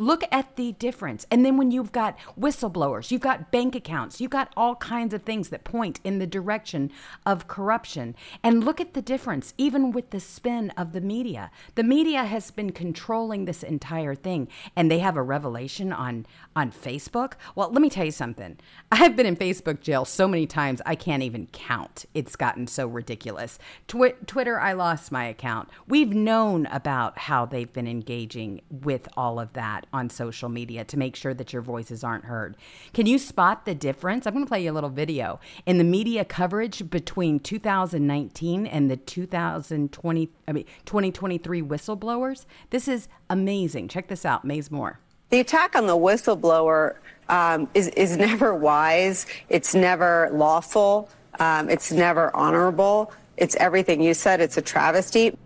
Look 0.02 0.24
at 0.32 0.56
the 0.56 0.72
difference. 0.72 1.28
And 1.30 1.46
then 1.46 1.58
when 1.58 1.70
you've 1.70 1.92
got 1.92 2.18
whistleblowers, 2.36 3.12
you've 3.12 3.22
got 3.22 3.52
bank 3.52 3.76
accounts, 3.76 4.20
you've 4.20 4.32
got 4.32 4.52
all 4.58 4.76
kinds 4.78 5.14
of 5.14 5.22
things 5.22 5.50
that 5.50 5.64
point 5.64 6.00
in 6.04 6.18
the 6.18 6.26
direction 6.26 6.90
of 7.24 7.48
corruption. 7.48 8.16
And 8.44 8.64
look 8.64 8.82
at 8.82 8.96
the 8.96 9.04
difference, 9.04 9.54
even 9.60 9.92
with 9.92 10.10
the 10.10 10.20
spin 10.20 10.72
of 10.72 10.94
the 10.94 11.02
media. 11.02 11.52
The 11.76 11.84
media 11.84 12.24
has 12.24 12.50
been 12.50 12.72
controlling 12.72 13.46
this 13.46 13.62
entire 13.62 14.16
thing, 14.16 14.48
and 14.76 14.90
they 14.90 14.98
have 14.98 15.18
a 15.18 15.22
revelation 15.22 15.94
on, 15.94 16.26
on 16.56 16.72
Facebook. 16.72 17.34
Well, 17.54 17.70
let 17.72 17.84
me 17.84 17.90
tell 17.92 18.06
you 18.06 18.10
something. 18.10 18.58
I've 18.92 19.16
been 19.16 19.28
in 19.28 19.38
Facebook 19.38 19.82
jail 19.82 20.06
so 20.06 20.28
many 20.28 20.48
times, 20.48 20.82
I 20.84 20.96
can't 20.96 21.22
even 21.22 21.46
count. 21.52 22.08
It's 22.16 22.36
gotten 22.36 22.66
so 22.66 22.88
ridiculous. 22.88 23.60
Twi- 23.88 24.16
Twitter, 24.26 24.60
I 24.60 24.74
lost 24.74 25.12
my 25.12 25.26
account. 25.26 25.70
We've 25.88 26.12
known 26.12 26.66
about 26.72 27.20
how 27.20 27.46
they've 27.46 27.72
been 27.72 27.88
engaging 27.88 28.62
with 28.72 29.08
all 29.16 29.40
of 29.40 29.54
that 29.54 29.86
on 29.94 30.10
social 30.10 30.50
media 30.50 30.84
to 30.86 30.98
make 30.98 31.16
sure 31.16 31.34
that 31.34 31.54
your 31.54 31.62
voices 31.62 32.04
aren't 32.04 32.26
heard. 32.26 32.56
Can 32.94 33.06
you 33.06 33.18
spot 33.18 33.66
the 33.66 33.76
difference? 33.76 34.26
I'm 34.26 34.34
going 34.34 34.46
to 34.46 34.50
play 34.50 34.64
you 34.64 34.72
a 34.72 34.74
little 34.74 34.90
video 34.90 35.40
in 35.66 35.78
the 35.78 35.84
media 35.84 36.26
coverage 36.26 36.90
between 36.90 37.40
2019 37.40 38.68
and 38.68 38.90
the 38.90 38.98
2020 38.98 40.30
I 40.48 40.52
mean 40.52 40.66
2023 40.86 41.62
whistleblowers. 41.62 42.46
This 42.70 42.88
is 42.88 43.08
amazing. 43.30 43.88
Check 43.88 44.08
this 44.08 44.26
out, 44.26 44.46
Maze 44.46 44.72
Moore. 44.72 45.00
The 45.30 45.40
attack 45.40 45.76
on 45.76 45.88
the 45.88 45.96
whistleblower 45.96 46.96
um, 47.30 47.70
is 47.74 47.88
is 47.90 48.18
never 48.30 48.54
wise. 48.54 49.26
It's 49.50 49.74
never 49.74 50.30
lawful. 50.34 51.10
Um, 51.40 51.70
it's 51.70 51.92
never 51.92 52.36
honorable. 52.36 53.14
It's 53.38 53.56
everything 53.56 54.02
you 54.02 54.14
said. 54.14 54.42
It's 54.42 54.58
a 54.58 54.62
travesty. 54.62 55.38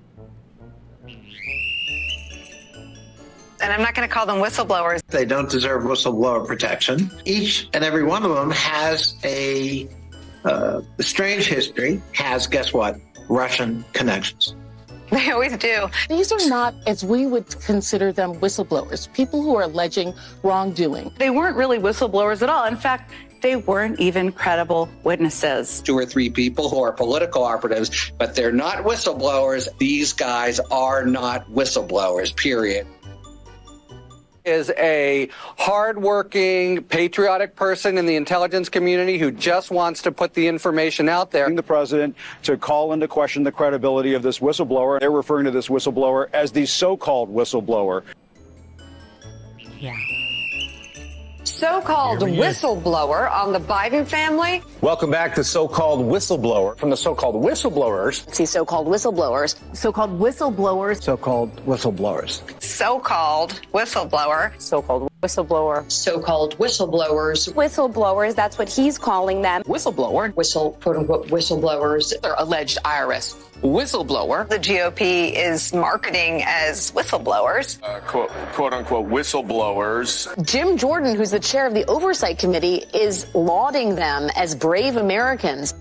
And 3.66 3.74
I'm 3.74 3.82
not 3.82 3.96
going 3.96 4.08
to 4.08 4.14
call 4.14 4.28
them 4.28 4.38
whistleblowers. 4.38 5.02
They 5.08 5.26
don't 5.26 5.50
deserve 5.50 5.84
whistleblower 5.84 6.46
protection. 6.46 7.10
Each 7.26 7.68
and 7.74 7.84
every 7.84 8.04
one 8.04 8.24
of 8.24 8.36
them 8.36 8.52
has 8.52 9.16
a 9.24 9.90
uh, 10.44 10.82
strange 11.00 11.48
history, 11.48 12.00
has, 12.14 12.46
guess 12.46 12.72
what, 12.74 13.00
Russian 13.28 13.84
connections. 13.94 14.56
They 15.12 15.30
always 15.30 15.56
do. 15.58 15.88
These 16.10 16.32
are 16.32 16.50
not, 16.50 16.74
as 16.88 17.06
we 17.06 17.28
would 17.28 17.48
consider 17.62 18.12
them, 18.12 18.34
whistleblowers, 18.36 19.12
people 19.14 19.44
who 19.44 19.56
are 19.56 19.62
alleging 19.62 20.16
wrongdoing. 20.42 21.14
They 21.20 21.30
weren't 21.30 21.56
really 21.56 21.78
whistleblowers 21.78 22.42
at 22.42 22.50
all. 22.50 22.66
In 22.66 22.76
fact, 22.76 23.12
they 23.44 23.56
weren't 23.56 24.00
even 24.00 24.32
credible 24.32 24.90
witnesses. 25.04 25.82
Two 25.82 25.96
or 25.96 26.08
three 26.08 26.32
people 26.32 26.70
who 26.70 26.82
are 26.82 26.92
political 26.92 27.44
operatives, 27.44 28.12
but 28.18 28.36
they're 28.36 28.52
not 28.52 28.84
whistleblowers. 28.84 29.70
These 29.78 30.12
guys 30.12 30.60
are 30.72 31.06
not 31.06 31.48
whistleblowers, 31.52 32.36
period 32.36 32.88
is 34.46 34.72
a 34.78 35.30
hardworking, 35.58 36.84
patriotic 36.84 37.56
person 37.56 37.98
in 37.98 38.06
the 38.06 38.16
intelligence 38.16 38.70
community 38.70 39.18
who 39.18 39.32
just 39.32 39.72
wants 39.72 40.02
to 40.04 40.12
put 40.12 40.34
the 40.34 40.48
information 40.48 41.10
out 41.10 41.32
there. 41.32 41.50
The 41.50 41.64
president 41.64 42.16
to 42.44 42.58
call 42.58 42.94
into 42.94 43.08
question 43.08 43.44
the 43.44 43.52
credibility 43.52 44.14
of 44.14 44.24
this 44.24 44.40
whistleblower. 44.40 45.00
They're 45.00 45.12
referring 45.12 45.46
to 45.46 45.52
this 45.52 45.68
whistleblower 45.68 46.30
as 46.34 46.52
the 46.52 46.66
so-called 46.66 47.34
whistleblower. 47.34 48.04
Yeah 49.80 49.96
so-called 51.56 52.20
whistleblower 52.20 53.32
on 53.32 53.54
the 53.54 53.60
Biden 53.60 54.06
family. 54.06 54.62
Welcome 54.82 55.10
back 55.10 55.34
to 55.36 55.44
so-called 55.44 56.02
whistleblower 56.02 56.78
from 56.78 56.90
the 56.90 56.98
so-called 56.98 57.42
whistleblowers. 57.42 58.34
See 58.34 58.46
so-called 58.46 58.88
whistleblowers. 58.88 59.56
So-called 59.74 60.20
whistleblowers. 60.20 61.02
So-called 61.02 61.66
whistleblowers. 61.66 62.62
So-called 62.62 63.62
whistleblower. 63.74 64.62
So-called 64.62 65.10
whistleblower. 65.26 65.92
So-called 65.92 66.58
whistleblowers. 66.58 67.52
Whistleblowers, 67.54 68.36
that's 68.36 68.58
what 68.58 68.70
he's 68.70 68.98
calling 68.98 69.42
them. 69.42 69.64
Whistleblower. 69.64 70.36
Whistle, 70.36 70.78
quote 70.82 70.98
unquote, 70.98 71.28
whistleblowers. 71.28 72.14
They're 72.22 72.36
alleged 72.38 72.78
IRS 72.84 73.36
whistleblower. 73.62 74.48
The 74.48 74.60
GOP 74.60 75.34
is 75.34 75.74
marketing 75.74 76.44
as 76.46 76.92
whistleblowers. 76.92 77.82
Uh, 77.82 78.00
quote, 78.02 78.30
quote 78.54 78.74
unquote 78.74 79.10
whistleblowers. 79.10 80.46
Jim 80.46 80.78
Jordan, 80.78 81.16
who's 81.16 81.32
the 81.32 81.40
chair 81.40 81.66
of 81.66 81.74
the 81.74 81.86
Oversight 81.86 82.38
Committee, 82.38 82.84
is 82.94 83.34
lauding 83.34 83.96
them 83.96 84.30
as 84.36 84.54
brave 84.54 84.98
Americans 84.98 85.74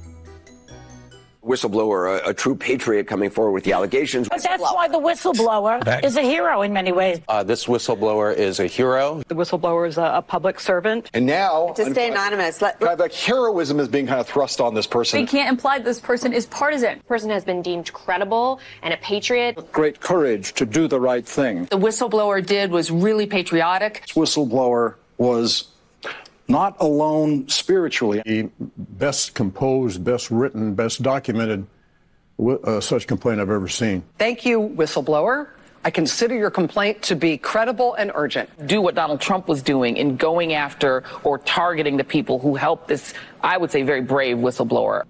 whistleblower, 1.45 2.21
a, 2.21 2.31
a, 2.31 2.35
true 2.35 2.57
patriot 2.57 3.07
coming 3.07 3.31
forward 3.31 3.53
with 3.53 3.65
the 3.65 3.73
allegations. 3.73 4.29
But 4.29 4.43
that's 4.43 4.63
why 4.63 4.89
the 4.89 4.99
whistleblower 4.99 5.85
Back. 5.85 6.05
is 6.05 6.17
a 6.17 6.23
hero 6.23 6.63
in 6.63 6.73
many 6.73 6.93
ways. 6.93 7.21
Uh, 7.29 7.43
this 7.43 7.67
whistleblower 7.67 8.35
is 8.35 8.61
a 8.61 8.67
hero. 8.67 9.23
The 9.29 9.35
whistleblower 9.35 9.87
is 9.87 9.99
a, 9.99 10.15
a 10.15 10.23
public 10.23 10.59
servant. 10.59 11.11
And 11.15 11.27
now, 11.27 11.73
to 11.75 11.91
stay 11.91 12.11
anonymous, 12.11 12.63
let, 12.63 12.81
kind 12.81 12.93
of 12.93 12.99
like 12.99 13.13
heroism 13.13 13.81
is 13.81 13.89
being 13.89 14.07
kind 14.07 14.21
of 14.21 14.27
thrust 14.27 14.61
on 14.61 14.75
this 14.75 14.87
person. 14.87 15.21
We 15.21 15.27
can't 15.27 15.51
imply 15.51 15.79
this 15.79 16.01
person 16.01 16.33
is 16.33 16.47
partisan. 16.47 16.99
The 16.99 17.05
person 17.05 17.31
has 17.31 17.45
been 17.45 17.63
deemed 17.63 17.93
credible 17.93 18.61
and 18.83 18.95
a 18.95 18.97
patriot. 18.99 19.73
Great 19.73 20.01
courage 20.01 20.55
to 20.55 20.67
do 20.67 20.89
the 20.89 21.01
right 21.01 21.27
thing. 21.27 21.67
The 21.67 21.79
whistleblower 21.79 22.45
did 22.45 22.71
was 22.71 22.91
really 22.91 23.27
patriotic. 23.27 24.03
This 24.03 24.13
whistleblower 24.13 24.95
was 25.19 25.69
not 26.49 26.77
alone 26.81 27.49
spiritually. 27.49 28.23
The 28.25 28.51
best 28.59 29.35
composed, 29.35 30.05
best 30.05 30.31
written, 30.31 30.75
best 30.75 31.03
documented 31.03 31.67
uh, 32.39 32.81
such 32.81 33.07
complaint 33.07 33.41
I've 33.41 33.51
ever 33.51 33.69
seen. 33.69 34.03
Thank 34.19 34.45
you, 34.45 34.61
whistleblower. 34.61 35.49
I 35.87 35.91
consider 35.91 36.35
your 36.35 36.51
complaint 36.51 37.03
to 37.03 37.15
be 37.15 37.37
credible 37.37 37.95
and 37.95 38.11
urgent. 38.15 38.49
Do 38.67 38.81
what 38.81 38.95
Donald 38.95 39.21
Trump 39.21 39.49
was 39.49 39.63
doing 39.63 39.99
in 39.99 40.17
going 40.17 40.55
after 40.55 41.05
or 41.25 41.39
targeting 41.39 41.99
the 41.99 42.05
people 42.05 42.39
who 42.39 42.55
helped 42.55 42.89
this, 42.89 43.13
I 43.43 43.59
would 43.59 43.71
say, 43.71 43.83
very 43.83 44.01
brave 44.01 44.39
whistleblower. 44.39 45.05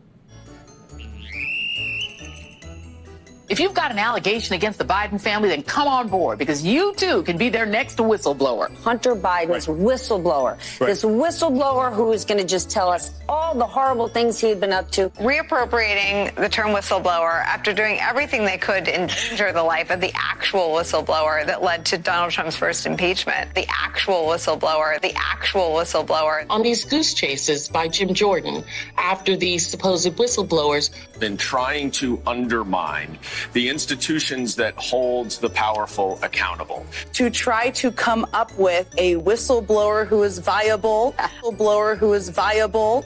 If 3.46 3.60
you've 3.60 3.74
got 3.74 3.90
an 3.90 3.98
allegation 3.98 4.54
against 4.54 4.78
the 4.78 4.86
Biden 4.86 5.20
family, 5.20 5.50
then 5.50 5.62
come 5.62 5.86
on 5.86 6.08
board 6.08 6.38
because 6.38 6.64
you 6.64 6.94
too 6.94 7.22
can 7.24 7.36
be 7.36 7.50
their 7.50 7.66
next 7.66 7.98
whistleblower. 7.98 8.74
Hunter 8.78 9.14
Biden's 9.14 9.68
right. 9.68 9.78
whistleblower. 9.78 10.80
Right. 10.80 10.86
This 10.86 11.04
whistleblower 11.04 11.94
who 11.94 12.12
is 12.12 12.24
going 12.24 12.40
to 12.40 12.46
just 12.46 12.70
tell 12.70 12.88
us 12.88 13.10
all 13.28 13.54
the 13.54 13.66
horrible 13.66 14.08
things 14.08 14.40
he 14.40 14.48
had 14.48 14.60
been 14.60 14.72
up 14.72 14.90
to. 14.92 15.10
Reappropriating 15.10 16.34
the 16.36 16.48
term 16.48 16.68
whistleblower 16.68 17.44
after 17.44 17.74
doing 17.74 17.98
everything 18.00 18.46
they 18.46 18.56
could 18.56 18.86
to 18.86 18.94
endanger 18.98 19.52
the 19.52 19.62
life 19.62 19.90
of 19.90 20.00
the 20.00 20.12
actual 20.14 20.70
whistleblower 20.70 21.44
that 21.44 21.62
led 21.62 21.84
to 21.86 21.98
Donald 21.98 22.32
Trump's 22.32 22.56
first 22.56 22.86
impeachment. 22.86 23.54
The 23.54 23.66
actual 23.68 24.24
whistleblower, 24.24 24.98
the 25.02 25.12
actual 25.16 25.72
whistleblower. 25.72 26.46
On 26.48 26.62
these 26.62 26.86
goose 26.86 27.12
chases 27.12 27.68
by 27.68 27.88
Jim 27.88 28.14
Jordan 28.14 28.64
after 28.96 29.36
these 29.36 29.66
supposed 29.66 30.10
whistleblowers. 30.16 30.90
Been 31.20 31.36
trying 31.36 31.90
to 31.92 32.22
undermine 32.26 33.18
the 33.52 33.68
institutions 33.68 34.54
that 34.56 34.74
holds 34.76 35.38
the 35.38 35.50
powerful 35.50 36.18
accountable. 36.22 36.86
To 37.14 37.30
try 37.30 37.70
to 37.70 37.90
come 37.92 38.26
up 38.32 38.56
with 38.58 38.92
a 38.98 39.16
whistleblower 39.16 40.06
who 40.06 40.22
is 40.22 40.38
viable, 40.38 41.14
a 41.18 41.22
whistleblower 41.22 41.96
who 41.96 42.12
is 42.12 42.28
viable. 42.28 43.04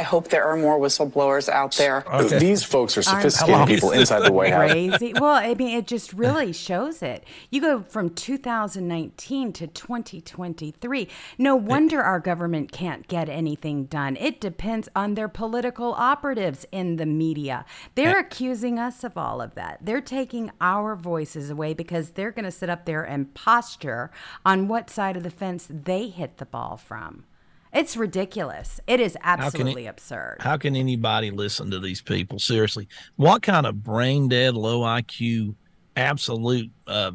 I 0.00 0.02
hope 0.02 0.28
there 0.28 0.46
are 0.46 0.56
more 0.56 0.78
whistleblowers 0.78 1.50
out 1.50 1.76
there. 1.76 2.10
Okay. 2.10 2.38
These 2.38 2.64
folks 2.64 2.96
are 2.96 3.02
sophisticated 3.02 3.66
people 3.66 3.90
inside 3.90 4.20
the 4.20 4.32
White 4.32 4.50
House. 4.50 4.70
Crazy. 4.70 5.12
Well, 5.12 5.34
I 5.34 5.52
mean, 5.52 5.76
it 5.76 5.86
just 5.86 6.14
really 6.14 6.54
shows 6.54 7.02
it. 7.02 7.22
You 7.50 7.60
go 7.60 7.82
from 7.82 8.08
2019 8.08 9.52
to 9.52 9.66
2023. 9.66 11.08
No 11.36 11.54
wonder 11.54 12.00
our 12.00 12.18
government 12.18 12.72
can't 12.72 13.08
get 13.08 13.28
anything 13.28 13.84
done. 13.84 14.16
It 14.16 14.40
depends 14.40 14.88
on 14.96 15.16
their 15.16 15.28
political 15.28 15.92
operatives 15.92 16.64
in 16.72 16.96
the 16.96 17.04
media. 17.04 17.66
They're 17.94 18.20
accusing 18.20 18.78
us 18.78 19.04
of 19.04 19.18
all 19.18 19.42
of 19.42 19.54
that. 19.56 19.80
They're 19.82 20.00
taking 20.00 20.50
our 20.62 20.96
voices 20.96 21.50
away 21.50 21.74
because 21.74 22.12
they're 22.12 22.32
going 22.32 22.46
to 22.46 22.50
sit 22.50 22.70
up 22.70 22.86
there 22.86 23.04
and 23.04 23.34
posture 23.34 24.10
on 24.46 24.66
what 24.66 24.88
side 24.88 25.18
of 25.18 25.24
the 25.24 25.30
fence 25.30 25.66
they 25.68 26.08
hit 26.08 26.38
the 26.38 26.46
ball 26.46 26.78
from. 26.78 27.26
It's 27.72 27.96
ridiculous. 27.96 28.80
It 28.86 28.98
is 29.00 29.16
absolutely 29.22 29.84
how 29.84 29.88
it, 29.88 29.90
absurd. 29.90 30.36
How 30.40 30.56
can 30.56 30.74
anybody 30.74 31.30
listen 31.30 31.70
to 31.70 31.78
these 31.78 32.02
people? 32.02 32.38
Seriously, 32.38 32.88
what 33.16 33.42
kind 33.42 33.66
of 33.66 33.82
brain 33.82 34.28
dead, 34.28 34.54
low 34.54 34.80
IQ, 34.80 35.54
absolute 35.96 36.70
uh, 36.86 37.12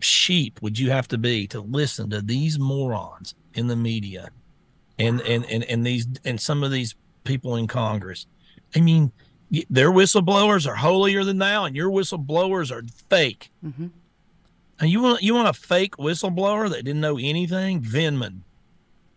sheep 0.00 0.60
would 0.60 0.78
you 0.78 0.90
have 0.90 1.08
to 1.08 1.18
be 1.18 1.46
to 1.48 1.60
listen 1.60 2.10
to 2.10 2.20
these 2.20 2.58
morons 2.58 3.34
in 3.54 3.68
the 3.68 3.76
media, 3.76 4.30
and 4.98 5.20
and 5.22 5.46
and 5.46 5.64
and 5.64 5.86
these 5.86 6.06
and 6.24 6.38
some 6.38 6.62
of 6.62 6.70
these 6.70 6.94
people 7.24 7.56
in 7.56 7.66
Congress? 7.66 8.26
I 8.76 8.80
mean, 8.80 9.12
their 9.70 9.90
whistleblowers 9.90 10.68
are 10.68 10.76
holier 10.76 11.24
than 11.24 11.38
thou, 11.38 11.64
and 11.64 11.74
your 11.74 11.90
whistleblowers 11.90 12.70
are 12.70 12.82
fake. 13.08 13.50
Mm-hmm. 13.64 13.86
And 14.78 14.90
you 14.90 15.00
want 15.00 15.22
you 15.22 15.34
want 15.34 15.48
a 15.48 15.54
fake 15.54 15.96
whistleblower 15.96 16.68
that 16.68 16.84
didn't 16.84 17.00
know 17.00 17.18
anything? 17.18 17.80
Vindman 17.80 18.40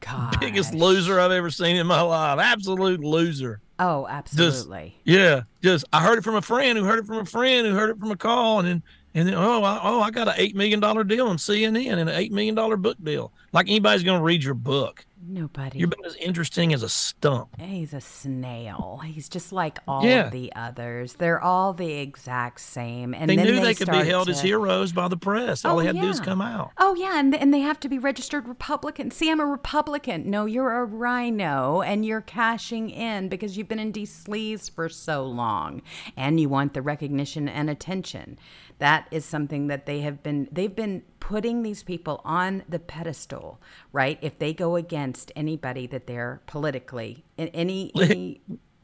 God. 0.06 0.40
Biggest 0.40 0.74
loser 0.74 1.20
I've 1.20 1.32
ever 1.32 1.50
seen 1.50 1.76
in 1.76 1.88
my 1.88 2.02
life. 2.02 2.40
Absolute 2.40 3.04
loser. 3.04 3.62
Oh, 3.80 4.08
absolutely. 4.08 4.96
Just, 5.06 5.18
yeah, 5.18 5.42
just 5.62 5.86
I 5.92 6.02
heard 6.02 6.18
it 6.18 6.24
from 6.24 6.36
a 6.36 6.42
friend 6.42 6.78
who 6.78 6.84
heard 6.84 7.00
it 7.00 7.06
from 7.06 7.18
a 7.18 7.26
friend 7.26 7.66
who 7.66 7.74
heard 7.74 7.90
it 7.90 8.00
from 8.00 8.12
a 8.12 8.18
call, 8.18 8.60
and 8.60 8.68
then 8.68 8.84
and 9.14 9.28
then 9.28 9.36
oh 9.36 9.64
I, 9.64 9.80
oh 9.84 10.02
I 10.02 10.12
got 10.12 10.28
an 10.28 10.36
eight 10.38 10.56
million 10.56 10.80
dollar 10.80 11.04
deal 11.04 11.28
on 11.28 11.38
CNN 11.38 11.88
and 11.92 12.00
an 12.00 12.10
eight 12.10 12.32
million 12.32 12.56
dollar 12.56 12.78
book 12.78 12.98
deal. 13.04 13.32
Like 13.52 13.68
anybody's 13.68 14.04
going 14.04 14.20
to 14.20 14.24
read 14.24 14.44
your 14.44 14.56
book. 14.56 15.06
Nobody. 15.26 15.80
You're 15.80 15.88
about 15.88 16.06
as 16.06 16.16
interesting 16.18 16.74
as 16.74 16.84
a 16.84 16.90
stump. 16.90 17.56
He's 17.58 17.94
a 17.94 18.02
snail. 18.02 19.00
He's 19.06 19.30
just 19.30 19.54
like 19.54 19.80
all 19.88 20.04
Yeah. 20.06 20.28
the 20.30 20.52
others. 20.54 21.14
They're 21.14 21.40
all 21.42 21.72
the 21.72 21.94
exact 21.94 22.60
same. 22.60 23.14
And 23.14 23.30
they 23.30 23.38
knew 23.38 23.56
they, 23.56 23.62
they, 23.62 23.74
could 23.74 23.90
be 23.90 24.00
held 24.04 24.26
to- 24.26 24.32
as 24.34 24.42
heroes 24.42 24.92
by 24.92 25.08
the 25.08 25.16
press. 25.16 25.64
All 25.64 25.76
Oh, 25.76 25.80
they 25.80 25.86
had 25.86 25.96
to 25.96 26.02
do 26.02 26.10
is 26.10 26.20
come 26.20 26.42
out. 26.42 26.72
Oh 26.78 26.94
yeah, 26.96 27.20
and 27.20 27.34
and 27.34 27.54
they 27.54 27.62
have 27.62 27.80
to 27.82 27.90
be 27.90 28.00
registered 28.00 28.50
Republican. 28.50 29.12
See, 29.12 29.32
I'm 29.32 29.40
a 29.40 29.46
Republican. 29.46 30.30
No, 30.30 30.46
you're 30.46 30.74
a 30.74 30.84
rhino, 30.84 31.82
and 31.82 32.06
you're 32.06 32.20
cashing 32.22 32.90
in 32.90 33.30
because 33.30 33.56
you've 33.56 33.70
been 33.70 33.80
in 33.80 33.92
D 33.94 34.04
sleaze 34.04 34.70
for 34.70 34.90
so 34.90 35.24
long, 35.26 35.82
and 36.18 36.38
you 36.40 36.50
want 36.50 36.74
the 36.74 36.82
recognition 36.82 37.48
and 37.48 37.70
attention. 37.70 38.38
That 38.84 39.08
is 39.12 39.24
something 39.24 39.68
that 39.68 39.86
they 39.86 40.02
have 40.02 40.22
been. 40.24 40.50
They've 40.52 40.76
been 40.76 41.04
putting 41.22 41.64
these 41.64 41.84
people 41.84 42.20
on 42.26 42.64
the 42.68 42.80
pedestal, 42.80 43.62
right? 43.94 44.20
If 44.22 44.40
they 44.40 44.54
go 44.54 44.76
against 44.76 45.32
anybody 45.38 45.88
that 45.88 46.06
they're 46.06 46.42
politically, 46.48 47.24
in 47.38 47.48
any 47.48 47.94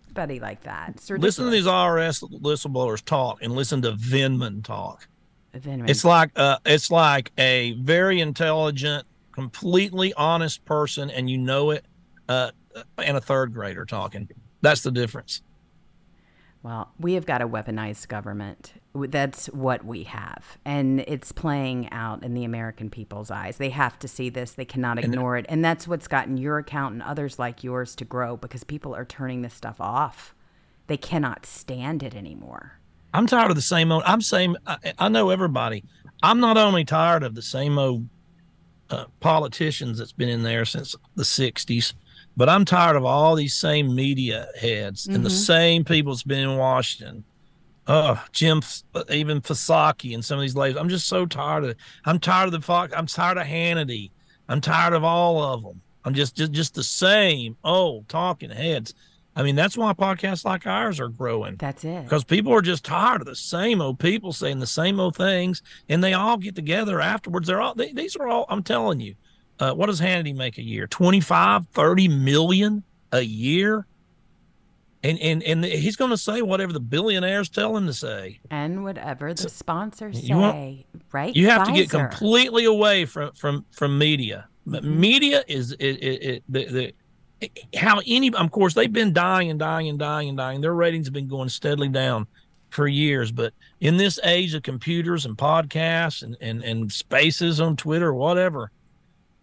anybody 0.10 0.40
like 0.40 0.64
that, 0.64 1.02
Listen 1.10 1.44
to 1.44 1.52
these 1.52 1.66
IRS 1.66 2.24
whistleblowers 2.40 3.04
talk 3.04 3.40
and 3.42 3.52
listen 3.52 3.82
to 3.82 3.92
Vindman 3.92 4.64
talk. 4.64 5.06
Vindman. 5.54 5.90
It's 5.90 6.06
like 6.06 6.32
uh, 6.38 6.60
it's 6.66 6.90
like 6.90 7.34
a 7.38 7.74
very 7.74 8.22
intelligent, 8.22 9.06
completely 9.34 10.14
honest 10.14 10.64
person, 10.64 11.10
and 11.10 11.30
you 11.30 11.38
know 11.38 11.72
it, 11.72 11.84
uh, 12.30 12.52
and 13.00 13.18
a 13.18 13.22
third 13.22 13.52
grader 13.52 13.84
talking. 13.84 14.30
That's 14.62 14.80
the 14.80 14.92
difference. 14.92 15.42
Well, 16.64 16.94
we 16.98 17.16
have 17.16 17.26
got 17.26 17.42
a 17.42 17.48
weaponized 17.50 18.08
government. 18.08 18.79
That's 18.96 19.48
what 19.48 19.86
we 19.86 20.04
have. 20.04 20.58
And 20.66 21.02
it's 21.02 21.32
playing 21.32 21.92
out 21.92 22.24
in 22.24 22.34
the 22.34 22.44
American 22.44 22.90
people's 22.90 23.30
eyes. 23.30 23.58
They 23.58 23.70
have 23.70 24.00
to 24.00 24.08
see 24.08 24.30
this. 24.30 24.54
They 24.54 24.66
cannot 24.66 24.98
ignore 24.98 25.38
it. 25.38 25.46
And 25.48 25.64
that's 25.64 25.88
what's 25.88 26.08
gotten 26.08 26.38
your 26.38 26.58
account 26.58 26.94
and 26.94 27.04
others 27.04 27.38
like 27.38 27.64
yours 27.64 27.96
to 27.98 28.06
grow 28.06 28.36
because 28.36 28.64
people 28.64 28.96
are 28.96 29.06
turning 29.06 29.44
this 29.44 29.54
stuff 29.54 29.80
off. 29.80 30.34
They 30.88 30.98
cannot 30.98 31.46
stand 31.46 32.02
it 32.02 32.16
anymore. 32.16 32.80
I'm 33.14 33.28
tired 33.28 33.52
of 33.52 33.56
the 33.56 33.62
same 33.62 33.92
old. 33.92 34.04
I'm 34.06 34.22
same. 34.22 34.58
I, 34.66 34.78
I 34.98 35.10
know 35.10 35.30
everybody. 35.30 35.84
I'm 36.24 36.40
not 36.40 36.58
only 36.58 36.84
tired 36.84 37.24
of 37.24 37.36
the 37.36 37.42
same 37.44 37.78
old 37.78 38.08
uh, 38.90 39.06
politicians 39.20 40.00
that's 40.00 40.12
been 40.12 40.30
in 40.30 40.42
there 40.44 40.66
since 40.66 40.96
the 41.16 41.24
'60s, 41.24 41.94
but 42.36 42.50
I'm 42.50 42.66
tired 42.66 42.96
of 42.96 43.06
all 43.06 43.36
these 43.36 43.54
same 43.56 43.94
media 43.96 44.48
heads 44.60 45.08
and 45.08 45.24
the 45.24 45.30
Mhm. 45.30 45.46
same 45.46 45.84
people 45.86 46.12
that's 46.14 46.24
been 46.24 46.50
in 46.50 46.58
Washington. 46.58 47.24
Oh, 47.92 48.24
Jim, 48.32 48.62
even 49.10 49.42
Fasaki 49.42 50.14
and 50.14 50.24
some 50.24 50.38
of 50.38 50.44
these 50.44 50.56
ladies. 50.56 50.78
I'm 50.78 50.90
just 50.90 51.08
so 51.08 51.26
tired 51.26 51.64
of. 51.66 51.76
I'm 52.06 52.20
tired 52.20 52.46
of 52.46 52.52
the 52.52 52.62
Fox. 52.62 52.94
I'm 52.96 53.08
tired 53.08 53.40
of 53.40 53.48
Hannity. 53.48 54.12
I'm 54.48 54.62
tired 54.62 54.94
of 54.94 55.04
all 55.04 55.42
of 55.42 55.64
them. 55.64 55.82
I'm 56.06 56.14
just 56.14 56.36
just 56.38 56.52
just 56.52 56.76
the 56.76 56.84
same 56.84 57.58
old 57.64 58.08
talking 58.08 58.52
heads. 58.52 58.94
I 59.36 59.42
mean, 59.42 59.56
that's 59.56 59.76
why 59.76 59.94
podcasts 59.94 60.46
like 60.46 60.68
ours 60.68 61.00
are 61.00 61.10
growing. 61.10 61.56
That's 61.56 61.84
it. 61.84 62.04
Because 62.04 62.24
people 62.24 62.54
are 62.54 62.62
just 62.62 62.86
tired 62.86 63.22
of 63.22 63.28
the 63.28 63.36
same 63.36 63.82
old 63.82 63.98
people 63.98 64.34
saying 64.34 64.60
the 64.60 64.68
same 64.68 65.00
old 65.00 65.16
things, 65.16 65.64
and 65.88 66.04
they 66.04 66.14
all 66.14 66.38
get 66.38 66.56
together 66.56 67.02
afterwards. 67.02 67.48
They're 67.48 67.62
all 67.62 67.74
they, 67.74 67.92
these 67.92 68.16
are 68.18 68.28
all. 68.28 68.46
I'm 68.50 68.62
telling 68.62 69.00
you, 69.00 69.16
uh, 69.60 69.74
what 69.74 69.88
does 69.88 70.00
Hannity 70.00 70.36
make 70.36 70.60
a 70.60 70.64
year? 70.64 70.86
25, 70.86 71.68
30 71.68 72.08
million 72.08 72.84
a 73.12 73.22
year, 73.22 73.88
and 75.04 75.20
and 75.20 75.44
and 75.44 75.64
he's 75.64 75.96
going 75.96 76.12
to 76.12 76.18
say 76.18 76.42
whatever 76.42 76.74
the 76.74 76.80
billionaires 76.80 77.50
tell 77.50 77.76
him 77.78 77.86
to 77.88 77.94
say. 77.94 78.40
And 78.52 78.84
whatever 78.84 79.34
the 79.34 79.50
sponsors 79.50 80.28
You 80.28 80.38
want- 80.38 80.56
say, 80.56 80.86
right? 81.12 81.36
You 81.36 81.50
have 81.50 81.66
to 81.68 81.74
get 81.74 81.90
completely 81.90 82.66
away 82.66 83.06
from 83.06 83.32
from 83.34 83.66
from 83.72 83.98
media. 83.98 84.48
But 84.66 84.84
media 84.84 85.44
is 85.48 85.72
it, 85.72 85.80
it, 85.80 86.24
it 86.24 86.44
the, 86.50 86.94
the 87.40 87.50
how 87.78 88.02
any 88.06 88.34
of 88.34 88.52
course 88.52 88.74
they've 88.74 88.92
been 88.92 89.14
dying 89.14 89.50
and 89.50 89.58
dying 89.60 89.88
and 89.88 89.98
dying 89.98 90.30
and 90.30 90.38
dying. 90.38 90.62
Their 90.62 90.74
ratings 90.74 91.08
have 91.08 91.14
been 91.14 91.28
going 91.30 91.50
steadily 91.50 91.88
down 91.90 92.28
for 92.70 92.88
years. 92.88 93.32
But 93.32 93.54
in 93.80 93.98
this 93.98 94.20
age 94.24 94.54
of 94.54 94.64
computers 94.64 95.26
and 95.26 95.38
podcasts 95.38 96.24
and 96.24 96.36
and, 96.42 96.62
and 96.64 96.92
spaces 96.92 97.62
on 97.62 97.78
Twitter 97.78 98.10
or 98.10 98.14
whatever, 98.14 98.72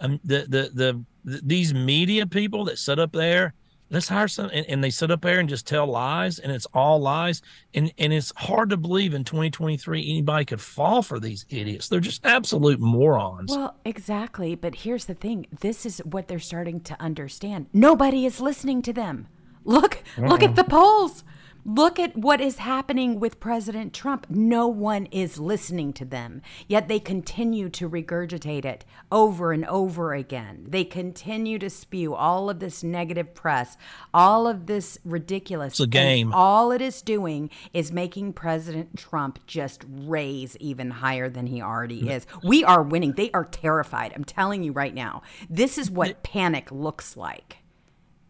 um, 0.01 0.21
the, 0.23 0.41
the 0.49 0.71
the 0.75 1.05
the 1.25 1.41
these 1.43 1.73
media 1.75 2.27
people 2.27 2.67
that 2.67 2.79
sit 2.79 2.99
up 2.99 3.13
there. 3.13 3.55
Let's 3.89 4.09
hire 4.09 4.27
some, 4.27 4.51
and, 4.53 4.67
and 4.67 4.83
they 4.83 4.91
sit 4.91 5.11
up 5.11 5.23
there 5.23 5.39
and 5.39 5.49
just 5.49 5.67
tell 5.67 5.87
lies, 5.87 6.39
and 6.41 6.51
it's 6.51 6.67
all 6.75 7.01
lies, 7.01 7.41
and 7.73 7.93
and 7.99 8.13
it's 8.13 8.33
hard 8.37 8.71
to 8.71 8.77
believe 8.77 9.15
in 9.15 9.23
2023 9.23 10.01
anybody 10.01 10.45
could 10.45 10.61
fall 10.61 11.03
for 11.03 11.21
these 11.21 11.47
idiots. 11.51 11.89
They're 11.89 12.01
just 12.01 12.27
absolute 12.27 12.81
morons. 12.81 13.53
Well, 13.53 13.77
exactly. 13.85 14.57
But 14.57 14.77
here's 14.77 15.05
the 15.05 15.15
thing 15.15 15.47
this 15.61 15.87
is 15.87 15.99
what 15.99 16.27
they're 16.27 16.39
starting 16.39 16.81
to 16.81 17.01
understand. 17.01 17.67
Nobody 17.73 18.27
is 18.27 18.41
listening 18.41 18.83
to 18.83 18.93
them. 18.93 19.29
Look, 19.65 20.03
look 20.17 20.43
at 20.43 20.55
the 20.57 20.65
polls. 20.65 21.25
Look 21.69 21.99
at 21.99 22.17
what 22.17 22.41
is 22.41 22.59
happening 22.59 23.19
with 23.19 23.41
President 23.41 23.93
Trump. 23.93 24.29
No 24.31 24.69
one 24.69 25.07
is 25.07 25.41
listening 25.41 25.93
to 25.95 26.05
them, 26.05 26.41
yet 26.69 26.87
they 26.87 27.01
continue 27.01 27.69
to 27.71 27.91
regurgitate 27.91 28.65
it 28.65 28.85
over 29.11 29.51
and 29.51 29.65
over 29.67 30.15
again. 30.15 30.67
They 30.69 30.85
continue 30.85 31.59
to 31.59 31.69
spew 31.69 32.15
all 32.15 32.49
of 32.49 32.61
this 32.61 32.85
negative 32.85 33.35
press, 33.35 33.77
all 34.15 34.47
of 34.47 34.67
this 34.67 35.01
ridiculous. 35.05 35.73
It's 35.73 35.81
a 35.81 35.89
game. 35.89 36.33
all 36.33 36.71
it 36.71 36.81
is 36.81 37.03
doing 37.03 37.51
is 37.73 37.91
making 37.91 38.35
President 38.35 38.97
Trump 38.97 39.41
just 39.49 39.85
raise 39.89 40.57
even 40.59 40.93
higher 40.93 41.29
than 41.29 41.49
he 41.49 41.61
already 41.61 42.03
mm. 42.03 42.13
is. 42.13 42.29
We 42.45 42.63
are 42.63 42.85
winning. 42.85 43.15
They 43.15 43.33
are 43.33 43.45
terrified. 43.45 44.13
I'm 44.15 44.25
telling 44.25 44.63
you 44.63 44.71
right 44.71 44.95
now. 44.95 45.23
This 45.51 45.79
is 45.79 45.91
what 45.91 46.23
panic 46.23 46.71
looks 46.71 47.17
like. 47.17 47.57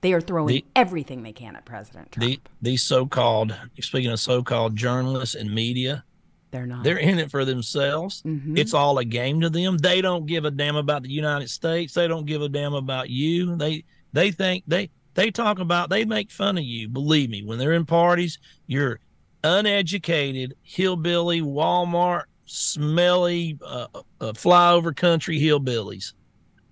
They 0.02 0.12
are 0.12 0.20
throwing 0.20 0.48
The- 0.48 0.64
everything 0.76 1.22
they 1.22 1.32
can 1.32 1.56
at 1.56 1.64
President 1.64 2.12
Trump. 2.12 2.30
The, 2.30 2.40
these 2.62 2.82
so-called, 2.82 3.54
speaking 3.80 4.10
of 4.10 4.20
so-called 4.20 4.76
journalists 4.76 5.34
and 5.34 5.52
media, 5.52 6.04
They're 6.50 6.66
not. 6.66 6.84
they're 6.84 6.98
in 6.98 7.18
it 7.18 7.30
for 7.30 7.44
themselves. 7.44 8.22
Mhm. 8.22 8.56
It's 8.58 8.74
all 8.74 8.98
a 8.98 9.04
game 9.04 9.40
to 9.40 9.50
them. 9.50 9.78
They 9.78 10.00
don't 10.00 10.26
give 10.26 10.44
a 10.44 10.50
damn 10.50 10.76
about 10.76 11.02
the 11.02 11.10
United 11.10 11.50
States. 11.50 11.94
They 11.94 12.06
don't 12.08 12.26
give 12.26 12.42
a 12.42 12.48
damn 12.48 12.74
about 12.74 13.10
you. 13.10 13.56
They 13.56 13.84
they 14.12 14.30
think 14.30 14.64
they 14.66 14.90
they 15.14 15.30
talk 15.30 15.58
about 15.58 15.90
they 15.90 16.04
make 16.04 16.30
fun 16.30 16.56
of 16.58 16.64
you. 16.64 16.88
Believe 16.88 17.30
me, 17.30 17.42
when 17.42 17.58
they're 17.58 17.72
in 17.72 17.86
parties, 17.86 18.38
you're 18.66 19.00
uneducated 19.44 20.54
hillbilly 20.62 21.40
Walmart 21.40 22.24
smelly 22.44 23.58
uh, 23.64 23.86
uh, 24.20 24.32
flyover 24.32 24.94
country 24.94 25.40
hillbillies, 25.40 26.12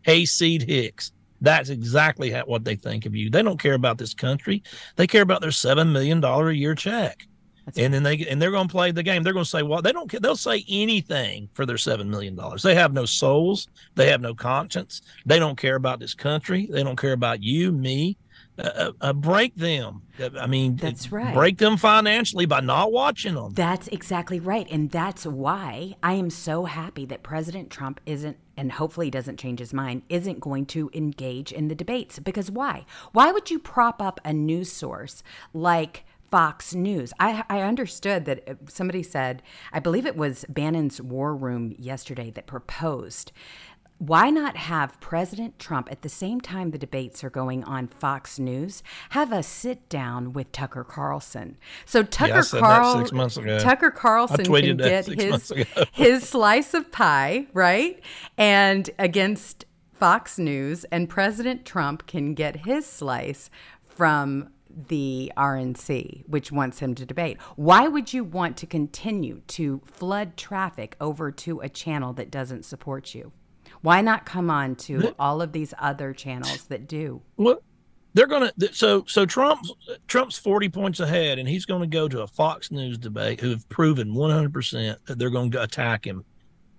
hayseed 0.03 0.63
hicks. 0.63 1.11
That's 1.45 1.69
exactly 1.71 2.31
how, 2.31 2.45
what 2.47 2.65
they 2.65 2.77
think 2.77 3.07
of 3.07 3.15
you. 3.15 3.31
They 3.31 3.43
don't 3.43 3.61
care 3.61 3.75
about 3.75 3.99
this 3.99 4.15
country. 4.15 4.63
They 4.97 5.07
care 5.07 5.23
about 5.23 5.43
their 5.43 5.51
seven 5.53 5.93
million 5.93 6.21
dollar 6.21 6.49
a 6.51 6.55
year 6.55 6.75
check. 6.75 7.27
and 7.79 7.95
then 7.95 8.03
they 8.03 8.27
and 8.27 8.41
they're 8.41 8.51
going 8.51 8.69
to 8.69 8.73
play 8.73 8.91
the 8.93 9.03
game. 9.03 9.23
They're 9.23 9.33
going 9.33 9.45
to 9.45 9.51
say, 9.51 9.63
"Well, 9.63 9.83
they 9.83 9.93
don't. 9.93 10.11
care. 10.11 10.21
They'll 10.21 10.37
say 10.37 10.65
anything 10.69 11.49
for 11.55 11.65
their 11.67 11.79
seven 11.79 12.11
million 12.11 12.35
dollars. 12.35 12.63
They 12.63 12.75
have 12.75 12.93
no 12.93 13.07
souls. 13.07 13.69
They 13.95 14.09
have 14.11 14.21
no 14.21 14.35
conscience. 14.35 15.01
They 15.27 15.39
don't 15.39 15.57
care 15.59 15.77
about 15.77 16.01
this 16.01 16.15
country. 16.15 16.69
They 16.71 16.83
don't 16.83 16.99
care 16.99 17.13
about 17.13 17.43
you, 17.43 17.73
me. 17.73 18.17
Uh, 18.57 18.63
uh, 18.63 18.93
uh, 19.01 19.13
break 19.13 19.57
them. 19.57 20.03
Uh, 20.21 20.31
I 20.39 20.47
mean, 20.47 20.77
That's 20.77 21.11
right. 21.11 21.35
Break 21.35 21.59
them 21.59 21.77
financially 21.77 22.47
by 22.47 22.61
not 22.61 22.93
watching 22.93 23.35
them. 23.35 23.53
That's 23.53 23.89
exactly 23.89 24.39
right. 24.39 24.69
And 24.71 24.91
that's 24.91 25.27
why 25.27 25.97
I 26.05 26.13
am 26.13 26.31
so 26.31 26.65
happy 26.67 27.05
that 27.07 27.25
President 27.25 27.69
Trump 27.69 28.01
isn't, 28.07 28.37
and 28.57 28.71
hopefully 28.71 29.11
doesn't 29.11 29.41
change 29.41 29.59
his 29.59 29.75
mind, 29.75 30.03
isn't 30.09 30.39
going 30.39 30.67
to 30.67 30.89
engage 30.95 31.51
in 31.51 31.67
the 31.67 31.75
debates. 31.75 32.21
Because 32.21 32.49
why? 32.49 32.87
Why 33.13 33.33
would 33.33 33.51
you 33.51 33.59
prop 33.59 34.01
up 34.01 34.21
a 34.25 34.33
news 34.33 34.71
source 34.71 35.25
like 35.53 36.05
Fox 36.31 36.75
News? 36.75 37.13
I, 37.19 37.43
I 37.51 37.61
understood 37.63 38.25
that 38.27 38.49
uh, 38.49 38.55
somebody 38.69 39.03
said, 39.03 39.43
I 39.73 39.81
believe 39.81 40.07
it 40.07 40.17
was 40.17 40.45
Bannon's 40.49 41.03
War 41.03 41.35
Room 41.35 41.75
yesterday 41.77 42.31
that 42.31 42.47
proposed. 42.47 43.33
Why 43.99 44.29
not 44.29 44.57
have 44.57 44.99
President 45.01 45.59
Trump 45.59 45.91
at 45.91 46.03
the 46.03 46.09
same 46.09 46.41
time 46.41 46.73
the 46.73 46.79
debates 46.79 47.23
are 47.23 47.31
going 47.31 47.63
on 47.65 47.87
Fox 47.87 48.39
News 48.39 48.83
have 49.11 49.33
a 49.33 49.43
sit 49.43 49.89
down 49.89 50.33
with 50.33 50.51
Tucker 50.53 50.85
Carlson? 50.85 51.57
So 51.87 52.03
Tucker 52.03 52.35
I 52.35 52.41
said 52.41 52.61
Carl 52.61 52.99
six 52.99 53.13
months 53.13 53.37
ago. 53.37 53.59
Tucker 53.61 53.91
Carlson 53.91 54.45
can 54.45 54.77
get 54.77 55.07
his 55.07 55.53
his 55.93 56.29
slice 56.29 56.75
of 56.75 56.91
pie, 56.91 57.47
right? 57.53 58.03
And 58.37 58.91
against 58.99 59.65
Fox 59.93 60.39
News 60.39 60.85
and 60.91 61.09
President 61.09 61.65
Trump 61.65 62.07
can 62.07 62.35
get 62.35 62.67
his 62.67 62.85
slice 62.85 63.49
from 63.87 64.51
the 64.89 65.33
RNC, 65.37 66.29
which 66.29 66.51
wants 66.51 66.81
him 66.81 66.97
to 66.97 67.07
debate. 67.07 67.41
Why 67.55 67.87
would 67.87 68.13
you 68.13 68.25
want 68.25 68.57
to 68.59 68.67
continue 68.67 69.43
to 69.49 69.81
flood 69.85 70.37
traffic 70.37 70.97
over 71.01 71.31
to 71.31 71.61
a 71.61 71.69
channel 71.69 72.13
that 72.15 72.31
doesn't 72.31 72.65
support 72.65 73.15
you? 73.15 73.33
Why 73.85 74.01
not 74.01 74.25
come 74.25 74.49
on 74.49 74.77
to 74.77 75.15
all 75.19 75.43
of 75.43 75.53
these 75.53 75.75
other 75.79 76.15
channels 76.15 76.65
that 76.69 76.89
do? 76.89 77.21
Well, 77.37 77.63
they're 78.15 78.27
going 78.27 78.51
to 78.59 78.73
so 78.73 79.05
so 79.07 79.27
Trump's 79.27 79.71
Trump's 80.09 80.39
40 80.39 80.71
points 80.71 81.01
ahead 81.01 81.39
and 81.39 81.47
he's 81.47 81.67
going 81.67 81.83
to 81.83 81.87
go 81.87 82.09
to 82.09 82.23
a 82.23 82.27
Fox 82.27 82.71
News 82.71 82.97
debate 82.97 83.41
who 83.41 83.51
have 83.51 83.69
proven 83.69 84.15
100% 84.15 84.97
that 85.05 85.19
they're 85.19 85.29
going 85.29 85.51
to 85.51 85.63
attack 85.63 86.07
him 86.07 86.25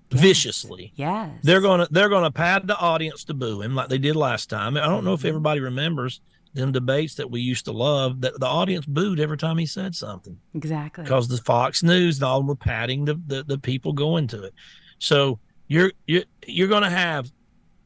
yes. 0.09 0.19
viciously. 0.19 0.93
Yes. 0.95 1.29
They're 1.43 1.61
going 1.61 1.81
to 1.81 1.87
they're 1.91 2.09
going 2.09 2.23
to 2.23 2.31
pad 2.31 2.65
the 2.65 2.77
audience 2.77 3.23
to 3.25 3.35
boo 3.35 3.61
him 3.61 3.75
like 3.75 3.89
they 3.89 3.99
did 3.99 4.15
last 4.15 4.49
time. 4.49 4.75
I 4.75 4.87
don't 4.87 5.05
know 5.05 5.13
if 5.13 5.19
mm-hmm. 5.19 5.27
everybody 5.27 5.59
remembers 5.59 6.21
them 6.55 6.71
debates 6.71 7.13
that 7.15 7.29
we 7.29 7.39
used 7.39 7.65
to 7.65 7.71
love 7.71 8.21
that 8.21 8.39
the 8.39 8.47
audience 8.47 8.87
booed 8.87 9.19
every 9.19 9.37
time 9.37 9.59
he 9.59 9.67
said 9.67 9.93
something. 9.93 10.39
Exactly. 10.55 11.03
Because 11.03 11.27
the 11.27 11.37
Fox 11.37 11.83
News 11.83 12.17
and 12.17 12.23
all 12.23 12.41
were 12.41 12.55
patting 12.55 13.05
the, 13.05 13.21
the, 13.27 13.43
the 13.43 13.59
people 13.59 13.93
going 13.93 14.25
to 14.29 14.45
it. 14.45 14.55
So 14.97 15.37
you're 15.67 15.91
you're 16.07 16.23
you're 16.45 16.67
going 16.67 16.83
to 16.83 16.89
have 16.89 17.31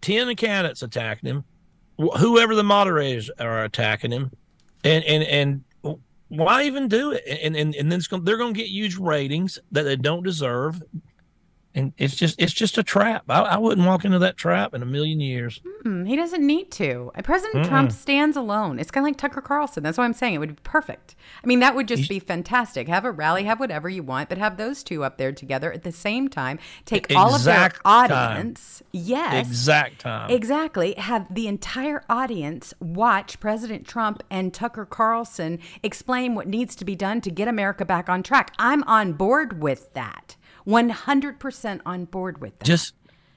10 0.02 0.36
candidates 0.36 0.82
attacking 0.82 1.30
him 1.30 1.44
whoever 2.00 2.56
the 2.56 2.64
moderators 2.64 3.30
are 3.40 3.64
attacking 3.64 4.12
him, 4.12 4.32
and 4.84 5.04
and 5.04 5.24
and 5.24 5.64
why 6.30 6.64
even 6.64 6.88
do 6.88 7.12
it? 7.12 7.24
And 7.28 7.56
and 7.56 7.76
and 7.76 7.92
then 7.92 8.02
gonna, 8.10 8.24
they're 8.24 8.38
going 8.38 8.54
to 8.54 8.58
get 8.60 8.70
huge 8.70 8.98
ratings 8.98 9.60
that 9.72 9.84
they 9.84 9.96
don't 9.96 10.24
deserve 10.24 10.82
and 11.76 11.94
it's 11.98 12.16
just 12.16 12.42
it's 12.42 12.54
just 12.54 12.78
a 12.78 12.84
trap. 12.84 13.24
I, 13.30 13.42
I, 13.42 13.58
wouldn't 13.58 13.86
walk 13.86 14.04
into 14.04 14.18
that 14.20 14.38
trap 14.38 14.74
in 14.74 14.82
a 14.82 14.88
million 14.88 15.20
years. 15.20 15.62
Mm, 15.86 16.08
he 16.08 16.16
doesn't 16.16 16.46
need 16.46 16.72
to. 16.72 17.12
President 17.24 17.64
Mm-mm. 17.64 17.70
Trump 17.70 17.92
stands 17.92 18.36
alone. 18.36 18.80
It's 18.80 18.90
kind 18.90 19.06
of 19.06 19.10
like 19.10 19.18
Tucker 19.18 19.42
Carlson. 19.42 19.84
That's 19.84 19.98
why 19.98 20.06
I'm 20.06 20.14
saying 20.14 20.34
it 20.34 20.38
would 20.40 20.56
be 20.56 20.62
perfect. 20.64 21.16
I 21.44 21.48
mean, 21.48 21.60
that 21.60 21.76
would 21.76 21.88
just 21.88 22.02
He's, 22.02 22.10
be 22.10 22.20
fantastic. 22.20 22.88
Have 22.88 23.06
a 23.06 23.12
rally, 23.12 23.44
have 23.44 23.60
whatever 23.60 23.88
you 23.88 24.02
want, 24.02 24.30
but 24.30 24.40
have 24.40 24.58
those 24.58 24.84
two 24.84 25.04
up 25.04 25.18
there 25.18 25.32
together 25.32 25.72
at 25.72 25.84
the 25.84 25.92
same 25.92 26.28
time. 26.28 26.58
Take 26.86 27.16
all 27.16 27.36
of 27.36 27.44
their 27.44 27.72
audience. 27.86 28.80
Time. 28.80 28.88
Yes, 28.92 29.48
exact 29.48 30.00
time. 30.00 30.32
Exactly. 30.32 30.96
Have 30.96 31.32
the 31.34 31.48
entire 31.48 32.04
audience 32.10 32.74
watch 32.80 33.40
President 33.40 33.88
Trump 33.88 34.24
and 34.32 34.54
Tucker 34.54 34.86
Carlson 34.86 35.60
explain 35.84 36.34
what 36.34 36.48
needs 36.48 36.76
to 36.78 36.86
be 36.86 36.96
done 36.96 37.22
to 37.22 37.30
get 37.30 37.48
America 37.48 37.86
back 37.86 38.10
on 38.10 38.24
track. 38.24 38.54
I'm 38.58 38.84
on 38.84 39.14
board 39.14 39.62
with 39.62 39.94
that. 39.94 40.36
100% 40.68 41.82
on 41.86 42.06
board 42.06 42.42
with 42.42 42.58
that. 42.60 42.66
Just 42.66 42.94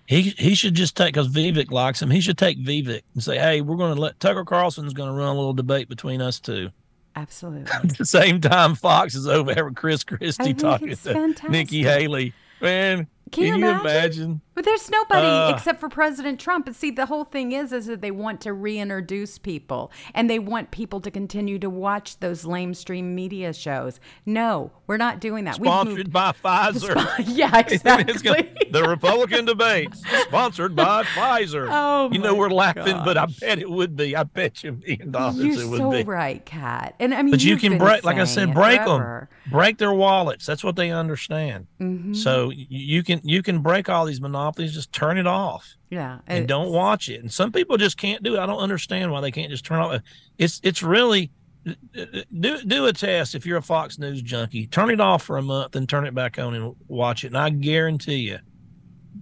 he 0.06 0.22
he 0.22 0.54
should 0.54 0.74
just 0.74 0.96
take 0.96 1.14
because 1.14 1.28
Vivek 1.28 1.70
likes 1.70 2.02
him. 2.02 2.10
He 2.10 2.20
should 2.20 2.38
take 2.38 2.58
Vivek 2.58 3.02
and 3.14 3.22
say, 3.22 3.38
"Hey, 3.38 3.60
we're 3.60 3.76
going 3.76 3.94
to 3.94 4.00
let 4.00 4.18
Tucker 4.20 4.44
Carlson's 4.44 4.92
going 4.92 5.08
to 5.08 5.14
run 5.14 5.28
a 5.28 5.34
little 5.34 5.54
debate 5.54 5.88
between 5.88 6.20
us 6.20 6.40
two. 6.40 6.70
Absolutely. 7.14 7.70
At 7.72 7.96
the 7.96 8.04
same 8.04 8.40
time, 8.40 8.74
Fox 8.74 9.14
is 9.14 9.26
over 9.26 9.54
there 9.54 9.64
with 9.64 9.76
Chris 9.76 10.04
Christie 10.04 10.54
talking 10.54 10.88
to 10.88 10.96
fantastic. 10.96 11.50
Nikki 11.50 11.82
Haley. 11.82 12.32
Man, 12.60 13.06
can, 13.30 13.44
Can 13.44 13.58
you, 13.58 13.68
imagine? 13.68 13.80
imagine? 13.86 14.40
But 14.54 14.64
there's 14.64 14.90
nobody 14.90 15.26
uh, 15.26 15.54
except 15.54 15.80
for 15.80 15.88
President 15.88 16.38
Trump. 16.38 16.66
And 16.66 16.76
see, 16.76 16.90
the 16.90 17.06
whole 17.06 17.24
thing 17.24 17.52
is, 17.52 17.72
is 17.72 17.86
that 17.86 18.02
they 18.02 18.10
want 18.10 18.40
to 18.42 18.52
reintroduce 18.52 19.38
people, 19.38 19.90
and 20.14 20.28
they 20.28 20.38
want 20.38 20.70
people 20.70 21.00
to 21.00 21.10
continue 21.10 21.58
to 21.58 21.70
watch 21.70 22.18
those 22.20 22.44
lamestream 22.44 23.14
media 23.14 23.54
shows. 23.54 23.98
No, 24.26 24.70
we're 24.86 24.98
not 24.98 25.20
doing 25.20 25.44
that. 25.44 25.54
Sponsored 25.54 26.12
by 26.12 26.32
Pfizer. 26.44 27.14
yeah, 27.26 27.58
exactly. 27.66 28.50
the 28.70 28.84
Republican 28.84 29.46
debates 29.46 30.02
sponsored 30.24 30.76
by 30.76 31.02
Pfizer. 31.04 31.68
Oh, 31.70 32.10
you 32.12 32.18
know 32.18 32.34
we're 32.34 32.50
laughing, 32.50 32.84
gosh. 32.84 33.04
but 33.06 33.16
I 33.16 33.26
bet 33.40 33.58
it 33.58 33.70
would 33.70 33.96
be. 33.96 34.14
I 34.14 34.24
bet 34.24 34.62
you 34.62 34.70
a 34.70 34.72
million 34.72 35.10
dollars 35.12 35.36
You're 35.36 35.62
it 35.62 35.68
would 35.68 35.78
so 35.78 35.90
be. 35.90 36.02
right, 36.02 36.44
Kat. 36.44 36.94
And 37.00 37.14
I 37.14 37.22
mean, 37.22 37.30
but 37.30 37.42
you 37.42 37.56
can 37.56 37.78
break, 37.78 38.04
like 38.04 38.18
I 38.18 38.24
said, 38.24 38.52
break 38.52 38.82
forever. 38.82 39.30
them, 39.44 39.50
break 39.50 39.78
their 39.78 39.94
wallets. 39.94 40.44
That's 40.44 40.62
what 40.62 40.76
they 40.76 40.90
understand. 40.90 41.68
Mm-hmm. 41.80 42.14
So 42.14 42.50
you 42.50 43.02
can 43.02 43.22
you 43.24 43.42
can 43.42 43.60
break 43.60 43.88
all 43.88 44.04
these 44.04 44.20
monopolies. 44.20 44.41
Just 44.50 44.92
turn 44.92 45.18
it 45.18 45.26
off. 45.26 45.74
Yeah, 45.90 46.18
and 46.26 46.48
don't 46.48 46.70
watch 46.70 47.08
it. 47.08 47.20
And 47.20 47.32
some 47.32 47.52
people 47.52 47.76
just 47.76 47.96
can't 47.96 48.22
do 48.22 48.34
it. 48.34 48.38
I 48.38 48.46
don't 48.46 48.58
understand 48.58 49.12
why 49.12 49.20
they 49.20 49.30
can't 49.30 49.50
just 49.50 49.64
turn 49.64 49.78
off. 49.78 50.00
It's 50.38 50.60
it's 50.62 50.82
really 50.82 51.30
do 51.64 52.62
do 52.62 52.86
a 52.86 52.92
test 52.92 53.34
if 53.34 53.46
you're 53.46 53.58
a 53.58 53.62
Fox 53.62 53.98
News 53.98 54.22
junkie. 54.22 54.66
Turn 54.66 54.90
it 54.90 55.00
off 55.00 55.22
for 55.22 55.38
a 55.38 55.42
month 55.42 55.76
and 55.76 55.88
turn 55.88 56.06
it 56.06 56.14
back 56.14 56.38
on 56.38 56.54
and 56.54 56.74
watch 56.88 57.24
it. 57.24 57.28
And 57.28 57.38
I 57.38 57.50
guarantee 57.50 58.16
you, 58.16 58.38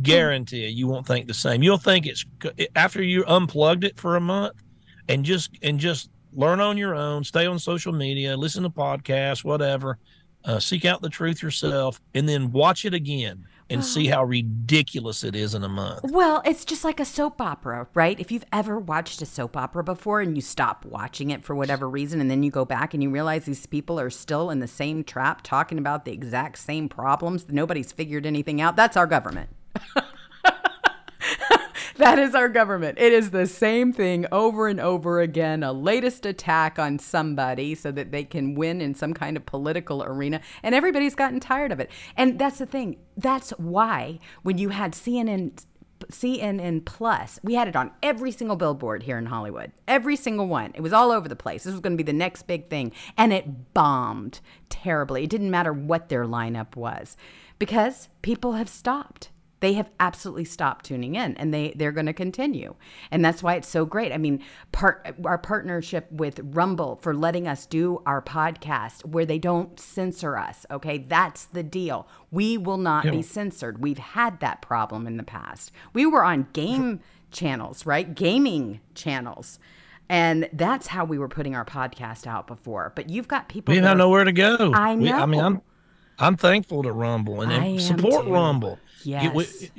guarantee 0.00 0.62
you, 0.62 0.68
you 0.68 0.86
won't 0.86 1.06
think 1.06 1.26
the 1.26 1.34
same. 1.34 1.62
You'll 1.62 1.78
think 1.78 2.06
it's 2.06 2.24
after 2.74 3.02
you 3.02 3.24
unplugged 3.26 3.84
it 3.84 3.98
for 3.98 4.16
a 4.16 4.20
month 4.20 4.54
and 5.08 5.24
just 5.24 5.50
and 5.62 5.78
just 5.78 6.10
learn 6.32 6.60
on 6.60 6.78
your 6.78 6.94
own. 6.94 7.24
Stay 7.24 7.46
on 7.46 7.58
social 7.58 7.92
media, 7.92 8.36
listen 8.36 8.62
to 8.62 8.70
podcasts, 8.70 9.44
whatever. 9.44 9.98
Uh, 10.42 10.58
seek 10.58 10.86
out 10.86 11.02
the 11.02 11.08
truth 11.10 11.42
yourself, 11.42 12.00
and 12.14 12.26
then 12.26 12.50
watch 12.50 12.86
it 12.86 12.94
again 12.94 13.44
and 13.70 13.84
see 13.84 14.06
how 14.08 14.24
ridiculous 14.24 15.24
it 15.24 15.34
is 15.34 15.54
in 15.54 15.64
a 15.64 15.68
month. 15.68 16.00
Well, 16.04 16.42
it's 16.44 16.64
just 16.64 16.84
like 16.84 17.00
a 17.00 17.04
soap 17.04 17.40
opera, 17.40 17.88
right? 17.94 18.18
If 18.18 18.30
you've 18.30 18.44
ever 18.52 18.78
watched 18.78 19.22
a 19.22 19.26
soap 19.26 19.56
opera 19.56 19.82
before 19.82 20.20
and 20.20 20.36
you 20.36 20.42
stop 20.42 20.84
watching 20.84 21.30
it 21.30 21.44
for 21.44 21.54
whatever 21.54 21.88
reason, 21.88 22.20
and 22.20 22.30
then 22.30 22.42
you 22.42 22.50
go 22.50 22.64
back 22.64 22.92
and 22.92 23.02
you 23.02 23.10
realize 23.10 23.44
these 23.44 23.66
people 23.66 23.98
are 23.98 24.10
still 24.10 24.50
in 24.50 24.58
the 24.58 24.68
same 24.68 25.04
trap 25.04 25.42
talking 25.42 25.78
about 25.78 26.04
the 26.04 26.12
exact 26.12 26.58
same 26.58 26.88
problems, 26.88 27.46
nobody's 27.48 27.92
figured 27.92 28.26
anything 28.26 28.60
out. 28.60 28.76
That's 28.76 28.96
our 28.96 29.06
government. 29.06 29.50
that 32.00 32.18
is 32.18 32.34
our 32.34 32.48
government. 32.48 32.98
It 32.98 33.12
is 33.12 33.30
the 33.30 33.46
same 33.46 33.92
thing 33.92 34.26
over 34.32 34.68
and 34.68 34.80
over 34.80 35.20
again, 35.20 35.62
a 35.62 35.72
latest 35.72 36.26
attack 36.26 36.78
on 36.78 36.98
somebody 36.98 37.74
so 37.74 37.92
that 37.92 38.10
they 38.10 38.24
can 38.24 38.54
win 38.54 38.80
in 38.80 38.94
some 38.94 39.14
kind 39.14 39.36
of 39.36 39.46
political 39.46 40.02
arena. 40.02 40.40
And 40.62 40.74
everybody's 40.74 41.14
gotten 41.14 41.40
tired 41.40 41.72
of 41.72 41.80
it. 41.80 41.90
And 42.16 42.38
that's 42.38 42.58
the 42.58 42.66
thing. 42.66 42.96
That's 43.16 43.50
why 43.50 44.18
when 44.42 44.58
you 44.58 44.70
had 44.70 44.92
CNN 44.92 45.64
CNN 46.10 46.84
Plus. 46.86 47.38
We 47.42 47.54
had 47.54 47.68
it 47.68 47.76
on 47.76 47.90
every 48.02 48.32
single 48.32 48.56
billboard 48.56 49.02
here 49.02 49.18
in 49.18 49.26
Hollywood. 49.26 49.70
Every 49.86 50.16
single 50.16 50.46
one. 50.46 50.72
It 50.74 50.80
was 50.80 50.94
all 50.94 51.12
over 51.12 51.28
the 51.28 51.36
place. 51.36 51.64
This 51.64 51.72
was 51.72 51.80
going 51.82 51.92
to 51.92 52.02
be 52.02 52.10
the 52.10 52.16
next 52.16 52.46
big 52.46 52.70
thing. 52.70 52.92
And 53.18 53.34
it 53.34 53.74
bombed 53.74 54.40
terribly. 54.70 55.24
It 55.24 55.30
didn't 55.30 55.50
matter 55.50 55.74
what 55.74 56.08
their 56.08 56.24
lineup 56.24 56.74
was 56.74 57.18
because 57.58 58.08
people 58.22 58.52
have 58.52 58.68
stopped 58.70 59.28
they 59.60 59.74
have 59.74 59.90
absolutely 60.00 60.44
stopped 60.44 60.84
tuning 60.86 61.14
in 61.14 61.36
and 61.36 61.54
they 61.54 61.72
they're 61.76 61.92
going 61.92 62.06
to 62.06 62.12
continue 62.12 62.74
and 63.10 63.24
that's 63.24 63.42
why 63.42 63.54
it's 63.54 63.68
so 63.68 63.84
great 63.84 64.12
i 64.12 64.18
mean 64.18 64.42
part 64.72 65.14
our 65.24 65.38
partnership 65.38 66.10
with 66.10 66.40
rumble 66.42 66.96
for 67.02 67.14
letting 67.14 67.46
us 67.46 67.66
do 67.66 68.02
our 68.06 68.20
podcast 68.20 69.04
where 69.04 69.26
they 69.26 69.38
don't 69.38 69.78
censor 69.78 70.36
us 70.36 70.66
okay 70.70 70.98
that's 70.98 71.44
the 71.46 71.62
deal 71.62 72.08
we 72.30 72.58
will 72.58 72.78
not 72.78 73.04
yeah. 73.04 73.10
be 73.10 73.22
censored 73.22 73.80
we've 73.80 73.98
had 73.98 74.40
that 74.40 74.60
problem 74.60 75.06
in 75.06 75.16
the 75.16 75.22
past 75.22 75.70
we 75.92 76.04
were 76.04 76.24
on 76.24 76.46
game 76.52 77.00
channels 77.30 77.86
right 77.86 78.14
gaming 78.14 78.80
channels 78.94 79.58
and 80.10 80.48
that's 80.52 80.88
how 80.88 81.04
we 81.04 81.18
were 81.18 81.28
putting 81.28 81.54
our 81.54 81.64
podcast 81.64 82.26
out 82.26 82.48
before. 82.48 82.92
But 82.96 83.08
you've 83.08 83.28
got 83.28 83.48
people. 83.48 83.72
We 83.72 83.80
have 83.80 83.96
nowhere 83.96 84.24
to 84.24 84.32
go. 84.32 84.72
I 84.74 84.96
know. 84.96 85.02
We, 85.04 85.12
I 85.12 85.24
mean, 85.24 85.40
I'm 85.40 85.62
I'm 86.18 86.36
thankful 86.36 86.82
to 86.82 86.92
Rumble 86.92 87.40
and, 87.40 87.80
support. 87.80 88.26
Rumble. 88.26 88.78
Yes. 89.04 89.70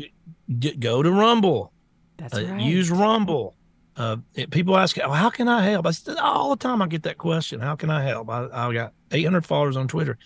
Get, 0.59 0.79
go 0.79 1.01
to 1.01 1.11
Rumble. 1.11 1.71
That's 2.17 2.35
uh, 2.35 2.43
right. 2.43 2.61
Use 2.61 2.91
Rumble. 2.91 3.55
Uh, 3.95 4.17
it, 4.35 4.49
people 4.51 4.77
ask, 4.77 4.97
oh, 4.99 5.11
how 5.11 5.29
can 5.29 5.47
I 5.47 5.63
help? 5.63 5.85
I 5.85 5.91
said, 5.91 6.17
all 6.17 6.51
the 6.51 6.55
time 6.55 6.81
I 6.81 6.87
get 6.87 7.03
that 7.03 7.17
question. 7.17 7.59
How 7.59 7.75
can 7.75 7.89
I 7.89 8.01
help? 8.03 8.29
I, 8.29 8.47
I 8.51 8.73
got 8.73 8.93
800 9.11 9.45
followers 9.45 9.77
on 9.77 9.87
Twitter. 9.87 10.17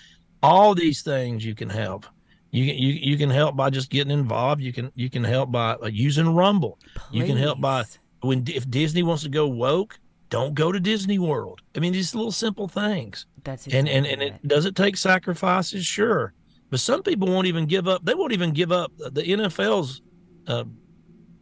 All 0.43 0.75
these 0.75 1.01
things 1.01 1.43
you 1.43 1.55
can 1.55 1.69
help. 1.69 2.05
You, 2.51 2.63
you 2.63 2.93
you 2.93 3.17
can 3.17 3.29
help 3.29 3.57
by 3.57 3.69
just 3.69 3.89
getting 3.89 4.11
involved. 4.11 4.61
You 4.61 4.71
can 4.71 4.89
you 4.95 5.09
can 5.09 5.25
help 5.25 5.51
by 5.51 5.73
uh, 5.73 5.87
using 5.87 6.33
Rumble. 6.33 6.79
Please. 6.95 7.19
You 7.19 7.25
can 7.25 7.35
help 7.35 7.59
by 7.59 7.83
when 8.21 8.45
if 8.47 8.69
Disney 8.69 9.03
wants 9.03 9.23
to 9.23 9.29
go 9.29 9.45
woke, 9.45 9.99
don't 10.29 10.53
go 10.53 10.71
to 10.71 10.79
Disney 10.79 11.19
World. 11.19 11.61
I 11.75 11.79
mean, 11.79 11.91
these 11.91 12.15
little 12.15 12.31
simple 12.31 12.69
things. 12.69 13.25
That's 13.43 13.67
exactly 13.67 13.91
and 13.91 14.05
and 14.05 14.21
and 14.21 14.35
it 14.35 14.47
does 14.47 14.65
it 14.65 14.75
take 14.75 14.95
sacrifices, 14.95 15.85
sure, 15.85 16.33
but 16.69 16.79
some 16.79 17.03
people 17.03 17.27
won't 17.27 17.47
even 17.47 17.65
give 17.65 17.87
up. 17.87 18.03
They 18.05 18.13
won't 18.13 18.33
even 18.33 18.51
give 18.51 18.71
up. 18.71 18.91
The 18.97 19.21
NFL's 19.21 20.01
uh, 20.47 20.65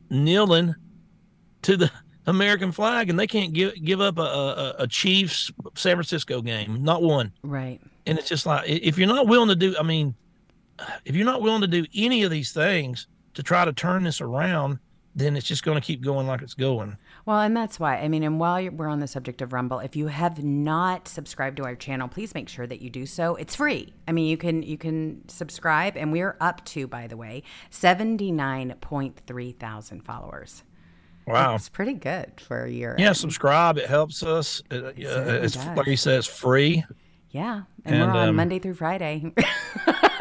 kneeling 0.09 0.75
to 1.63 1.77
the 1.77 1.91
American 2.25 2.71
flag, 2.71 3.09
and 3.09 3.19
they 3.19 3.27
can't 3.27 3.53
give 3.53 3.73
give 3.83 3.99
up 3.99 4.17
a, 4.17 4.21
a, 4.21 4.75
a, 4.79 4.87
Chiefs 4.87 5.51
San 5.75 5.95
Francisco 5.95 6.41
game, 6.41 6.83
not 6.83 7.01
one. 7.01 7.33
Right. 7.43 7.81
And 8.05 8.17
it's 8.17 8.29
just 8.29 8.45
like 8.45 8.69
if 8.69 8.97
you're 8.97 9.07
not 9.07 9.27
willing 9.27 9.49
to 9.49 9.55
do, 9.55 9.75
I 9.77 9.83
mean, 9.83 10.15
if 11.05 11.15
you're 11.15 11.25
not 11.25 11.41
willing 11.41 11.61
to 11.61 11.67
do 11.67 11.85
any 11.93 12.23
of 12.23 12.31
these 12.31 12.51
things 12.51 13.07
to 13.33 13.43
try 13.43 13.65
to 13.65 13.73
turn 13.73 14.03
this 14.03 14.21
around, 14.21 14.79
then 15.15 15.35
it's 15.35 15.47
just 15.47 15.63
going 15.63 15.79
to 15.79 15.85
keep 15.85 16.01
going 16.01 16.27
like 16.27 16.41
it's 16.41 16.53
going. 16.53 16.97
Well, 17.25 17.39
and 17.39 17.55
that's 17.55 17.79
why. 17.79 17.97
I 17.97 18.09
mean, 18.09 18.23
and 18.23 18.37
while 18.37 18.69
we're 18.69 18.89
on 18.89 18.99
the 18.99 19.07
subject 19.07 19.41
of 19.41 19.53
Rumble, 19.53 19.79
if 19.79 19.95
you 19.95 20.07
have 20.07 20.43
not 20.43 21.07
subscribed 21.07 21.57
to 21.57 21.63
our 21.63 21.75
channel, 21.75 22.09
please 22.09 22.33
make 22.33 22.49
sure 22.49 22.67
that 22.67 22.81
you 22.81 22.89
do 22.89 23.05
so. 23.05 23.35
It's 23.35 23.55
free. 23.55 23.93
I 24.07 24.11
mean, 24.11 24.27
you 24.27 24.35
can 24.35 24.61
you 24.61 24.77
can 24.77 25.27
subscribe, 25.29 25.95
and 25.95 26.11
we're 26.11 26.35
up 26.41 26.65
to, 26.65 26.85
by 26.85 27.07
the 27.07 27.15
way, 27.15 27.43
seventy 27.69 28.31
nine 28.31 28.75
point 28.81 29.21
three 29.25 29.53
thousand 29.53 30.03
followers. 30.03 30.63
Wow, 31.25 31.55
it's 31.55 31.69
pretty 31.69 31.93
good 31.93 32.41
for 32.41 32.65
a 32.65 32.69
year. 32.69 32.95
Yeah, 32.99 33.13
subscribe. 33.13 33.77
It 33.77 33.87
helps 33.87 34.23
us. 34.23 34.61
It, 34.69 34.83
uh, 34.83 34.89
it's 34.97 35.55
like 35.55 35.87
you 35.87 35.95
said, 35.95 36.17
it's 36.17 36.27
free. 36.27 36.83
Yeah, 37.29 37.61
and, 37.85 37.95
and 37.95 38.11
we're 38.11 38.19
on 38.19 38.29
um, 38.29 38.35
Monday 38.35 38.59
through 38.59 38.73
Friday. 38.73 39.33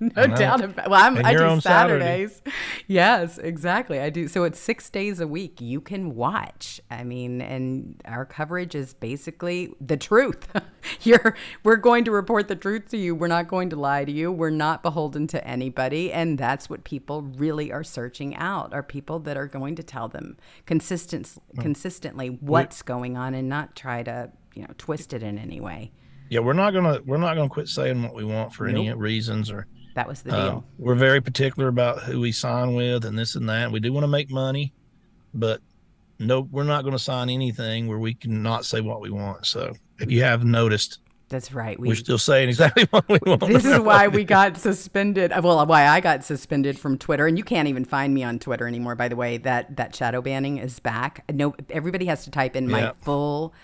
no 0.16 0.26
doubt 0.26 0.64
about. 0.64 0.88
Well, 0.88 1.00
I'm, 1.00 1.24
I 1.24 1.32
do 1.32 1.60
Saturdays. 1.60 2.36
Saturday. 2.36 2.56
Yes, 2.86 3.38
exactly. 3.38 4.00
I 4.00 4.10
do. 4.10 4.26
So 4.26 4.42
it's 4.42 4.58
six 4.58 4.90
days 4.90 5.20
a 5.20 5.28
week. 5.28 5.60
You 5.60 5.80
can 5.80 6.16
watch. 6.16 6.80
I 6.90 7.04
mean, 7.04 7.40
and 7.40 8.00
our 8.04 8.24
coverage 8.24 8.74
is 8.74 8.94
basically 8.94 9.72
the 9.80 9.96
truth. 9.96 10.48
You're 11.02 11.36
we're 11.62 11.76
going 11.76 12.04
to 12.06 12.10
report 12.10 12.48
the 12.48 12.56
truth 12.56 12.88
to 12.88 12.96
you. 12.96 13.14
We're 13.14 13.28
not 13.28 13.46
going 13.46 13.70
to 13.70 13.76
lie 13.76 14.04
to 14.04 14.10
you. 14.10 14.32
We're 14.32 14.50
not 14.50 14.82
beholden 14.82 15.26
to 15.28 15.46
anybody, 15.46 16.12
and 16.12 16.36
that's 16.36 16.68
what 16.68 16.82
people 16.82 17.22
really 17.22 17.70
are 17.70 17.84
searching 17.84 18.34
out. 18.34 18.72
Are 18.72 18.82
people 18.82 19.20
that 19.20 19.36
are 19.36 19.46
going 19.46 19.76
to 19.76 19.82
tell 19.82 20.08
them 20.08 20.36
consistent, 20.66 21.30
consistently 21.60 22.28
what's 22.40 22.82
going 22.82 23.16
on, 23.16 23.34
and 23.34 23.48
not 23.48 23.76
try 23.76 24.02
to 24.02 24.32
you 24.54 24.62
know 24.62 24.74
twist 24.78 25.12
it 25.12 25.22
in 25.22 25.38
any 25.38 25.60
way. 25.60 25.92
Yeah, 26.28 26.40
we're 26.40 26.52
not 26.54 26.72
gonna 26.72 27.00
we're 27.04 27.18
not 27.18 27.34
gonna 27.34 27.48
quit 27.48 27.68
saying 27.68 28.02
what 28.02 28.14
we 28.14 28.24
want 28.24 28.52
for 28.52 28.66
nope. 28.66 28.76
any 28.76 28.92
reasons 28.94 29.50
or 29.50 29.66
that 29.94 30.08
was 30.08 30.22
the 30.22 30.30
deal. 30.30 30.38
Uh, 30.38 30.60
we're 30.78 30.94
very 30.94 31.20
particular 31.20 31.68
about 31.68 32.02
who 32.02 32.20
we 32.20 32.32
sign 32.32 32.74
with 32.74 33.04
and 33.04 33.18
this 33.18 33.34
and 33.34 33.48
that. 33.48 33.70
We 33.70 33.80
do 33.80 33.92
want 33.92 34.04
to 34.04 34.08
make 34.08 34.30
money, 34.30 34.72
but 35.34 35.60
no, 36.18 36.42
we're 36.42 36.64
not 36.64 36.82
going 36.82 36.92
to 36.92 37.02
sign 37.02 37.30
anything 37.30 37.86
where 37.86 37.98
we 37.98 38.14
can 38.14 38.42
not 38.42 38.64
say 38.64 38.80
what 38.80 39.00
we 39.00 39.10
want. 39.10 39.46
So 39.46 39.74
if 39.98 40.10
you 40.10 40.22
have 40.22 40.44
noticed, 40.44 40.98
that's 41.30 41.52
right. 41.52 41.78
We, 41.78 41.92
are 41.92 41.94
still 41.94 42.18
saying 42.18 42.48
exactly 42.48 42.84
what 42.90 43.08
we 43.08 43.18
want. 43.24 43.46
This 43.46 43.64
is 43.64 43.78
why 43.78 44.08
we 44.08 44.24
got 44.38 44.56
suspended. 44.56 45.32
Well, 45.42 45.64
why 45.64 45.86
I 45.86 46.00
got 46.00 46.24
suspended 46.24 46.76
from 46.78 46.98
Twitter, 46.98 47.26
and 47.26 47.38
you 47.38 47.44
can't 47.44 47.68
even 47.68 47.84
find 47.84 48.12
me 48.12 48.24
on 48.24 48.40
Twitter 48.40 48.66
anymore. 48.66 48.96
By 48.96 49.08
the 49.08 49.16
way, 49.16 49.38
that 49.38 49.76
that 49.76 49.94
shadow 49.94 50.20
banning 50.20 50.58
is 50.58 50.80
back. 50.80 51.24
No, 51.32 51.54
everybody 51.70 52.06
has 52.06 52.24
to 52.24 52.30
type 52.32 52.56
in 52.56 52.68
my 52.68 52.92
full 53.00 53.54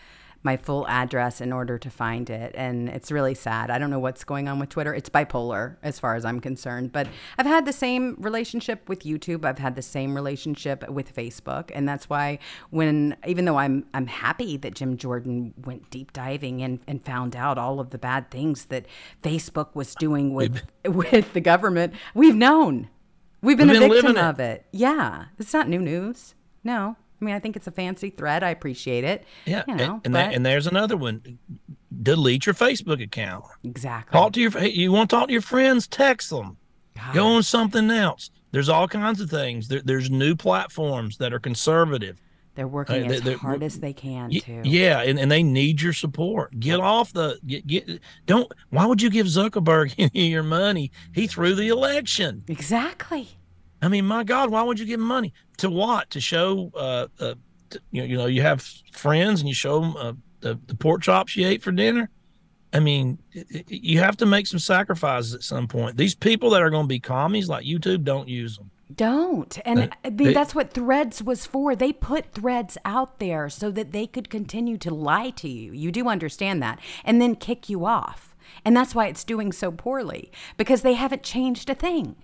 my 0.47 0.57
full 0.57 0.87
address 0.87 1.41
in 1.41 1.53
order 1.53 1.77
to 1.77 1.91
find 1.91 2.31
it. 2.31 2.55
And 2.55 2.89
it's 2.89 3.11
really 3.11 3.35
sad. 3.35 3.69
I 3.69 3.79
don't 3.79 3.91
know 3.91 3.99
what's 3.99 4.23
going 4.23 4.49
on 4.49 4.61
with 4.61 4.71
Twitter. 4.71 4.95
It's 4.95 5.11
bipolar 5.11 5.77
as 5.83 5.99
far 5.99 6.15
as 6.15 6.25
I'm 6.25 6.41
concerned. 6.41 6.93
But 6.93 7.09
I've 7.37 7.47
had 7.47 7.67
the 7.67 7.73
same 7.73 8.17
relationship 8.19 8.89
with 8.89 9.01
YouTube. 9.01 9.45
I've 9.45 9.59
had 9.59 9.75
the 9.75 9.83
same 9.83 10.15
relationship 10.15 10.89
with 10.89 11.15
Facebook. 11.15 11.73
And 11.75 11.87
that's 11.87 12.09
why 12.09 12.39
when 12.71 13.17
even 13.27 13.45
though 13.45 13.59
I'm 13.59 13.85
I'm 13.93 14.07
happy 14.07 14.57
that 14.59 14.75
Jim 14.75 14.97
Jordan 14.97 15.53
went 15.65 15.91
deep 15.91 16.13
diving 16.13 16.63
and, 16.63 16.79
and 16.87 17.05
found 17.05 17.35
out 17.35 17.59
all 17.59 17.81
of 17.81 17.91
the 17.91 17.99
bad 17.99 18.31
things 18.31 18.67
that 18.67 18.87
Facebook 19.23 19.75
was 19.75 19.95
doing 19.97 20.33
with 20.33 20.63
with 20.87 21.33
the 21.33 21.41
government, 21.41 21.93
we've 22.15 22.37
known. 22.37 22.89
We've 23.43 23.59
been, 23.59 23.69
we've 23.69 23.81
been 23.81 23.91
a 23.91 23.95
victim 23.95 24.17
of 24.17 24.41
it. 24.41 24.61
it. 24.61 24.67
Yeah. 24.73 25.27
It's 25.39 25.53
not 25.53 25.69
new 25.69 25.81
news. 25.81 26.35
No. 26.65 26.97
I 27.21 27.25
mean, 27.25 27.35
I 27.35 27.39
think 27.39 27.57
it's 27.57 27.67
a 27.67 27.71
fancy 27.71 28.11
thread. 28.11 28.43
I 28.43 28.51
appreciate 28.51 29.05
it. 29.05 29.25
Yeah, 29.47 29.65
you 29.67 29.75
know, 29.75 29.95
and 29.95 30.07
and, 30.07 30.15
that, 30.15 30.35
and, 30.35 30.45
there's 30.45 30.67
another 30.67 30.97
one. 30.97 31.39
Delete 32.03 32.47
your 32.47 32.55
Facebook 32.55 33.03
account. 33.03 33.45
Exactly. 33.65 34.13
Talk 34.13 34.33
to 34.35 34.41
your. 34.41 34.59
You 34.65 34.93
want 34.93 35.09
to 35.11 35.17
talk 35.17 35.29
to 35.29 35.33
your 35.33 35.43
friends? 35.43 35.87
Text 35.87 36.31
them. 36.31 36.59
God. 36.95 37.15
Go 37.15 37.27
on 37.27 37.43
something 37.43 37.91
else. 37.91 38.31
There's 38.53 38.69
all 38.69 38.89
kinds 38.89 39.21
of 39.21 39.31
things. 39.31 39.69
There, 39.69 39.83
there's 39.83 40.11
new 40.11 40.35
platforms 40.35 41.19
that 41.19 41.33
are 41.33 41.39
conservative. 41.39 42.21
They're 42.55 42.67
working 42.67 43.11
uh, 43.11 43.15
as 43.15 43.21
they're, 43.21 43.37
hard 43.37 43.63
as 43.63 43.79
they 43.81 43.93
can 43.93 44.31
too. 44.31 44.63
Yeah, 44.65 45.03
and, 45.03 45.19
and 45.19 45.31
they 45.31 45.43
need 45.43 45.83
your 45.83 45.93
support. 45.93 46.59
Get 46.59 46.81
off 46.81 47.13
the 47.13 47.39
get, 47.47 47.67
get 47.67 48.01
don't. 48.25 48.51
Why 48.71 48.87
would 48.87 49.03
you 49.03 49.11
give 49.11 49.27
Zuckerberg 49.27 49.95
any 49.99 50.27
of 50.27 50.33
your 50.33 50.43
money? 50.43 50.91
He 51.15 51.27
threw 51.27 51.55
the 51.55 51.69
election. 51.69 52.45
Exactly. 52.49 53.29
I 53.83 53.89
mean, 53.89 54.07
my 54.07 54.25
God, 54.25 54.51
why 54.51 54.63
would 54.63 54.79
you 54.79 54.87
give 54.87 55.01
money 55.01 55.33
to 55.59 55.71
what? 55.71 56.11
To 56.11 56.21
show, 56.21 56.71
uh, 56.75 57.07
uh 57.21 57.35
to, 57.71 57.81
you, 57.91 58.03
know, 58.03 58.07
you 58.07 58.17
know, 58.17 58.27
you 58.27 58.43
have 58.43 58.63
friends 58.93 59.41
and 59.41 59.49
you 59.49 59.55
show 59.55 59.81
them 59.81 59.97
uh, 59.97 60.13
the, 60.41 60.59
the 60.67 60.75
pork 60.75 61.03
chops 61.03 61.37
you 61.37 61.47
ate 61.47 61.63
for 61.63 61.73
dinner. 61.73 62.11
I 62.73 62.81
mean, 62.81 63.19
you 63.69 64.01
have 64.01 64.17
to 64.19 64.27
make 64.27 64.47
some 64.47 64.59
sacrifices 64.59 65.35
at 65.35 65.43
some 65.43 65.67
point. 65.67 65.97
These 65.97 66.15
people 66.15 66.51
that 66.51 66.63
are 66.63 66.71
going 66.71 66.85
to 66.85 66.89
be 66.89 67.01
commies 67.01 67.49
like 67.49 67.65
YouTube, 67.65 68.05
don't 68.05 68.29
use 68.29 68.57
them. 68.57 68.71
Don't. 68.95 69.59
And 69.65 69.79
they, 69.79 69.91
I 70.05 70.11
mean, 70.11 70.17
they, 70.29 70.33
that's 70.35 70.55
what 70.55 70.73
Threads 70.73 71.23
was 71.23 71.47
for. 71.47 71.75
They 71.75 71.93
put 71.93 72.33
Threads 72.33 72.79
out 72.85 73.19
there 73.19 73.49
so 73.49 73.71
that 73.71 73.93
they 73.93 74.07
could 74.07 74.31
continue 74.31 74.79
to 74.79 74.95
lie 74.95 75.31
to 75.31 75.49
you. 75.49 75.73
You 75.73 75.91
do 75.91 76.09
understand 76.09 76.63
that. 76.63 76.81
And 77.05 77.21
then 77.21 77.35
kick 77.35 77.69
you 77.69 77.87
off. 77.87 78.37
And 78.65 78.77
that's 78.77 78.95
why 78.95 79.07
it's 79.07 79.25
doing 79.25 79.53
so 79.53 79.71
poorly 79.71 80.31
because 80.57 80.83
they 80.83 80.95
haven't 80.95 81.23
changed 81.23 81.71
a 81.71 81.75
thing. 81.75 82.17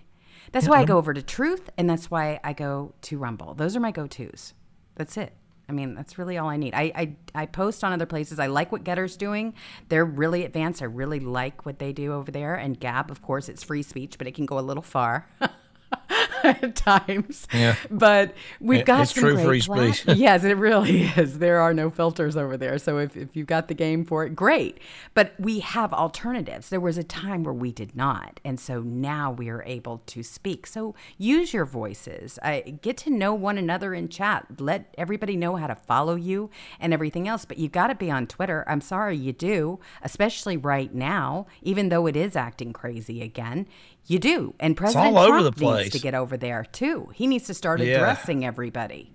That's 0.53 0.67
why 0.67 0.79
I 0.79 0.85
go 0.85 0.97
over 0.97 1.13
to 1.13 1.21
Truth, 1.21 1.69
and 1.77 1.89
that's 1.89 2.09
why 2.09 2.39
I 2.43 2.53
go 2.53 2.93
to 3.01 3.17
Rumble. 3.17 3.53
Those 3.55 3.75
are 3.75 3.79
my 3.79 3.91
go 3.91 4.07
tos. 4.07 4.53
That's 4.95 5.17
it. 5.17 5.33
I 5.67 5.71
mean, 5.71 5.95
that's 5.95 6.17
really 6.17 6.37
all 6.37 6.49
I 6.49 6.57
need. 6.57 6.73
I, 6.73 6.91
I, 6.95 7.15
I 7.33 7.45
post 7.45 7.83
on 7.83 7.93
other 7.93 8.05
places. 8.05 8.37
I 8.37 8.47
like 8.47 8.71
what 8.71 8.83
GETTR's 8.83 9.17
doing. 9.17 9.53
They're 9.89 10.05
really 10.05 10.45
advanced. 10.45 10.81
I 10.81 10.85
really 10.85 11.19
like 11.19 11.65
what 11.65 11.79
they 11.79 11.93
do 11.93 12.13
over 12.13 12.31
there. 12.31 12.55
And 12.55 12.79
Gab, 12.79 13.09
of 13.09 13.21
course, 13.21 13.49
it's 13.49 13.63
free 13.63 13.81
speech, 13.81 14.17
but 14.17 14.27
it 14.27 14.35
can 14.35 14.45
go 14.45 14.59
a 14.59 14.61
little 14.61 14.83
far. 14.83 15.27
at 16.61 16.75
times. 16.75 17.47
Yeah. 17.53 17.75
But 17.89 18.33
we've 18.59 18.81
it, 18.81 18.85
got 18.85 19.03
it's 19.03 19.13
some 19.13 19.23
true 19.23 19.35
great 19.35 19.63
free 19.63 19.91
speech. 19.93 20.03
yes, 20.17 20.43
it 20.43 20.57
really 20.57 21.03
is. 21.03 21.39
There 21.39 21.61
are 21.61 21.73
no 21.73 21.89
filters 21.89 22.35
over 22.35 22.57
there. 22.57 22.77
So 22.77 22.97
if, 22.97 23.15
if 23.15 23.35
you've 23.35 23.47
got 23.47 23.69
the 23.69 23.73
game 23.73 24.03
for 24.03 24.25
it, 24.25 24.35
great. 24.35 24.79
But 25.13 25.33
we 25.39 25.59
have 25.59 25.93
alternatives. 25.93 26.69
There 26.69 26.81
was 26.81 26.97
a 26.97 27.03
time 27.03 27.43
where 27.43 27.53
we 27.53 27.71
did 27.71 27.95
not. 27.95 28.41
And 28.43 28.59
so 28.59 28.81
now 28.81 29.31
we 29.31 29.49
are 29.49 29.63
able 29.63 30.01
to 30.07 30.21
speak. 30.21 30.67
So 30.67 30.95
use 31.17 31.53
your 31.53 31.65
voices. 31.65 32.37
I, 32.43 32.61
get 32.81 32.97
to 32.97 33.09
know 33.09 33.33
one 33.33 33.57
another 33.57 33.93
in 33.93 34.09
chat. 34.09 34.45
Let 34.59 34.93
everybody 34.97 35.37
know 35.37 35.55
how 35.55 35.67
to 35.67 35.75
follow 35.75 36.15
you 36.15 36.49
and 36.79 36.93
everything 36.93 37.27
else. 37.27 37.45
But 37.45 37.57
you 37.57 37.69
got 37.69 37.87
to 37.87 37.95
be 37.95 38.11
on 38.11 38.27
Twitter. 38.27 38.65
I'm 38.67 38.81
sorry 38.81 39.15
you 39.15 39.31
do, 39.31 39.79
especially 40.01 40.57
right 40.57 40.93
now, 40.93 41.47
even 41.61 41.87
though 41.87 42.05
it 42.05 42.17
is 42.17 42.35
acting 42.35 42.73
crazy 42.73 43.21
again. 43.21 43.67
You 44.05 44.19
do. 44.19 44.53
And 44.59 44.75
President 44.75 45.15
Trump 45.15 45.59
needs 45.59 45.91
to 45.91 45.99
get 45.99 46.13
over 46.13 46.32
there 46.37 46.65
too. 46.71 47.09
He 47.13 47.27
needs 47.27 47.45
to 47.47 47.53
start 47.53 47.81
addressing 47.81 48.41
yeah. 48.41 48.47
everybody. 48.47 49.13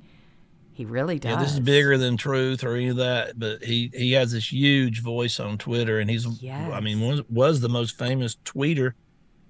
He 0.73 0.85
really 0.85 1.19
does. 1.19 1.33
Yeah, 1.33 1.43
this 1.43 1.55
is 1.55 1.61
bigger 1.61 1.99
than 1.99 2.17
truth 2.17 2.63
or 2.63 2.75
any 2.75 2.89
of 2.89 2.97
that, 2.99 3.39
but 3.39 3.65
he 3.65 3.91
he 3.93 4.13
has 4.13 4.31
this 4.31 4.53
huge 4.53 5.03
voice 5.03 5.41
on 5.41 5.59
Twitter 5.59 5.99
and 5.99 6.09
he's 6.09 6.25
yes. 6.41 6.71
I 6.73 6.81
mean 6.81 7.01
was 7.01 7.23
was 7.29 7.61
the 7.61 7.69
most 7.69 7.99
famous 7.99 8.37
tweeter 8.45 8.93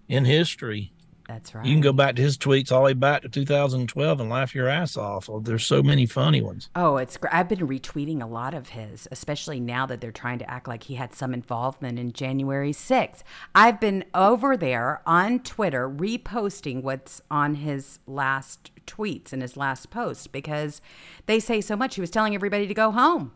in 0.08 0.24
history. 0.24 0.92
That's 1.29 1.55
right. 1.55 1.64
You 1.66 1.74
can 1.74 1.83
go 1.83 1.93
back 1.93 2.16
to 2.16 2.22
his 2.22 2.39
tweets 2.39 2.72
all 2.72 2.81
the 2.81 2.87
way 2.87 2.93
back 2.95 3.20
to 3.20 3.29
2012 3.29 4.20
and 4.20 4.31
laugh 4.31 4.55
your 4.55 4.66
ass 4.66 4.97
off. 4.97 5.29
Oh, 5.29 5.41
there's 5.41 5.66
so 5.66 5.83
many 5.83 6.07
funny 6.07 6.41
ones. 6.41 6.70
Oh, 6.74 6.97
it's 6.97 7.18
great. 7.18 7.35
I've 7.35 7.51
been 7.51 7.68
retweeting 7.68 8.22
a 8.22 8.26
lot 8.26 8.55
of 8.55 8.70
his, 8.70 9.07
especially 9.12 9.61
now 9.61 9.85
that 9.87 10.01
they're 10.01 10.11
trying 10.11 10.39
to 10.39 10.51
act 10.51 10.66
like 10.66 10.85
he 10.85 10.95
had 10.95 11.12
some 11.14 11.35
involvement 11.35 11.99
in 11.99 12.12
January 12.12 12.72
6th. 12.72 13.22
I've 13.55 13.79
been 13.79 14.07
over 14.14 14.57
there 14.57 15.03
on 15.05 15.41
Twitter 15.41 15.87
reposting 15.87 16.83
what's 16.83 17.20
on 17.31 17.57
his 17.57 17.99
last 18.07 18.70
tweets 18.87 19.31
and 19.31 19.43
his 19.43 19.55
last 19.55 19.91
post 19.91 20.33
because 20.33 20.81
they 21.26 21.39
say 21.39 21.61
so 21.61 21.76
much. 21.76 21.97
He 21.97 22.01
was 22.01 22.11
telling 22.11 22.35
everybody 22.35 22.66
to 22.66 22.74
go 22.74 22.91
home 22.91 23.33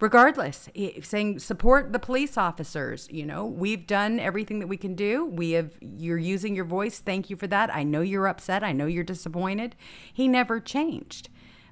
regardless 0.00 0.68
saying 1.02 1.38
support 1.38 1.92
the 1.92 1.98
police 1.98 2.38
officers 2.38 3.06
you 3.10 3.24
know 3.24 3.44
we've 3.44 3.86
done 3.86 4.18
everything 4.18 4.58
that 4.60 4.66
we 4.66 4.76
can 4.76 4.94
do. 4.94 5.26
We 5.26 5.52
have 5.52 5.72
you're 5.80 6.18
using 6.18 6.56
your 6.56 6.64
voice. 6.64 7.00
Thank 7.00 7.30
you 7.30 7.36
for 7.36 7.46
that. 7.48 7.74
I 7.74 7.82
know 7.82 8.00
you're 8.00 8.28
upset. 8.28 8.64
I 8.64 8.72
know 8.72 8.86
you're 8.86 9.04
disappointed. 9.04 9.76
He 10.12 10.28
never 10.28 10.60
changed. 10.60 11.28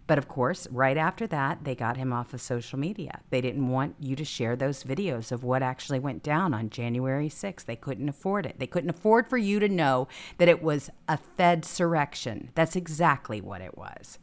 But 0.07 0.19
of 0.19 0.29
course 0.29 0.67
right 0.71 0.97
after 0.97 1.27
that 1.27 1.65
they 1.65 1.75
got 1.75 1.97
him 1.97 2.13
off 2.13 2.33
of 2.33 2.41
social 2.41 2.79
media. 2.79 3.21
They 3.31 3.41
didn't 3.41 3.69
want 3.69 3.97
you 4.01 4.17
to 4.17 4.25
share 4.25 4.57
those 4.57 4.85
videos 4.85 5.33
of 5.33 5.45
what 5.45 5.63
actually 5.63 5.99
went 5.99 6.23
down 6.23 6.55
on 6.55 6.71
january 6.71 7.29
6th 7.29 7.65
they 7.65 7.77
couldn't 7.77 8.09
afford 8.09 8.47
it. 8.47 8.59
They 8.59 8.67
couldn't 8.67 8.91
afford 8.91 9.29
for 9.29 9.39
you 9.39 9.61
to 9.61 9.69
know 9.69 10.09
that 10.39 10.49
it 10.49 10.63
was 10.63 10.91
a 11.09 11.19
fed 11.19 11.63
surrection. 11.63 12.49
That's 12.55 12.77
exactly 12.77 13.41
what 13.41 13.61
it 13.61 13.77
was 13.77 14.19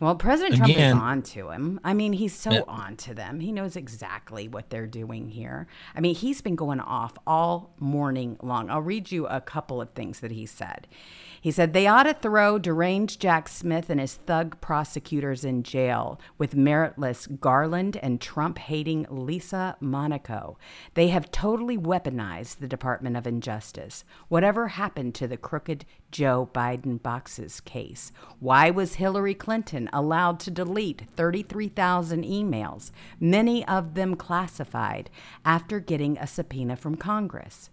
well, 0.00 0.16
President 0.16 0.56
Trump 0.56 0.72
Again, 0.72 0.96
is 0.96 1.02
on 1.02 1.22
to 1.22 1.50
him. 1.50 1.80
I 1.84 1.94
mean, 1.94 2.12
he's 2.12 2.34
so 2.34 2.50
yeah. 2.50 2.62
on 2.66 2.96
to 2.98 3.14
them. 3.14 3.40
He 3.40 3.52
knows 3.52 3.76
exactly 3.76 4.48
what 4.48 4.70
they're 4.70 4.86
doing 4.86 5.28
here. 5.28 5.68
I 5.94 6.00
mean, 6.00 6.14
he's 6.14 6.40
been 6.40 6.56
going 6.56 6.80
off 6.80 7.16
all 7.26 7.70
morning 7.78 8.36
long. 8.42 8.70
I'll 8.70 8.82
read 8.82 9.12
you 9.12 9.26
a 9.26 9.40
couple 9.40 9.80
of 9.80 9.90
things 9.90 10.20
that 10.20 10.32
he 10.32 10.46
said. 10.46 10.88
He 11.44 11.50
said 11.50 11.74
they 11.74 11.86
ought 11.86 12.04
to 12.04 12.14
throw 12.14 12.58
deranged 12.58 13.20
Jack 13.20 13.50
Smith 13.50 13.90
and 13.90 14.00
his 14.00 14.14
thug 14.14 14.58
prosecutors 14.62 15.44
in 15.44 15.62
jail 15.62 16.18
with 16.38 16.56
meritless 16.56 17.26
Garland 17.38 17.98
and 17.98 18.18
Trump 18.18 18.56
hating 18.56 19.06
Lisa 19.10 19.76
Monaco. 19.78 20.56
They 20.94 21.08
have 21.08 21.30
totally 21.30 21.76
weaponized 21.76 22.60
the 22.60 22.66
Department 22.66 23.18
of 23.18 23.26
Injustice. 23.26 24.04
Whatever 24.28 24.68
happened 24.68 25.14
to 25.16 25.28
the 25.28 25.36
crooked 25.36 25.84
Joe 26.10 26.48
Biden 26.54 27.02
boxes 27.02 27.60
case? 27.60 28.10
Why 28.40 28.70
was 28.70 28.94
Hillary 28.94 29.34
Clinton 29.34 29.90
allowed 29.92 30.40
to 30.40 30.50
delete 30.50 31.02
33,000 31.14 32.24
emails, 32.24 32.90
many 33.20 33.68
of 33.68 33.92
them 33.92 34.16
classified, 34.16 35.10
after 35.44 35.78
getting 35.78 36.16
a 36.16 36.26
subpoena 36.26 36.74
from 36.74 36.94
Congress? 36.94 37.68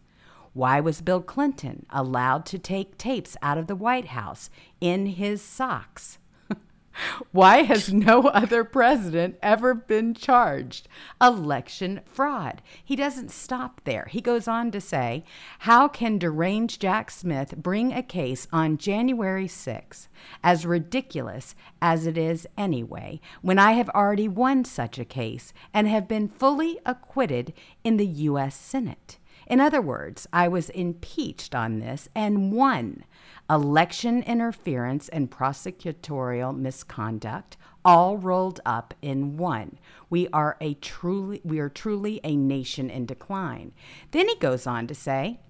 Why 0.53 0.81
was 0.81 1.01
Bill 1.01 1.21
Clinton 1.21 1.85
allowed 1.89 2.45
to 2.47 2.59
take 2.59 2.97
tapes 2.97 3.37
out 3.41 3.57
of 3.57 3.67
the 3.67 3.75
White 3.75 4.07
House 4.07 4.49
in 4.81 5.05
his 5.05 5.41
socks? 5.41 6.17
Why 7.31 7.63
has 7.63 7.93
no 7.93 8.23
other 8.23 8.65
president 8.65 9.37
ever 9.41 9.73
been 9.73 10.13
charged? 10.13 10.89
Election 11.21 12.01
fraud. 12.03 12.61
He 12.83 12.97
doesn't 12.97 13.31
stop 13.31 13.79
there. 13.85 14.09
He 14.11 14.19
goes 14.19 14.45
on 14.45 14.71
to 14.71 14.81
say, 14.81 15.23
How 15.59 15.87
can 15.87 16.17
deranged 16.17 16.81
Jack 16.81 17.11
Smith 17.11 17.55
bring 17.55 17.93
a 17.93 18.03
case 18.03 18.45
on 18.51 18.77
January 18.77 19.47
6, 19.47 20.09
as 20.43 20.65
ridiculous 20.65 21.55
as 21.81 22.05
it 22.05 22.17
is 22.17 22.45
anyway, 22.57 23.21
when 23.41 23.57
I 23.57 23.71
have 23.71 23.89
already 23.91 24.27
won 24.27 24.65
such 24.65 24.99
a 24.99 25.05
case 25.05 25.53
and 25.73 25.87
have 25.87 26.09
been 26.09 26.27
fully 26.27 26.77
acquitted 26.85 27.53
in 27.85 27.95
the 27.95 28.05
U.S. 28.05 28.53
Senate? 28.53 29.17
In 29.51 29.59
other 29.59 29.81
words, 29.81 30.27
I 30.31 30.47
was 30.47 30.69
impeached 30.69 31.53
on 31.53 31.79
this 31.79 32.07
and 32.15 32.53
won 32.53 33.03
election 33.49 34.23
interference 34.23 35.09
and 35.09 35.29
prosecutorial 35.29 36.57
misconduct 36.57 37.57
all 37.83 38.17
rolled 38.17 38.61
up 38.65 38.93
in 39.01 39.35
one. 39.35 39.77
We 40.09 40.29
are 40.29 40.55
a 40.61 40.75
truly 40.75 41.41
we 41.43 41.59
are 41.59 41.67
truly 41.67 42.21
a 42.23 42.37
nation 42.37 42.89
in 42.89 43.05
decline. 43.05 43.73
Then 44.11 44.29
he 44.29 44.37
goes 44.37 44.65
on 44.65 44.87
to 44.87 44.95
say, 44.95 45.41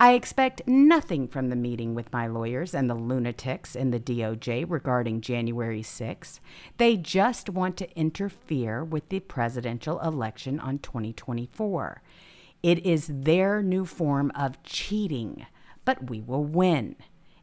I 0.00 0.14
expect 0.14 0.66
nothing 0.66 1.28
from 1.28 1.50
the 1.50 1.54
meeting 1.54 1.94
with 1.94 2.10
my 2.10 2.26
lawyers 2.28 2.74
and 2.74 2.88
the 2.88 2.94
lunatics 2.94 3.76
in 3.76 3.90
the 3.90 4.00
DOJ 4.00 4.64
regarding 4.66 5.20
January 5.20 5.82
6. 5.82 6.40
They 6.78 6.96
just 6.96 7.50
want 7.50 7.76
to 7.76 7.98
interfere 7.98 8.82
with 8.82 9.10
the 9.10 9.20
presidential 9.20 10.00
election 10.00 10.58
on 10.58 10.78
2024. 10.78 12.00
It 12.62 12.84
is 12.86 13.08
their 13.10 13.62
new 13.62 13.84
form 13.84 14.30
of 14.34 14.62
cheating, 14.62 15.46
but 15.84 16.08
we 16.08 16.20
will 16.20 16.44
win 16.44 16.96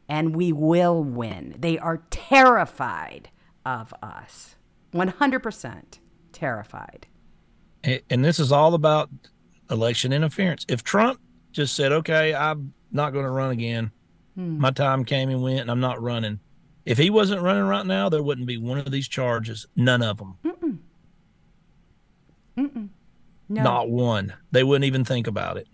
and 0.08 0.34
we 0.34 0.52
will 0.52 1.04
win. 1.04 1.54
They 1.58 1.78
are 1.78 2.02
terrified 2.10 3.30
of 3.64 3.94
us. 4.02 4.56
100% 4.92 5.82
terrified. 6.32 7.06
And 7.84 8.24
this 8.24 8.40
is 8.40 8.50
all 8.50 8.74
about 8.74 9.08
election 9.70 10.12
interference. 10.12 10.66
If 10.68 10.82
Trump 10.82 11.20
just 11.52 11.76
said, 11.76 11.92
okay, 11.92 12.34
I'm 12.34 12.74
not 12.90 13.12
going 13.12 13.24
to 13.24 13.30
run 13.30 13.52
again, 13.52 13.92
hmm. 14.34 14.58
my 14.58 14.70
time 14.70 15.04
came 15.04 15.30
and 15.30 15.42
went, 15.42 15.60
and 15.60 15.70
I'm 15.70 15.80
not 15.80 16.02
running. 16.02 16.40
If 16.84 16.98
he 16.98 17.08
wasn't 17.10 17.42
running 17.42 17.64
right 17.64 17.86
now, 17.86 18.08
there 18.08 18.22
wouldn't 18.22 18.46
be 18.46 18.56
one 18.56 18.78
of 18.78 18.90
these 18.90 19.06
charges. 19.06 19.66
None 19.76 20.02
of 20.02 20.18
them. 20.18 20.38
Mm-mm. 20.44 20.78
Mm-mm. 22.56 22.88
No. 23.50 23.64
Not 23.64 23.90
one. 23.90 24.34
They 24.52 24.62
wouldn't 24.62 24.84
even 24.84 25.04
think 25.04 25.26
about 25.26 25.56
it. 25.56 25.66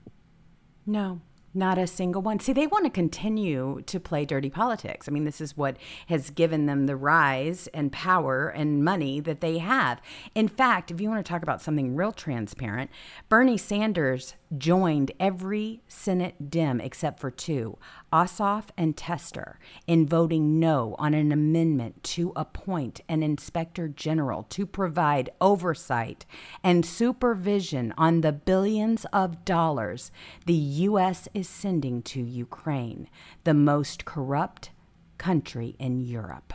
No. 0.87 1.20
Not 1.53 1.79
a 1.79 1.87
single 1.87 2.20
one. 2.20 2.39
See, 2.39 2.53
they 2.53 2.66
want 2.66 2.85
to 2.85 2.91
continue 2.91 3.81
to 3.87 3.99
play 3.99 4.27
dirty 4.27 4.51
politics. 4.51 5.09
I 5.09 5.12
mean, 5.12 5.24
this 5.24 5.41
is 5.41 5.57
what 5.57 5.79
has 6.09 6.29
given 6.29 6.66
them 6.66 6.85
the 6.85 6.97
rise 6.97 7.66
and 7.68 7.91
power 7.91 8.49
and 8.49 8.85
money 8.85 9.20
that 9.20 9.41
they 9.41 9.57
have. 9.57 10.03
In 10.35 10.49
fact, 10.49 10.91
if 10.91 11.01
you 11.01 11.09
want 11.09 11.24
to 11.24 11.31
talk 11.31 11.43
about 11.43 11.62
something 11.62 11.97
real 11.97 12.12
transparent, 12.12 12.91
Bernie 13.31 13.57
Sanders 13.57 14.35
joined 14.59 15.12
every 15.18 15.81
Senate 15.89 16.51
Dem 16.51 16.79
except 16.79 17.20
for 17.20 17.31
two, 17.31 17.79
Ossoff 18.17 18.69
and 18.79 18.97
Tester, 18.97 19.59
in 19.87 20.07
voting 20.07 20.59
no 20.59 20.97
on 20.99 21.12
an 21.12 21.33
amendment 21.33 22.03
to 22.03 22.33
appoint 22.35 23.03
an 23.11 23.23
inspector 23.23 23.89
general 23.89 24.45
to 24.45 24.64
provide 24.64 25.29
oversight 25.39 26.25
and 26.64 26.87
supervision 26.87 27.93
on 27.99 28.23
the 28.23 28.33
billions 28.33 29.05
of 29.12 29.45
dollars 29.45 30.11
the 30.47 30.55
U.S. 30.55 31.29
is 31.35 31.47
sending 31.47 32.01
to 32.05 32.23
Ukraine, 32.23 33.11
the 33.45 33.53
most 33.53 34.07
corrupt 34.07 34.71
country 35.19 35.77
in 35.79 36.01
Europe. 36.01 36.55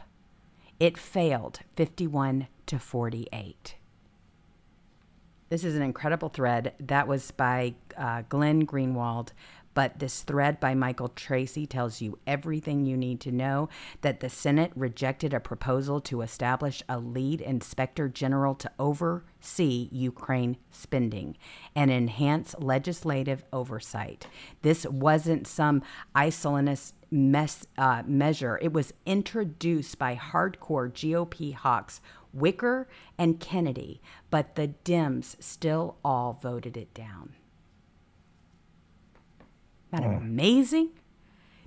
It 0.80 0.98
failed 0.98 1.60
51 1.76 2.48
to 2.66 2.80
48. 2.80 3.76
This 5.52 5.66
is 5.66 5.76
an 5.76 5.82
incredible 5.82 6.30
thread. 6.30 6.74
That 6.80 7.10
was 7.10 7.30
by 7.32 7.76
uh, 7.98 8.24
Glenn 8.30 8.66
Greenwald. 8.66 9.34
But 9.74 10.00
this 10.00 10.22
thread 10.22 10.60
by 10.60 10.76
Michael 10.76 11.10
Tracey 11.10 11.66
tells 11.66 12.02
you 12.02 12.20
everything 12.28 12.86
you 12.86 12.98
need 12.98 13.22
to 13.22 13.32
know 13.32 13.70
that 14.02 14.20
the 14.20 14.30
Senate 14.30 14.72
rejected 14.76 15.34
a 15.34 15.40
proposal 15.40 16.02
to 16.02 16.22
establish 16.22 16.84
a 16.90 17.00
lead 17.00 17.42
inspector 17.42 18.10
general 18.10 18.56
to 18.56 18.72
oversee 18.80 19.90
Ukraine 19.92 20.58
spending 20.72 21.38
and 21.76 21.90
enhance 21.90 22.56
legislative 22.60 23.44
oversight. 23.54 24.28
This 24.62 24.86
wasn't 24.86 25.48
some 25.48 25.82
isolationist 26.16 26.94
mess, 27.12 27.68
uh, 27.78 28.04
measure, 28.06 28.58
it 28.62 28.72
was 28.72 28.94
introduced 29.06 30.00
by 30.00 30.16
hardcore 30.16 30.90
GOP 30.90 31.54
hawks 31.54 32.00
Wicker 32.34 32.88
and 33.18 33.40
Kennedy, 33.40 34.02
but 34.30 34.56
the 34.56 34.70
Dems 34.86 35.36
still 35.44 35.98
all 36.04 36.40
voted 36.42 36.78
it 36.78 36.94
down. 36.94 37.34
Isn't 39.94 40.06
that 40.06 40.14
mm. 40.14 40.18
amazing? 40.18 40.90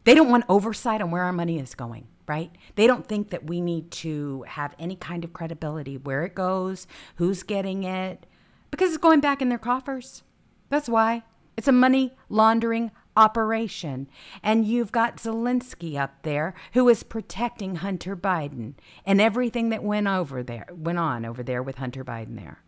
They 0.05 0.14
don't 0.14 0.31
want 0.31 0.45
oversight 0.49 1.01
on 1.01 1.11
where 1.11 1.22
our 1.22 1.33
money 1.33 1.59
is 1.59 1.75
going, 1.75 2.07
right? 2.27 2.51
They 2.75 2.87
don't 2.87 3.07
think 3.07 3.31
that 3.31 3.47
we 3.47 3.61
need 3.61 3.91
to 3.93 4.45
have 4.49 4.75
any 4.79 4.97
kind 4.97 5.25
of 5.25 5.33
credibility 5.33 5.97
where 5.97 6.25
it 6.25 6.35
goes, 6.35 6.87
who's 7.16 7.43
getting 7.43 7.85
it, 7.85 8.27
because 8.70 8.91
it's 8.91 8.99
going 8.99 9.20
back 9.20 9.41
in 9.41 9.49
their 9.49 9.59
coffers. 9.59 10.22
That's 10.68 10.89
why. 10.89 11.22
It's 11.57 11.68
a 11.68 11.72
money 11.72 12.14
laundering 12.29 12.91
operation. 13.16 14.09
And 14.43 14.66
you've 14.66 14.93
got 14.93 15.16
Zelensky 15.16 15.97
up 15.97 16.22
there 16.22 16.55
who 16.72 16.89
is 16.89 17.03
protecting 17.03 17.77
Hunter 17.77 18.16
Biden 18.16 18.75
and 19.07 19.20
everything 19.20 19.68
that 19.70 19.85
went 19.85 20.09
over 20.09 20.43
there 20.43 20.66
went 20.72 20.99
on 20.99 21.25
over 21.25 21.43
there 21.43 21.62
with 21.62 21.79
Hunter 21.79 22.05
Biden 22.05 22.37
there. 22.37 22.62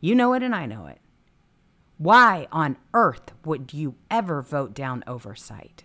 You 0.00 0.14
know 0.14 0.34
it 0.34 0.42
and 0.42 0.54
I 0.54 0.66
know 0.66 0.86
it. 0.86 0.98
Why 2.00 2.48
on 2.50 2.78
earth 2.94 3.32
would 3.44 3.74
you 3.74 3.94
ever 4.10 4.40
vote 4.40 4.72
down 4.72 5.04
oversight? 5.06 5.84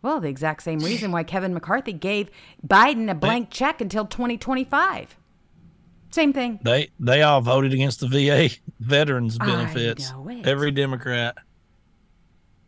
Well, 0.00 0.20
the 0.20 0.28
exact 0.28 0.62
same 0.62 0.78
reason 0.78 1.10
why 1.10 1.24
Kevin 1.24 1.52
McCarthy 1.52 1.92
gave 1.92 2.30
Biden 2.64 3.10
a 3.10 3.16
blank 3.16 3.50
check 3.50 3.80
until 3.80 4.06
2025. 4.06 5.16
Same 6.10 6.32
thing. 6.32 6.60
They 6.62 6.90
they 7.00 7.22
all 7.22 7.40
voted 7.40 7.72
against 7.72 7.98
the 7.98 8.06
VA 8.06 8.54
veterans 8.78 9.38
benefits. 9.38 10.12
Every 10.44 10.70
Democrat. 10.70 11.36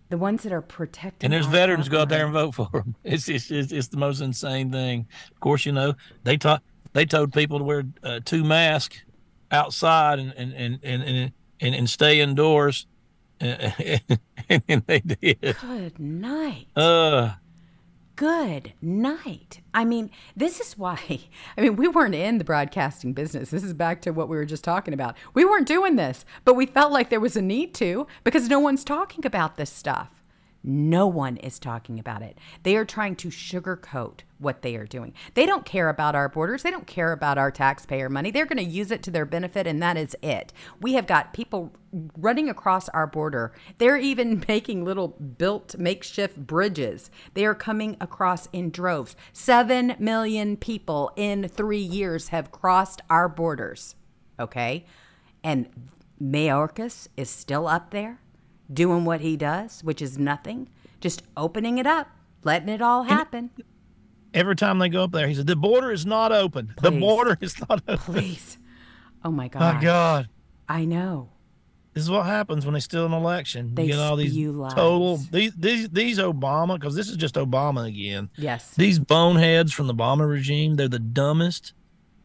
The 0.09 0.19
ones 0.19 0.43
that 0.43 0.53
are 0.53 0.61
protected. 0.61 1.25
And 1.25 1.33
there's 1.33 1.47
veterans 1.47 1.89
go 1.89 2.01
out 2.01 2.09
there 2.09 2.25
and 2.25 2.33
vote 2.33 2.57
for 2.57 2.69
them. 2.73 2.97
It's, 3.05 3.29
it's 3.29 3.53
it's 3.53 3.71
it's 3.71 3.89
the 3.89 3.97
most 3.97 4.21
insane 4.21 4.73
thing. 4.73 5.07
Of 5.31 5.39
course, 5.39 5.65
you 5.65 5.71
know 5.71 5.95
they 6.25 6.37
taught 6.37 6.65
they 6.95 7.07
told 7.07 7.33
people 7.33 7.59
to 7.59 7.65
wear 7.65 7.85
uh, 8.03 8.19
two 8.25 8.43
masks 8.43 9.05
outside 9.53 10.19
and 10.19 10.33
and 10.33 10.53
and 10.53 10.81
and 10.83 11.03
and, 11.05 11.33
and, 11.61 11.75
and 11.75 11.89
stay 11.89 12.21
indoors, 12.21 12.87
and, 13.41 14.83
they 14.87 15.01
did. 15.01 15.57
Good 15.61 15.99
night. 15.99 16.67
Uh, 16.77 17.35
good 18.17 18.73
night. 18.81 19.61
I 19.73 19.85
mean, 19.85 20.11
this 20.37 20.61
is 20.61 20.79
why, 20.79 20.99
I 21.59 21.61
mean, 21.61 21.77
we 21.77 21.89
weren't 21.89 22.15
in 22.15 22.39
the 22.39 22.45
broadcasting 22.45 23.13
business. 23.13 23.51
This 23.51 23.65
is 23.65 23.75
back 23.75 24.01
to 24.03 24.11
what 24.11 24.29
we 24.29 24.37
were 24.37 24.45
just 24.45 24.65
talking 24.65 24.95
about. 24.95 25.17
We 25.35 25.45
weren't 25.45 25.67
doing 25.67 25.97
this, 25.97 26.25
but 26.45 26.55
we 26.55 26.67
felt 26.67 26.93
like 26.93 27.11
there 27.11 27.21
was 27.21 27.37
a 27.37 27.43
need 27.43 27.75
to 27.75 28.07
because 28.23 28.49
no 28.49 28.61
one's 28.61 28.85
talking 28.85 29.27
about 29.27 29.57
this 29.57 29.71
stuff. 29.71 30.14
No 30.67 31.07
one 31.07 31.37
is 31.37 31.59
talking 31.59 31.99
about 31.99 32.23
it. 32.23 32.39
They 32.62 32.75
are 32.77 32.87
trying 32.87 33.17
to 33.17 33.29
sugarcoat 33.29 34.21
what 34.39 34.62
they 34.62 34.77
are 34.77 34.87
doing. 34.87 35.12
They 35.35 35.45
don't 35.45 35.67
care 35.67 35.91
about 35.91 36.15
our 36.15 36.31
borders. 36.31 36.62
They 36.62 36.71
don't 36.71 36.87
care 36.87 37.12
about 37.12 37.37
our 37.37 37.51
taxpayer 37.51 38.09
money. 38.09 38.31
They're 38.31 38.47
going 38.47 38.65
to 38.65 38.65
use 38.65 38.91
it 38.91 39.03
to 39.03 39.11
their 39.11 39.27
benefit, 39.27 39.67
and 39.67 39.83
that 39.83 39.99
is 39.99 40.17
it. 40.23 40.55
We 40.81 40.95
have 40.95 41.07
got 41.07 41.35
people 41.35 41.75
running 42.17 42.49
across 42.49 42.89
our 42.89 43.07
border. 43.07 43.53
They're 43.77 43.99
even 43.99 44.43
making 44.49 44.85
little 44.85 45.09
built 45.09 45.77
makeshift 45.77 46.39
bridges. 46.39 47.11
They 47.35 47.45
are 47.45 47.55
coming 47.55 47.99
across 48.01 48.49
in 48.53 48.71
droves. 48.71 49.17
Seven 49.35 49.97
million 49.99 50.57
people 50.57 51.12
in 51.15 51.47
three 51.47 51.77
years 51.79 52.29
have 52.29 52.51
crossed 52.51 53.03
our 53.11 53.29
borders. 53.29 53.97
Okay? 54.41 54.87
And 55.43 55.69
Mayorkas 56.19 57.09
is 57.19 57.29
still 57.29 57.69
up 57.69 57.91
there 57.91 58.21
doing 58.75 59.05
what 59.05 59.20
he 59.20 59.37
does, 59.37 59.83
which 59.83 60.03
is 60.03 60.18
nothing, 60.18 60.68
just 61.01 61.22
opening 61.37 61.79
it 61.79 61.87
up, 61.87 62.09
letting 62.43 62.68
it 62.68 62.83
all 62.83 63.05
happen. 63.05 63.51
Every 64.33 64.57
time 64.57 64.79
they 64.79 64.89
go 64.89 65.05
up 65.05 65.12
there, 65.12 65.29
he 65.29 65.35
said, 65.35 65.47
The 65.47 65.57
border 65.57 65.93
is 65.93 66.05
not 66.05 66.33
open. 66.33 66.72
Please. 66.77 66.83
The 66.83 66.99
border 66.99 67.39
is 67.41 67.61
not 67.61 67.83
open. 67.87 68.14
Please. 68.14 68.59
Oh 69.25 69.31
my 69.31 69.49
God. 69.49 69.77
My 69.77 69.81
God. 69.81 70.29
I 70.68 70.85
know. 70.85 71.31
This 71.95 72.03
is 72.03 72.11
what 72.11 72.27
happens 72.27 72.66
when 72.66 72.75
they 72.75 72.81
steal 72.81 73.07
an 73.07 73.12
election. 73.12 73.72
They 73.72 73.85
you 73.85 73.91
get 73.91 74.01
all 74.01 74.16
these 74.16 74.37
lies. 74.37 74.75
total 74.75 75.18
these 75.31 75.55
these 75.55 75.89
these 75.91 76.18
Obama 76.18 76.75
because 76.75 76.97
this 76.97 77.09
is 77.09 77.16
just 77.16 77.37
Obama 77.37 77.87
again. 77.87 78.29
Yes. 78.37 78.75
These 78.75 78.99
boneheads 78.99 79.72
from 79.72 79.87
the 79.87 79.95
Obama 79.95 80.29
regime, 80.29 80.75
they're 80.75 80.89
the 80.89 80.99
dumbest. 80.99 81.72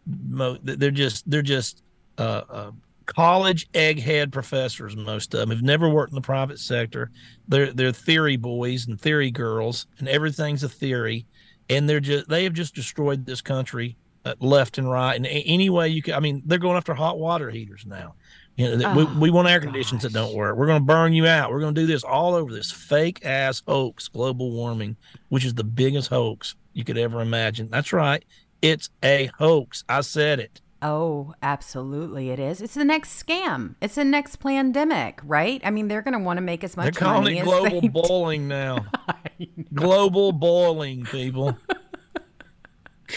They're 0.08 0.89
just 0.89 1.30
they're 1.30 1.43
just 1.43 1.84
uh, 2.18 2.41
uh, 2.50 2.72
college 3.16 3.70
egghead 3.74 4.32
professors. 4.32 4.95
Most 4.95 5.34
of 5.34 5.39
them 5.41 5.49
have 5.49 5.62
never 5.64 5.89
worked 5.89 6.12
in 6.12 6.16
the 6.16 6.22
private 6.22 6.60
sector. 6.60 7.12
They're 7.47 7.74
they're 7.74 7.91
theory 7.91 8.38
boys 8.38 8.88
and 8.88 8.99
theory 8.99 9.32
girls, 9.32 9.88
and 9.99 10.07
everything's 10.07 10.64
a 10.64 10.70
theory. 10.70 11.26
and 11.70 11.88
they're 11.89 11.99
just 11.99 12.28
they 12.30 12.43
have 12.43 12.53
just 12.53 12.76
destroyed 12.76 13.26
this 13.26 13.41
country 13.41 13.97
uh, 14.26 14.36
left 14.39 14.78
and 14.78 14.89
right. 14.89 15.16
And 15.16 15.28
any 15.28 15.70
way 15.70 15.89
you 15.89 16.01
can, 16.01 16.14
I 16.16 16.20
mean, 16.20 16.41
they're 16.45 16.57
going 16.60 16.78
after 16.78 16.93
hot 16.93 17.20
water 17.20 17.49
heaters 17.49 17.86
now. 17.86 18.16
You 18.57 18.76
know, 18.76 18.91
oh, 18.91 18.95
we, 18.95 19.05
we 19.05 19.30
want 19.32 19.47
air 19.47 19.62
conditions 19.62 20.01
that 20.03 20.12
don't 20.14 20.34
work. 20.36 20.57
We're 20.57 20.66
going 20.68 20.82
to 20.82 20.86
burn 20.86 21.14
you 21.14 21.26
out. 21.28 21.51
We're 21.51 21.62
going 21.62 21.76
to 21.76 21.82
do 21.82 21.88
this 21.88 22.03
all 22.03 22.36
over 22.36 22.51
this 22.53 22.72
fake 22.72 23.26
ass 23.26 23.62
hoax, 23.66 24.07
global 24.10 24.51
warming, 24.51 24.97
which 25.30 25.45
is 25.45 25.53
the 25.53 25.64
biggest 25.64 26.10
hoax 26.10 26.55
you 26.74 26.84
could 26.84 26.97
ever 26.97 27.22
imagine. 27.22 27.70
That's 27.72 27.93
right. 27.93 28.24
It's 28.62 28.89
a 29.03 29.32
hoax. 29.38 29.84
I 29.88 30.01
said 30.01 30.39
it. 30.41 30.62
Oh, 30.82 31.34
absolutely, 31.42 32.30
it 32.30 32.40
is. 32.40 32.62
It's 32.62 32.74
the 32.74 32.86
next 32.86 33.22
scam. 33.22 33.76
It's 33.82 33.96
the 33.96 34.06
next 34.06 34.38
pandemic, 34.38 35.20
right? 35.24 35.62
I 35.64 35.72
mean, 35.72 35.90
they're 35.90 36.02
going 36.02 36.14
to 36.14 36.24
want 36.24 36.38
to 36.38 36.42
make 36.42 36.64
as 36.64 36.78
much. 36.78 37.00
Money. 37.02 37.36
They're 37.36 37.44
calling 37.44 37.70
it 37.72 37.82
global 37.82 37.90
boiling 38.08 38.48
now. 38.48 38.86
global 39.74 40.32
boiling, 40.32 41.04
people. 41.06 41.58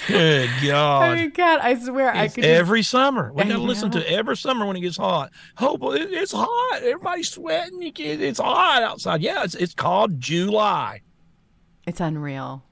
Good 0.09 0.51
God! 0.65 1.03
I 1.03 1.15
mean, 1.17 1.31
God, 1.31 1.61
I 1.61 1.79
swear, 1.79 2.09
it's 2.09 2.19
I 2.19 2.29
could 2.29 2.45
every 2.45 2.81
just... 2.81 2.91
summer. 2.91 3.31
We 3.33 3.45
got 3.45 3.51
to 3.51 3.59
listen 3.59 3.91
to 3.93 4.11
every 4.11 4.37
summer 4.37 4.65
when 4.65 4.75
it 4.75 4.81
gets 4.81 4.97
hot. 4.97 5.31
Oh, 5.59 5.77
Hope 5.79 5.81
it's 5.95 6.33
hot. 6.33 6.83
Everybody's 6.83 7.29
sweating. 7.29 7.93
It's 7.97 8.41
hot 8.41 8.83
outside. 8.83 9.21
Yeah, 9.21 9.45
it's 9.45 9.55
it's 9.55 9.75
called 9.75 10.19
July. 10.19 11.03
It's 11.87 12.01
unreal. 12.01 12.65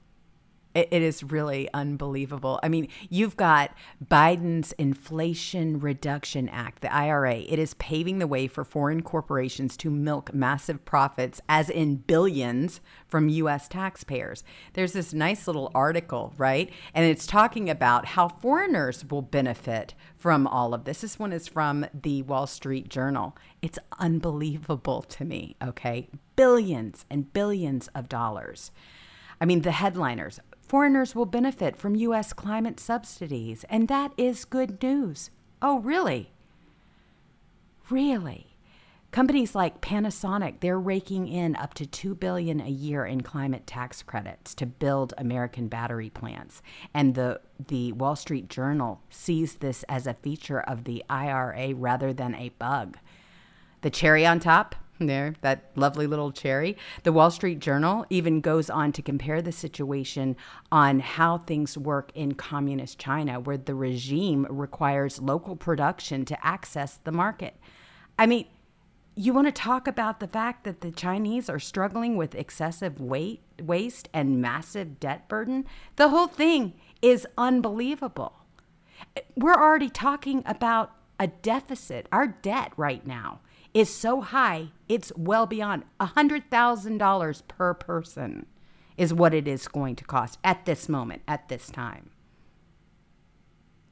It, 0.73 0.93
is 0.93 1.23
really 1.23 1.67
unbelievable. 1.73 2.59
I 2.63 2.69
mean, 2.69 2.87
you've 3.09 3.35
got 3.35 3.75
Biden's 4.05 4.71
Inflation 4.73 5.79
Reduction 5.79 6.47
Act, 6.47 6.81
the 6.81 6.93
IRA. 6.93 7.39
It 7.39 7.59
is 7.59 7.73
paving 7.73 8.19
the 8.19 8.27
way 8.27 8.47
for 8.47 8.63
foreign 8.63 9.01
corporations 9.01 9.75
to 9.77 9.89
milk 9.89 10.33
massive 10.33 10.85
profits, 10.85 11.41
as 11.49 11.69
in 11.69 11.97
billions, 11.97 12.79
from 13.07 13.27
U.S. 13.27 13.67
taxpayers. 13.67 14.45
There's 14.73 14.93
this 14.93 15.13
nice 15.13 15.45
little 15.45 15.71
article, 15.75 16.33
right? 16.37 16.71
And 16.93 17.05
it's 17.05 17.27
talking 17.27 17.69
about 17.69 18.05
how 18.05 18.29
foreigners 18.29 19.03
will 19.03 19.21
benefit 19.21 19.93
from 20.15 20.47
all 20.47 20.73
of 20.73 20.85
this. 20.85 21.01
This 21.01 21.19
one 21.19 21.33
is 21.33 21.49
from 21.49 21.85
the 21.93 22.21
Wall 22.21 22.47
Street 22.47 22.87
Journal. 22.87 23.35
It's 23.61 23.79
unbelievable 23.99 25.01
to 25.01 25.25
me, 25.25 25.57
okay? 25.61 26.07
Billions 26.37 27.05
and 27.09 27.33
billions 27.33 27.89
of 27.89 28.07
dollars. 28.07 28.71
I 29.41 29.45
mean, 29.45 29.63
the 29.63 29.71
headliners 29.71 30.39
Foreigners 30.71 31.13
will 31.13 31.25
benefit 31.25 31.75
from 31.75 31.97
U.S. 31.97 32.31
climate 32.31 32.79
subsidies, 32.79 33.65
and 33.67 33.89
that 33.89 34.13
is 34.15 34.45
good 34.45 34.81
news. 34.81 35.29
Oh, 35.61 35.79
really? 35.79 36.31
Really? 37.89 38.55
Companies 39.11 39.53
like 39.53 39.81
Panasonic, 39.81 40.61
they're 40.61 40.79
raking 40.79 41.27
in 41.27 41.57
up 41.57 41.73
to 41.73 41.85
2 41.85 42.15
billion 42.15 42.61
a 42.61 42.69
year 42.69 43.05
in 43.05 43.19
climate 43.19 43.67
tax 43.67 44.01
credits 44.01 44.55
to 44.55 44.65
build 44.65 45.13
American 45.17 45.67
battery 45.67 46.09
plants. 46.09 46.61
And 46.93 47.15
the 47.15 47.41
the 47.67 47.91
Wall 47.91 48.15
Street 48.15 48.47
Journal 48.47 49.01
sees 49.09 49.55
this 49.55 49.83
as 49.89 50.07
a 50.07 50.13
feature 50.13 50.61
of 50.61 50.85
the 50.85 51.03
IRA 51.09 51.75
rather 51.75 52.13
than 52.13 52.33
a 52.33 52.47
bug. 52.47 52.97
The 53.81 53.89
cherry 53.89 54.25
on 54.25 54.39
top, 54.39 54.75
there, 55.07 55.35
that 55.41 55.71
lovely 55.75 56.07
little 56.07 56.31
cherry. 56.31 56.77
The 57.03 57.11
Wall 57.11 57.31
Street 57.31 57.59
Journal 57.59 58.05
even 58.09 58.41
goes 58.41 58.69
on 58.69 58.91
to 58.93 59.01
compare 59.01 59.41
the 59.41 59.51
situation 59.51 60.35
on 60.71 60.99
how 60.99 61.39
things 61.39 61.77
work 61.77 62.11
in 62.15 62.33
communist 62.33 62.99
China, 62.99 63.39
where 63.39 63.57
the 63.57 63.75
regime 63.75 64.47
requires 64.49 65.21
local 65.21 65.55
production 65.55 66.25
to 66.25 66.45
access 66.45 66.97
the 67.03 67.11
market. 67.11 67.55
I 68.17 68.25
mean, 68.25 68.47
you 69.15 69.33
want 69.33 69.47
to 69.47 69.51
talk 69.51 69.87
about 69.87 70.19
the 70.19 70.27
fact 70.27 70.63
that 70.63 70.81
the 70.81 70.91
Chinese 70.91 71.49
are 71.49 71.59
struggling 71.59 72.15
with 72.15 72.33
excessive 72.33 72.99
weight, 73.01 73.41
waste 73.61 74.07
and 74.13 74.41
massive 74.41 74.99
debt 74.99 75.27
burden? 75.27 75.65
The 75.97 76.09
whole 76.09 76.27
thing 76.27 76.73
is 77.01 77.27
unbelievable. 77.37 78.33
We're 79.35 79.53
already 79.53 79.89
talking 79.89 80.43
about 80.45 80.91
a 81.19 81.27
deficit, 81.27 82.07
our 82.11 82.27
debt 82.27 82.73
right 82.77 83.05
now 83.05 83.41
is 83.73 83.93
so 83.93 84.21
high, 84.21 84.69
it's 84.89 85.11
well 85.15 85.45
beyond 85.45 85.83
$100,000 85.99 87.47
per 87.47 87.73
person, 87.73 88.45
is 88.97 89.13
what 89.13 89.33
it 89.33 89.47
is 89.47 89.67
going 89.67 89.95
to 89.95 90.03
cost 90.03 90.39
at 90.43 90.65
this 90.65 90.89
moment, 90.89 91.21
at 91.27 91.47
this 91.47 91.69
time. 91.69 92.09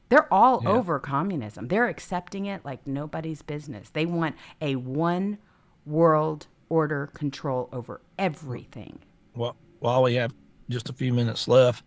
They're 0.10 0.32
all 0.34 0.62
yeah. 0.64 0.70
over 0.70 1.00
communism. 1.00 1.68
They're 1.68 1.88
accepting 1.88 2.48
it 2.48 2.66
like 2.66 2.86
nobody's 2.86 3.42
business. 3.42 3.90
They 3.90 4.06
want 4.06 4.36
a 4.60 4.76
one 4.76 5.38
world 5.86 6.48
order 6.68 7.08
control 7.14 7.70
over 7.72 8.02
everything. 8.18 9.00
Well, 9.36 9.56
while 9.80 10.04
we 10.04 10.16
have 10.16 10.34
just 10.70 10.90
a 10.90 10.94
few 10.94 11.14
minutes 11.14 11.48
left, 11.48 11.84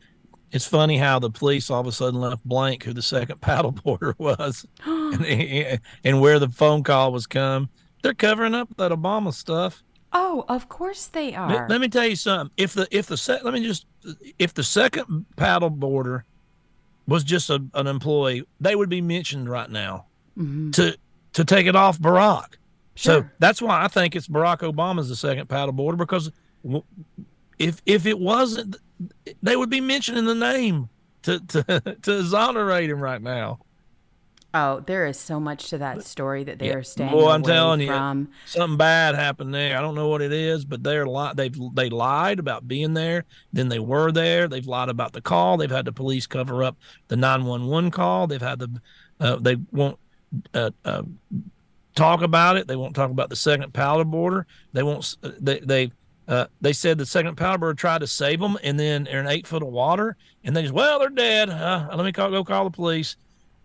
it's 0.53 0.66
funny 0.66 0.99
how 0.99 1.18
the 1.18 1.30
police 1.30 1.70
all 1.70 1.80
of 1.80 1.86
a 1.86 1.93
sudden 1.93 2.20
left 2.20 2.45
blank 2.45 2.84
who 2.84 2.93
the 2.93 3.03
second 3.03 3.40
paddleboarder 3.40 4.14
was 4.18 4.66
and, 4.84 5.80
and, 6.05 6.20
where 6.20 6.38
the 6.38 6.49
phone 6.49 6.82
call 6.82 7.12
was 7.12 7.26
come. 7.26 7.70
They're 8.03 8.15
covering 8.15 8.55
up 8.55 8.69
that 8.77 8.93
Obama 8.93 9.33
stuff. 9.33 9.83
Oh, 10.13 10.45
of 10.49 10.69
course 10.69 11.07
they 11.07 11.35
are. 11.35 11.49
Let, 11.49 11.71
let 11.71 11.81
me 11.81 11.89
tell 11.89 12.07
you 12.07 12.17
something. 12.17 12.53
If 12.57 12.75
the 12.75 12.87
if 12.91 13.07
the 13.07 13.17
set, 13.17 13.45
let 13.45 13.55
me 13.55 13.65
just 13.65 13.87
if 14.39 14.53
the 14.53 14.63
second 14.63 15.25
paddle 15.37 15.71
boarder 15.71 16.25
was 17.07 17.25
just 17.25 17.49
a, 17.51 17.65
an 17.75 17.87
employee, 17.87 18.45
they 18.61 18.77
would 18.77 18.89
be 18.89 19.01
mentioned 19.01 19.49
right 19.49 19.71
now 19.71 20.07
mm-hmm. 20.37 20.71
to 20.73 20.99
to 21.33 21.45
take 21.45 21.67
it 21.67 21.77
off 21.77 21.99
Barack. 21.99 22.55
Sure. 22.95 23.23
So 23.23 23.29
that's 23.39 23.63
why 23.63 23.83
I 23.83 23.89
think 23.89 24.15
it's 24.15 24.29
Barack 24.29 24.59
Obama's 24.59 25.09
the 25.09 25.17
second 25.17 25.49
paddle 25.49 25.73
boarder 25.73 25.97
because 25.97 26.31
if 27.59 27.81
if 27.87 28.05
it 28.05 28.19
wasn't, 28.19 28.77
they 29.43 29.57
would 29.57 29.71
be 29.71 29.81
mentioning 29.81 30.27
the 30.27 30.35
name 30.35 30.91
to 31.23 31.41
to 31.41 31.63
to 32.03 32.19
exonerate 32.19 32.91
him 32.91 33.01
right 33.01 33.23
now. 33.23 33.61
Oh, 34.55 34.81
there 34.81 35.07
is 35.07 35.19
so 35.19 35.41
much 35.41 35.71
to 35.71 35.79
that 35.79 36.05
story 36.05 36.45
that 36.45 36.59
they 36.59 36.69
yeah. 36.69 36.75
are 36.75 36.83
staying 36.83 37.13
well, 37.13 37.29
I'm 37.29 37.43
telling 37.43 37.87
from. 37.87 38.21
you, 38.21 38.29
something 38.45 38.77
bad 38.77 39.15
happened 39.15 39.55
there. 39.55 39.79
I 39.79 39.81
don't 39.81 39.95
know 39.95 40.09
what 40.09 40.21
it 40.21 40.33
is, 40.33 40.67
but 40.67 40.83
they're 40.83 41.07
li- 41.07 41.33
they've 41.35 41.57
they 41.75 41.89
lied 41.89 42.39
about 42.39 42.69
being 42.69 42.93
there. 42.93 43.25
Then 43.55 43.71
they 43.71 43.79
were 43.79 44.13
there. 44.13 44.49
They've 44.49 44.67
lied 44.67 44.91
about 44.91 45.15
the 45.15 45.23
call. 45.23 45.57
They've 45.57 45.71
had 45.71 45.87
the 45.87 45.93
police 45.93 46.27
cover 46.27 46.63
up 46.63 46.77
the 47.09 47.17
nine 47.17 47.47
one 47.47 47.67
one 47.67 47.91
call. 47.91 48.27
They've 48.27 48.43
had 48.43 48.59
the 48.59 48.81
uh, 49.21 49.37
they 49.37 49.57
won't 49.71 49.99
uh, 50.53 50.71
uh, 50.85 51.03
talk 51.95 52.21
about 52.21 52.59
it. 52.59 52.69
They 52.69 52.77
won't 52.77 52.95
talk 52.95 53.11
about 53.11 53.31
the 53.31 53.37
second 53.37 53.73
powder 53.73 54.05
border. 54.05 54.47
They 54.75 54.83
won't. 54.83 55.17
Uh, 55.23 55.31
they 55.41 55.61
they. 55.61 55.93
Uh, 56.29 56.47
they 56.61 56.73
said 56.73 56.99
the 56.99 57.05
second 57.05 57.37
powder 57.37 57.59
border 57.59 57.75
tried 57.75 57.99
to 57.99 58.07
save 58.07 58.39
them, 58.39 58.57
and 58.63 58.79
then 58.79 59.05
they're 59.05 59.21
in 59.21 59.27
eight 59.27 59.47
foot 59.47 59.63
of 59.63 59.69
water, 59.69 60.17
and 60.45 60.55
they 60.55 60.63
just, 60.63 60.73
well, 60.73 61.01
they're 61.01 61.09
dead. 61.09 61.51
Uh, 61.51 61.89
let 61.95 62.05
me 62.05 62.13
call, 62.13 62.31
go 62.31 62.45
call 62.45 62.63
the 62.63 62.71
police 62.71 63.17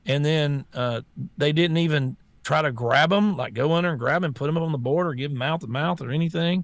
and 0.08 0.26
then 0.26 0.66
uh, 0.74 1.01
they 1.38 1.51
didn't 1.51 1.78
even 1.78 2.18
try 2.43 2.62
to 2.62 2.72
grab 2.72 3.10
them, 3.10 3.36
like 3.36 3.53
go 3.53 3.74
under 3.74 3.89
and 3.89 3.99
grab 3.99 4.22
them, 4.22 4.34
put 4.34 4.47
them 4.47 4.58
on 4.58 4.72
the 4.72 4.78
board, 4.78 5.05
or 5.05 5.14
give 5.14 5.32
them 5.32 5.38
mouth 5.38 5.62
to 5.62 5.68
mouth 5.68 6.01
or 6.01 6.12
anything. 6.12 6.64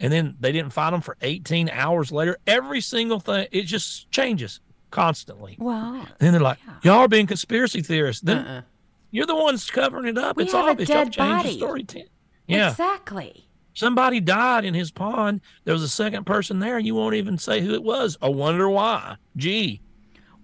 And 0.00 0.12
then 0.12 0.36
they 0.40 0.52
didn't 0.52 0.72
find 0.72 0.94
them 0.94 1.00
for 1.00 1.16
18 1.20 1.68
hours 1.70 2.12
later. 2.12 2.38
Every 2.46 2.80
single 2.80 3.20
thing, 3.20 3.48
it 3.50 3.62
just 3.62 4.10
changes 4.10 4.60
constantly. 4.90 5.56
Wow. 5.58 6.02
And 6.02 6.08
then 6.18 6.32
they're 6.32 6.40
like, 6.40 6.58
yeah. 6.66 6.74
y'all 6.82 7.00
are 7.00 7.08
being 7.08 7.26
conspiracy 7.26 7.82
theorists. 7.82 8.22
Then 8.22 8.38
uh-uh. 8.38 8.62
you're 9.10 9.26
the 9.26 9.34
ones 9.34 9.68
covering 9.70 10.06
it 10.06 10.18
up. 10.18 10.36
We 10.36 10.44
it's 10.44 10.52
have 10.52 10.66
obvious. 10.66 10.88
A 10.88 10.92
dead 10.92 11.16
y'all 11.16 11.26
body. 11.28 11.48
the 11.50 11.56
story. 11.56 11.82
Ten. 11.82 12.06
Yeah. 12.46 12.70
Exactly. 12.70 13.48
Somebody 13.74 14.20
died 14.20 14.64
in 14.64 14.72
his 14.72 14.92
pond. 14.92 15.40
There 15.64 15.74
was 15.74 15.82
a 15.82 15.88
second 15.88 16.26
person 16.26 16.60
there, 16.60 16.76
and 16.76 16.86
you 16.86 16.94
won't 16.94 17.16
even 17.16 17.38
say 17.38 17.60
who 17.60 17.74
it 17.74 17.82
was. 17.82 18.16
I 18.22 18.28
wonder 18.28 18.70
why. 18.70 19.16
Gee. 19.36 19.80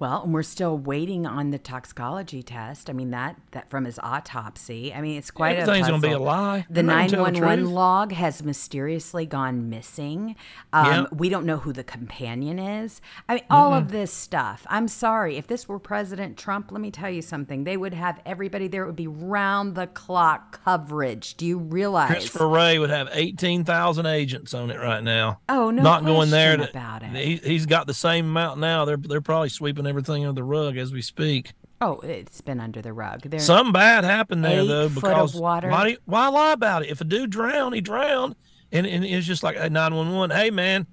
Well, 0.00 0.22
and 0.24 0.32
we're 0.32 0.42
still 0.42 0.78
waiting 0.78 1.26
on 1.26 1.50
the 1.50 1.58
toxicology 1.58 2.42
test. 2.42 2.88
I 2.88 2.94
mean 2.94 3.10
that 3.10 3.36
that 3.50 3.68
from 3.68 3.84
his 3.84 3.98
autopsy. 4.02 4.94
I 4.94 5.02
mean 5.02 5.18
it's 5.18 5.30
quite 5.30 5.56
Everything's 5.56 5.88
a 5.88 5.92
puzzle. 5.92 6.00
gonna 6.00 6.18
be 6.18 6.22
a 6.22 6.26
lie. 6.26 6.66
The 6.70 6.82
nine 6.82 7.10
one 7.12 7.38
one 7.38 7.66
log 7.66 8.12
has 8.12 8.42
mysteriously 8.42 9.26
gone 9.26 9.68
missing. 9.68 10.36
Um, 10.72 10.86
yep. 10.86 11.12
We 11.12 11.28
don't 11.28 11.44
know 11.44 11.58
who 11.58 11.74
the 11.74 11.84
companion 11.84 12.58
is. 12.58 13.02
I 13.28 13.34
mean, 13.34 13.44
all 13.50 13.72
mm-hmm. 13.72 13.84
of 13.84 13.92
this 13.92 14.10
stuff. 14.10 14.66
I'm 14.70 14.88
sorry 14.88 15.36
if 15.36 15.46
this 15.46 15.68
were 15.68 15.78
President 15.78 16.38
Trump. 16.38 16.72
Let 16.72 16.80
me 16.80 16.90
tell 16.90 17.10
you 17.10 17.20
something. 17.20 17.64
They 17.64 17.76
would 17.76 17.92
have 17.92 18.20
everybody 18.24 18.68
there. 18.68 18.84
It 18.84 18.86
would 18.86 18.96
be 18.96 19.06
round 19.06 19.74
the 19.74 19.86
clock 19.86 20.64
coverage. 20.64 21.34
Do 21.34 21.44
you 21.44 21.58
realize? 21.58 22.08
Christopher 22.08 22.48
Wray 22.48 22.78
would 22.78 22.88
have 22.88 23.10
eighteen 23.12 23.64
thousand 23.64 24.06
agents 24.06 24.54
on 24.54 24.70
it 24.70 24.78
right 24.78 25.04
now. 25.04 25.40
Oh 25.50 25.70
no, 25.70 25.82
not 25.82 26.06
going 26.06 26.30
there 26.30 26.56
to, 26.56 26.70
about 26.70 27.02
it. 27.02 27.10
He, 27.14 27.36
he's 27.36 27.66
got 27.66 27.86
the 27.86 27.92
same 27.92 28.24
amount 28.24 28.60
now. 28.60 28.86
They're 28.86 28.96
they're 28.96 29.20
probably 29.20 29.50
sweeping 29.50 29.89
everything 29.90 30.24
under 30.24 30.40
the 30.40 30.44
rug 30.44 30.78
as 30.78 30.92
we 30.92 31.02
speak. 31.02 31.52
Oh, 31.82 32.00
it's 32.00 32.40
been 32.40 32.60
under 32.60 32.80
the 32.80 32.92
rug. 32.92 33.22
There 33.22 33.40
Something 33.40 33.72
bad 33.72 34.04
happened 34.04 34.44
there 34.44 34.64
though 34.64 34.88
because 34.88 35.34
water. 35.34 35.68
Why, 35.68 35.96
why 36.04 36.28
lie 36.28 36.52
about 36.52 36.84
it? 36.84 36.90
If 36.90 37.00
a 37.00 37.04
dude 37.04 37.30
drowned, 37.30 37.74
he 37.74 37.80
drowned, 37.80 38.36
and, 38.70 38.86
and 38.86 39.04
it's 39.04 39.26
just 39.26 39.42
like 39.42 39.56
nine 39.70 39.94
one 39.94 40.14
one. 40.14 40.30
Hey 40.30 40.50
man, 40.50 40.86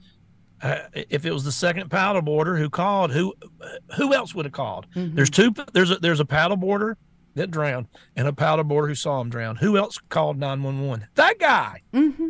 uh, 0.61 0.79
if 0.93 1.25
it 1.25 1.31
was 1.31 1.43
the 1.43 1.51
second 1.51 1.89
paddle 1.89 2.21
boarder 2.21 2.55
who 2.57 2.69
called, 2.69 3.11
who 3.11 3.33
who 3.95 4.13
else 4.13 4.33
would 4.33 4.45
have 4.45 4.53
called? 4.53 4.87
Mm-hmm. 4.95 5.15
There's 5.15 5.29
two. 5.29 5.53
There's 5.73 5.91
a 5.91 5.97
there's 5.97 6.19
a 6.19 6.25
paddle 6.25 6.57
boarder 6.57 6.97
that 7.35 7.51
drowned 7.51 7.87
and 8.15 8.27
a 8.27 8.33
paddle 8.33 8.63
boarder 8.63 8.87
who 8.87 8.95
saw 8.95 9.21
him 9.21 9.29
drown. 9.29 9.57
Who 9.57 9.77
else 9.77 9.97
called 10.09 10.37
nine 10.39 10.63
one 10.63 10.87
one? 10.87 11.07
That 11.15 11.37
guy. 11.37 11.81
Mm-hmm. 11.93 12.29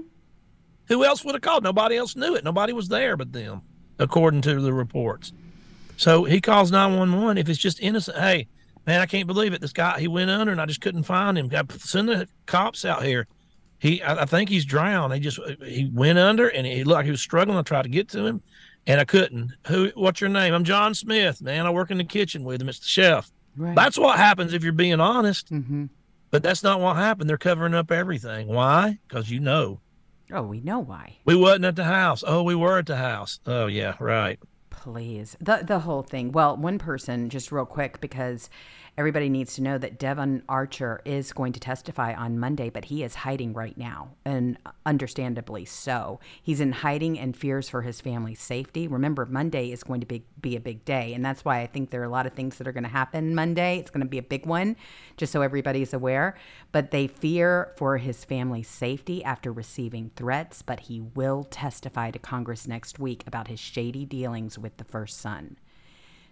Who 0.87 1.03
else 1.03 1.23
would 1.23 1.35
have 1.35 1.41
called? 1.41 1.63
Nobody 1.63 1.95
else 1.95 2.15
knew 2.15 2.35
it. 2.35 2.43
Nobody 2.43 2.73
was 2.73 2.87
there 2.87 3.17
but 3.17 3.33
them, 3.33 3.61
according 3.99 4.41
to 4.41 4.61
the 4.61 4.73
reports. 4.73 5.31
So 5.97 6.23
he 6.23 6.39
calls 6.39 6.71
911 6.71 7.37
if 7.37 7.49
it's 7.49 7.59
just 7.59 7.81
innocent. 7.81 8.17
Hey, 8.17 8.47
man, 8.85 9.01
I 9.01 9.05
can't 9.05 9.27
believe 9.27 9.53
it. 9.53 9.61
This 9.61 9.73
guy, 9.73 9.99
he 9.99 10.07
went 10.07 10.29
under 10.29 10.51
and 10.51 10.61
I 10.61 10.65
just 10.65 10.81
couldn't 10.81 11.03
find 11.03 11.37
him. 11.37 11.49
Got 11.49 11.71
send 11.73 12.07
the 12.07 12.27
cops 12.45 12.85
out 12.85 13.03
here. 13.03 13.27
He, 13.79 14.01
I, 14.01 14.23
I 14.23 14.25
think 14.25 14.49
he's 14.49 14.65
drowned. 14.65 15.13
He 15.13 15.19
just, 15.19 15.39
he 15.63 15.89
went 15.93 16.17
under 16.17 16.47
and 16.47 16.65
he 16.65 16.83
looked 16.83 16.95
like 16.95 17.05
he 17.05 17.11
was 17.11 17.21
struggling. 17.21 17.57
I 17.57 17.61
tried 17.63 17.83
to 17.83 17.89
get 17.89 18.09
to 18.09 18.25
him 18.25 18.41
and 18.85 19.01
I 19.01 19.05
couldn't. 19.05 19.53
Who, 19.67 19.91
what's 19.95 20.21
your 20.21 20.29
name? 20.29 20.53
I'm 20.53 20.63
John 20.63 20.93
Smith, 20.93 21.41
man. 21.41 21.65
I 21.65 21.69
work 21.71 21.91
in 21.91 21.97
the 21.97 22.03
kitchen 22.03 22.43
with 22.43 22.61
him. 22.61 22.69
It's 22.69 22.79
the 22.79 22.87
chef. 22.87 23.29
Right. 23.57 23.75
That's 23.75 23.97
what 23.97 24.17
happens 24.17 24.53
if 24.53 24.63
you're 24.63 24.73
being 24.73 24.99
honest. 24.99 25.51
Mm-hmm. 25.51 25.85
But 26.29 26.43
that's 26.43 26.63
not 26.63 26.79
what 26.79 26.95
happened. 26.95 27.29
They're 27.29 27.37
covering 27.37 27.73
up 27.73 27.91
everything. 27.91 28.47
Why? 28.47 28.99
Because 29.07 29.31
you 29.31 29.39
know. 29.39 29.79
Oh, 30.31 30.43
we 30.43 30.59
know 30.59 30.79
why. 30.79 31.17
We 31.25 31.35
wasn't 31.35 31.65
at 31.65 31.75
the 31.75 31.85
house. 31.85 32.23
Oh, 32.25 32.43
we 32.43 32.53
were 32.53 32.77
at 32.79 32.85
the 32.85 32.97
house. 32.97 33.39
Oh, 33.45 33.67
yeah, 33.67 33.95
right. 33.99 34.39
Please. 34.77 35.35
The 35.41 35.63
the 35.65 35.79
whole 35.79 36.03
thing. 36.03 36.31
Well, 36.31 36.55
one 36.55 36.77
person 36.77 37.29
just 37.29 37.51
real 37.51 37.65
quick 37.65 37.99
because 37.99 38.49
everybody 38.97 39.29
needs 39.29 39.53
to 39.53 39.61
know 39.61 39.77
that 39.77 39.99
Devon 39.99 40.41
Archer 40.49 41.01
is 41.05 41.31
going 41.31 41.53
to 41.53 41.59
testify 41.59 42.13
on 42.15 42.39
Monday, 42.39 42.71
but 42.71 42.85
he 42.85 43.03
is 43.03 43.13
hiding 43.13 43.53
right 43.53 43.77
now, 43.77 44.09
and 44.25 44.57
understandably 44.87 45.65
so. 45.65 46.19
He's 46.41 46.59
in 46.59 46.71
hiding 46.71 47.19
and 47.19 47.37
fears 47.37 47.69
for 47.69 47.83
his 47.83 48.01
family's 48.01 48.39
safety. 48.39 48.87
Remember, 48.87 49.27
Monday 49.27 49.71
is 49.71 49.83
going 49.83 49.99
to 49.99 50.07
be, 50.07 50.25
be 50.41 50.55
a 50.55 50.59
big 50.59 50.83
day, 50.83 51.13
and 51.13 51.23
that's 51.23 51.45
why 51.45 51.61
I 51.61 51.67
think 51.67 51.91
there 51.91 52.01
are 52.01 52.05
a 52.05 52.09
lot 52.09 52.25
of 52.25 52.33
things 52.33 52.57
that 52.57 52.67
are 52.67 52.71
going 52.71 52.83
to 52.83 52.89
happen 52.89 53.35
Monday. 53.35 53.77
It's 53.77 53.91
going 53.91 54.01
to 54.01 54.09
be 54.09 54.17
a 54.17 54.23
big 54.23 54.47
one, 54.47 54.75
just 55.15 55.31
so 55.31 55.43
everybody's 55.43 55.93
aware. 55.93 56.35
But 56.71 56.89
they 56.89 57.05
fear 57.05 57.73
for 57.77 57.97
his 57.97 58.25
family's 58.25 58.67
safety 58.67 59.23
after 59.23 59.51
receiving 59.51 60.09
threats, 60.15 60.63
but 60.63 60.81
he 60.81 61.01
will 61.01 61.43
testify 61.43 62.09
to 62.09 62.19
Congress 62.19 62.67
next 62.67 62.97
week 62.97 63.23
about 63.27 63.47
his 63.47 63.59
shady 63.59 64.05
dealings 64.05 64.57
with 64.57 64.77
the 64.77 64.83
first 64.83 65.19
son. 65.19 65.57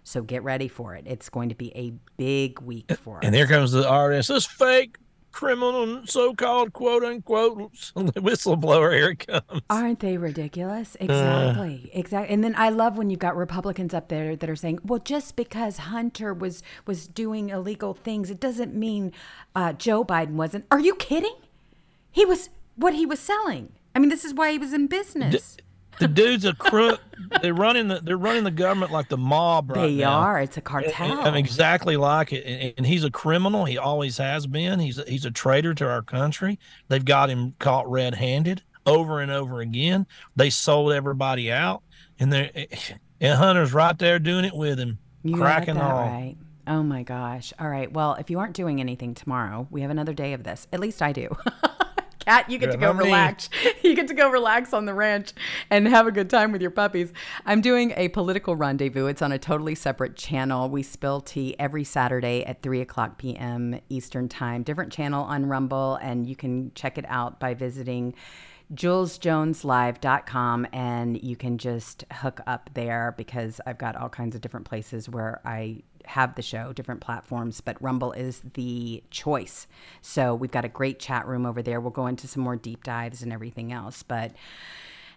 So 0.06 0.22
get 0.22 0.44
ready 0.44 0.68
for 0.68 0.94
it. 0.94 1.02
It's 1.04 1.28
going 1.28 1.48
to 1.48 1.56
be 1.56 1.76
a 1.76 1.92
big 2.16 2.60
week 2.60 2.92
for 3.02 3.18
us. 3.18 3.24
And 3.24 3.34
here 3.34 3.48
comes 3.48 3.72
the 3.72 3.82
RSS 3.82 4.46
fake 4.46 4.98
criminal, 5.32 6.06
so-called 6.06 6.72
quote 6.72 7.02
unquote 7.02 7.72
whistleblower. 7.96 8.96
Here 8.96 9.10
it 9.10 9.26
comes. 9.26 9.62
Aren't 9.68 9.98
they 9.98 10.16
ridiculous? 10.16 10.96
Exactly, 11.00 11.90
uh, 11.92 11.98
exactly. 11.98 12.32
And 12.32 12.44
then 12.44 12.54
I 12.56 12.68
love 12.68 12.96
when 12.96 13.10
you've 13.10 13.18
got 13.18 13.36
Republicans 13.36 13.92
up 13.92 14.08
there 14.08 14.36
that 14.36 14.48
are 14.48 14.54
saying, 14.54 14.78
"Well, 14.84 15.00
just 15.00 15.34
because 15.34 15.78
Hunter 15.78 16.32
was 16.32 16.62
was 16.86 17.08
doing 17.08 17.48
illegal 17.48 17.92
things, 17.92 18.30
it 18.30 18.38
doesn't 18.38 18.76
mean 18.76 19.12
uh, 19.56 19.72
Joe 19.72 20.04
Biden 20.04 20.34
wasn't." 20.34 20.66
Are 20.70 20.78
you 20.78 20.94
kidding? 20.94 21.34
He 22.12 22.24
was 22.24 22.48
what 22.76 22.94
he 22.94 23.04
was 23.04 23.18
selling. 23.18 23.72
I 23.92 23.98
mean, 23.98 24.10
this 24.10 24.24
is 24.24 24.32
why 24.34 24.52
he 24.52 24.58
was 24.58 24.72
in 24.72 24.86
business. 24.86 25.56
D- 25.56 25.64
the 25.98 26.08
dude's 26.08 26.44
a 26.44 26.54
crook. 26.54 27.00
they're 27.42 27.54
running 27.54 27.88
the 27.88 28.00
they're 28.00 28.16
running 28.16 28.44
the 28.44 28.50
government 28.50 28.92
like 28.92 29.08
the 29.08 29.16
mob 29.16 29.70
right 29.70 29.86
They 29.86 29.96
now. 29.96 30.20
are. 30.20 30.40
It's 30.40 30.56
a 30.56 30.60
cartel. 30.60 31.18
And, 31.18 31.28
and 31.28 31.36
exactly 31.36 31.96
like 31.96 32.32
it. 32.32 32.44
And, 32.44 32.74
and, 32.78 32.86
he's 32.86 33.04
a 33.04 33.10
criminal. 33.10 33.64
He 33.64 33.78
always 33.78 34.18
has 34.18 34.46
been. 34.46 34.78
He's 34.78 34.98
a, 34.98 35.04
he's 35.08 35.24
a 35.24 35.30
traitor 35.30 35.74
to 35.74 35.88
our 35.88 36.02
country. 36.02 36.58
They've 36.88 37.04
got 37.04 37.30
him 37.30 37.54
caught 37.58 37.90
red-handed 37.90 38.62
over 38.84 39.20
and 39.20 39.30
over 39.30 39.60
again. 39.60 40.06
They 40.36 40.50
sold 40.50 40.92
everybody 40.92 41.50
out, 41.50 41.82
and 42.18 42.32
they 42.32 42.50
and 42.54 42.68
eh, 42.72 42.94
eh, 43.20 43.34
Hunter's 43.34 43.72
right 43.72 43.98
there 43.98 44.18
doing 44.18 44.44
it 44.44 44.54
with 44.54 44.78
him, 44.78 44.98
you 45.22 45.36
cracking 45.36 45.78
all. 45.78 46.00
Right. 46.00 46.36
Oh 46.68 46.82
my 46.82 47.02
gosh. 47.02 47.52
All 47.58 47.68
right. 47.68 47.90
Well, 47.90 48.14
if 48.14 48.28
you 48.28 48.38
aren't 48.38 48.54
doing 48.54 48.80
anything 48.80 49.14
tomorrow, 49.14 49.68
we 49.70 49.82
have 49.82 49.90
another 49.90 50.14
day 50.14 50.32
of 50.32 50.42
this. 50.42 50.66
At 50.72 50.80
least 50.80 51.00
I 51.00 51.12
do. 51.12 51.28
Cat, 52.26 52.50
you 52.50 52.58
get 52.58 52.72
to 52.72 52.76
go 52.76 52.92
relax. 52.92 53.48
You 53.82 53.94
get 53.94 54.08
to 54.08 54.14
go 54.14 54.28
relax 54.28 54.72
on 54.72 54.84
the 54.84 54.94
ranch 54.94 55.32
and 55.70 55.86
have 55.86 56.08
a 56.08 56.12
good 56.12 56.28
time 56.28 56.50
with 56.50 56.60
your 56.60 56.72
puppies. 56.72 57.12
I'm 57.44 57.60
doing 57.60 57.92
a 57.96 58.08
political 58.08 58.56
rendezvous. 58.56 59.06
It's 59.06 59.22
on 59.22 59.30
a 59.30 59.38
totally 59.38 59.76
separate 59.76 60.16
channel. 60.16 60.68
We 60.68 60.82
spill 60.82 61.20
tea 61.20 61.54
every 61.58 61.84
Saturday 61.84 62.44
at 62.44 62.62
3 62.62 62.80
o'clock 62.80 63.16
p.m. 63.16 63.78
Eastern 63.88 64.28
Time. 64.28 64.64
Different 64.64 64.92
channel 64.92 65.22
on 65.24 65.46
Rumble, 65.46 65.96
and 66.02 66.26
you 66.26 66.34
can 66.34 66.72
check 66.74 66.98
it 66.98 67.04
out 67.06 67.38
by 67.38 67.54
visiting 67.54 68.14
jewelsjoneslive.com 68.74 70.66
and 70.72 71.22
you 71.22 71.36
can 71.36 71.56
just 71.56 72.04
hook 72.12 72.40
up 72.48 72.68
there 72.74 73.14
because 73.16 73.60
I've 73.64 73.78
got 73.78 73.94
all 73.94 74.08
kinds 74.08 74.34
of 74.34 74.40
different 74.40 74.66
places 74.66 75.08
where 75.08 75.40
I 75.44 75.82
have 76.06 76.34
the 76.34 76.42
show, 76.42 76.72
different 76.72 77.00
platforms, 77.00 77.60
but 77.60 77.80
Rumble 77.82 78.12
is 78.12 78.42
the 78.54 79.02
choice. 79.10 79.66
So 80.00 80.34
we've 80.34 80.50
got 80.50 80.64
a 80.64 80.68
great 80.68 80.98
chat 80.98 81.26
room 81.26 81.46
over 81.46 81.62
there. 81.62 81.80
We'll 81.80 81.90
go 81.90 82.06
into 82.06 82.28
some 82.28 82.42
more 82.42 82.56
deep 82.56 82.84
dives 82.84 83.22
and 83.22 83.32
everything 83.32 83.72
else. 83.72 84.02
But 84.02 84.32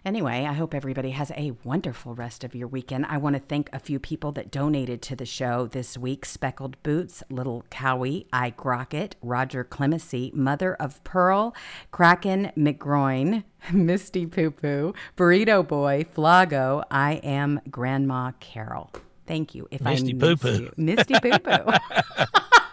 Anyway, 0.02 0.46
I 0.48 0.54
hope 0.54 0.72
everybody 0.72 1.10
has 1.10 1.30
a 1.32 1.52
wonderful 1.62 2.14
rest 2.14 2.42
of 2.42 2.54
your 2.54 2.68
weekend. 2.68 3.04
I 3.10 3.18
want 3.18 3.36
to 3.36 3.40
thank 3.40 3.68
a 3.70 3.78
few 3.78 3.98
people 3.98 4.32
that 4.32 4.50
donated 4.50 5.02
to 5.02 5.16
the 5.16 5.26
show 5.26 5.66
this 5.66 5.98
week 5.98 6.24
Speckled 6.24 6.82
Boots, 6.82 7.22
Little 7.28 7.66
Cowie, 7.68 8.26
I 8.32 8.48
Grocket, 8.48 9.16
Roger 9.20 9.62
Clemency, 9.62 10.32
Mother 10.34 10.74
of 10.74 11.04
Pearl, 11.04 11.54
Kraken 11.90 12.50
McGroin, 12.56 13.44
Misty 13.72 14.24
Poo 14.24 14.50
Poo, 14.50 14.94
Burrito 15.18 15.66
Boy, 15.66 16.06
Flago, 16.16 16.82
I 16.90 17.14
am 17.16 17.60
Grandma 17.70 18.32
Carol. 18.40 18.90
Thank 19.30 19.54
you. 19.54 19.68
If 19.70 19.80
Misty 19.80 20.12
I 20.12 20.18
Poo 20.18 20.34
Poo. 20.34 20.70
Misty 20.76 21.14
Poo 21.14 21.38
Poo. 21.38 21.72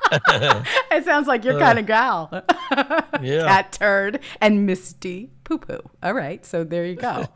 it 0.92 1.06
sounds 1.06 1.28
like 1.28 1.46
your 1.46 1.58
uh, 1.58 1.60
kind 1.60 1.78
of 1.78 1.86
gal. 1.86 2.30
yeah. 3.22 3.62
Catturd 3.62 4.24
and 4.42 4.66
Misty 4.66 5.30
Poo 5.44 5.60
Poo. 5.60 5.82
All 6.02 6.16
right. 6.16 6.44
So 6.44 6.64
there 6.64 6.84
you 6.88 6.96
go. 6.96 7.28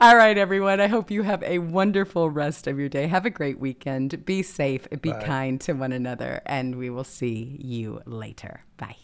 All 0.00 0.16
right, 0.16 0.36
everyone. 0.36 0.82
I 0.82 0.86
hope 0.86 1.10
you 1.10 1.22
have 1.22 1.42
a 1.42 1.60
wonderful 1.60 2.28
rest 2.28 2.66
of 2.66 2.78
your 2.78 2.90
day. 2.90 3.06
Have 3.06 3.24
a 3.24 3.30
great 3.30 3.58
weekend. 3.58 4.26
Be 4.26 4.42
safe. 4.42 4.86
Be 5.00 5.12
Bye. 5.12 5.22
kind 5.22 5.58
to 5.62 5.72
one 5.72 5.92
another. 5.92 6.42
And 6.44 6.76
we 6.76 6.90
will 6.90 7.04
see 7.04 7.56
you 7.58 8.02
later. 8.04 8.64
Bye. 8.76 8.96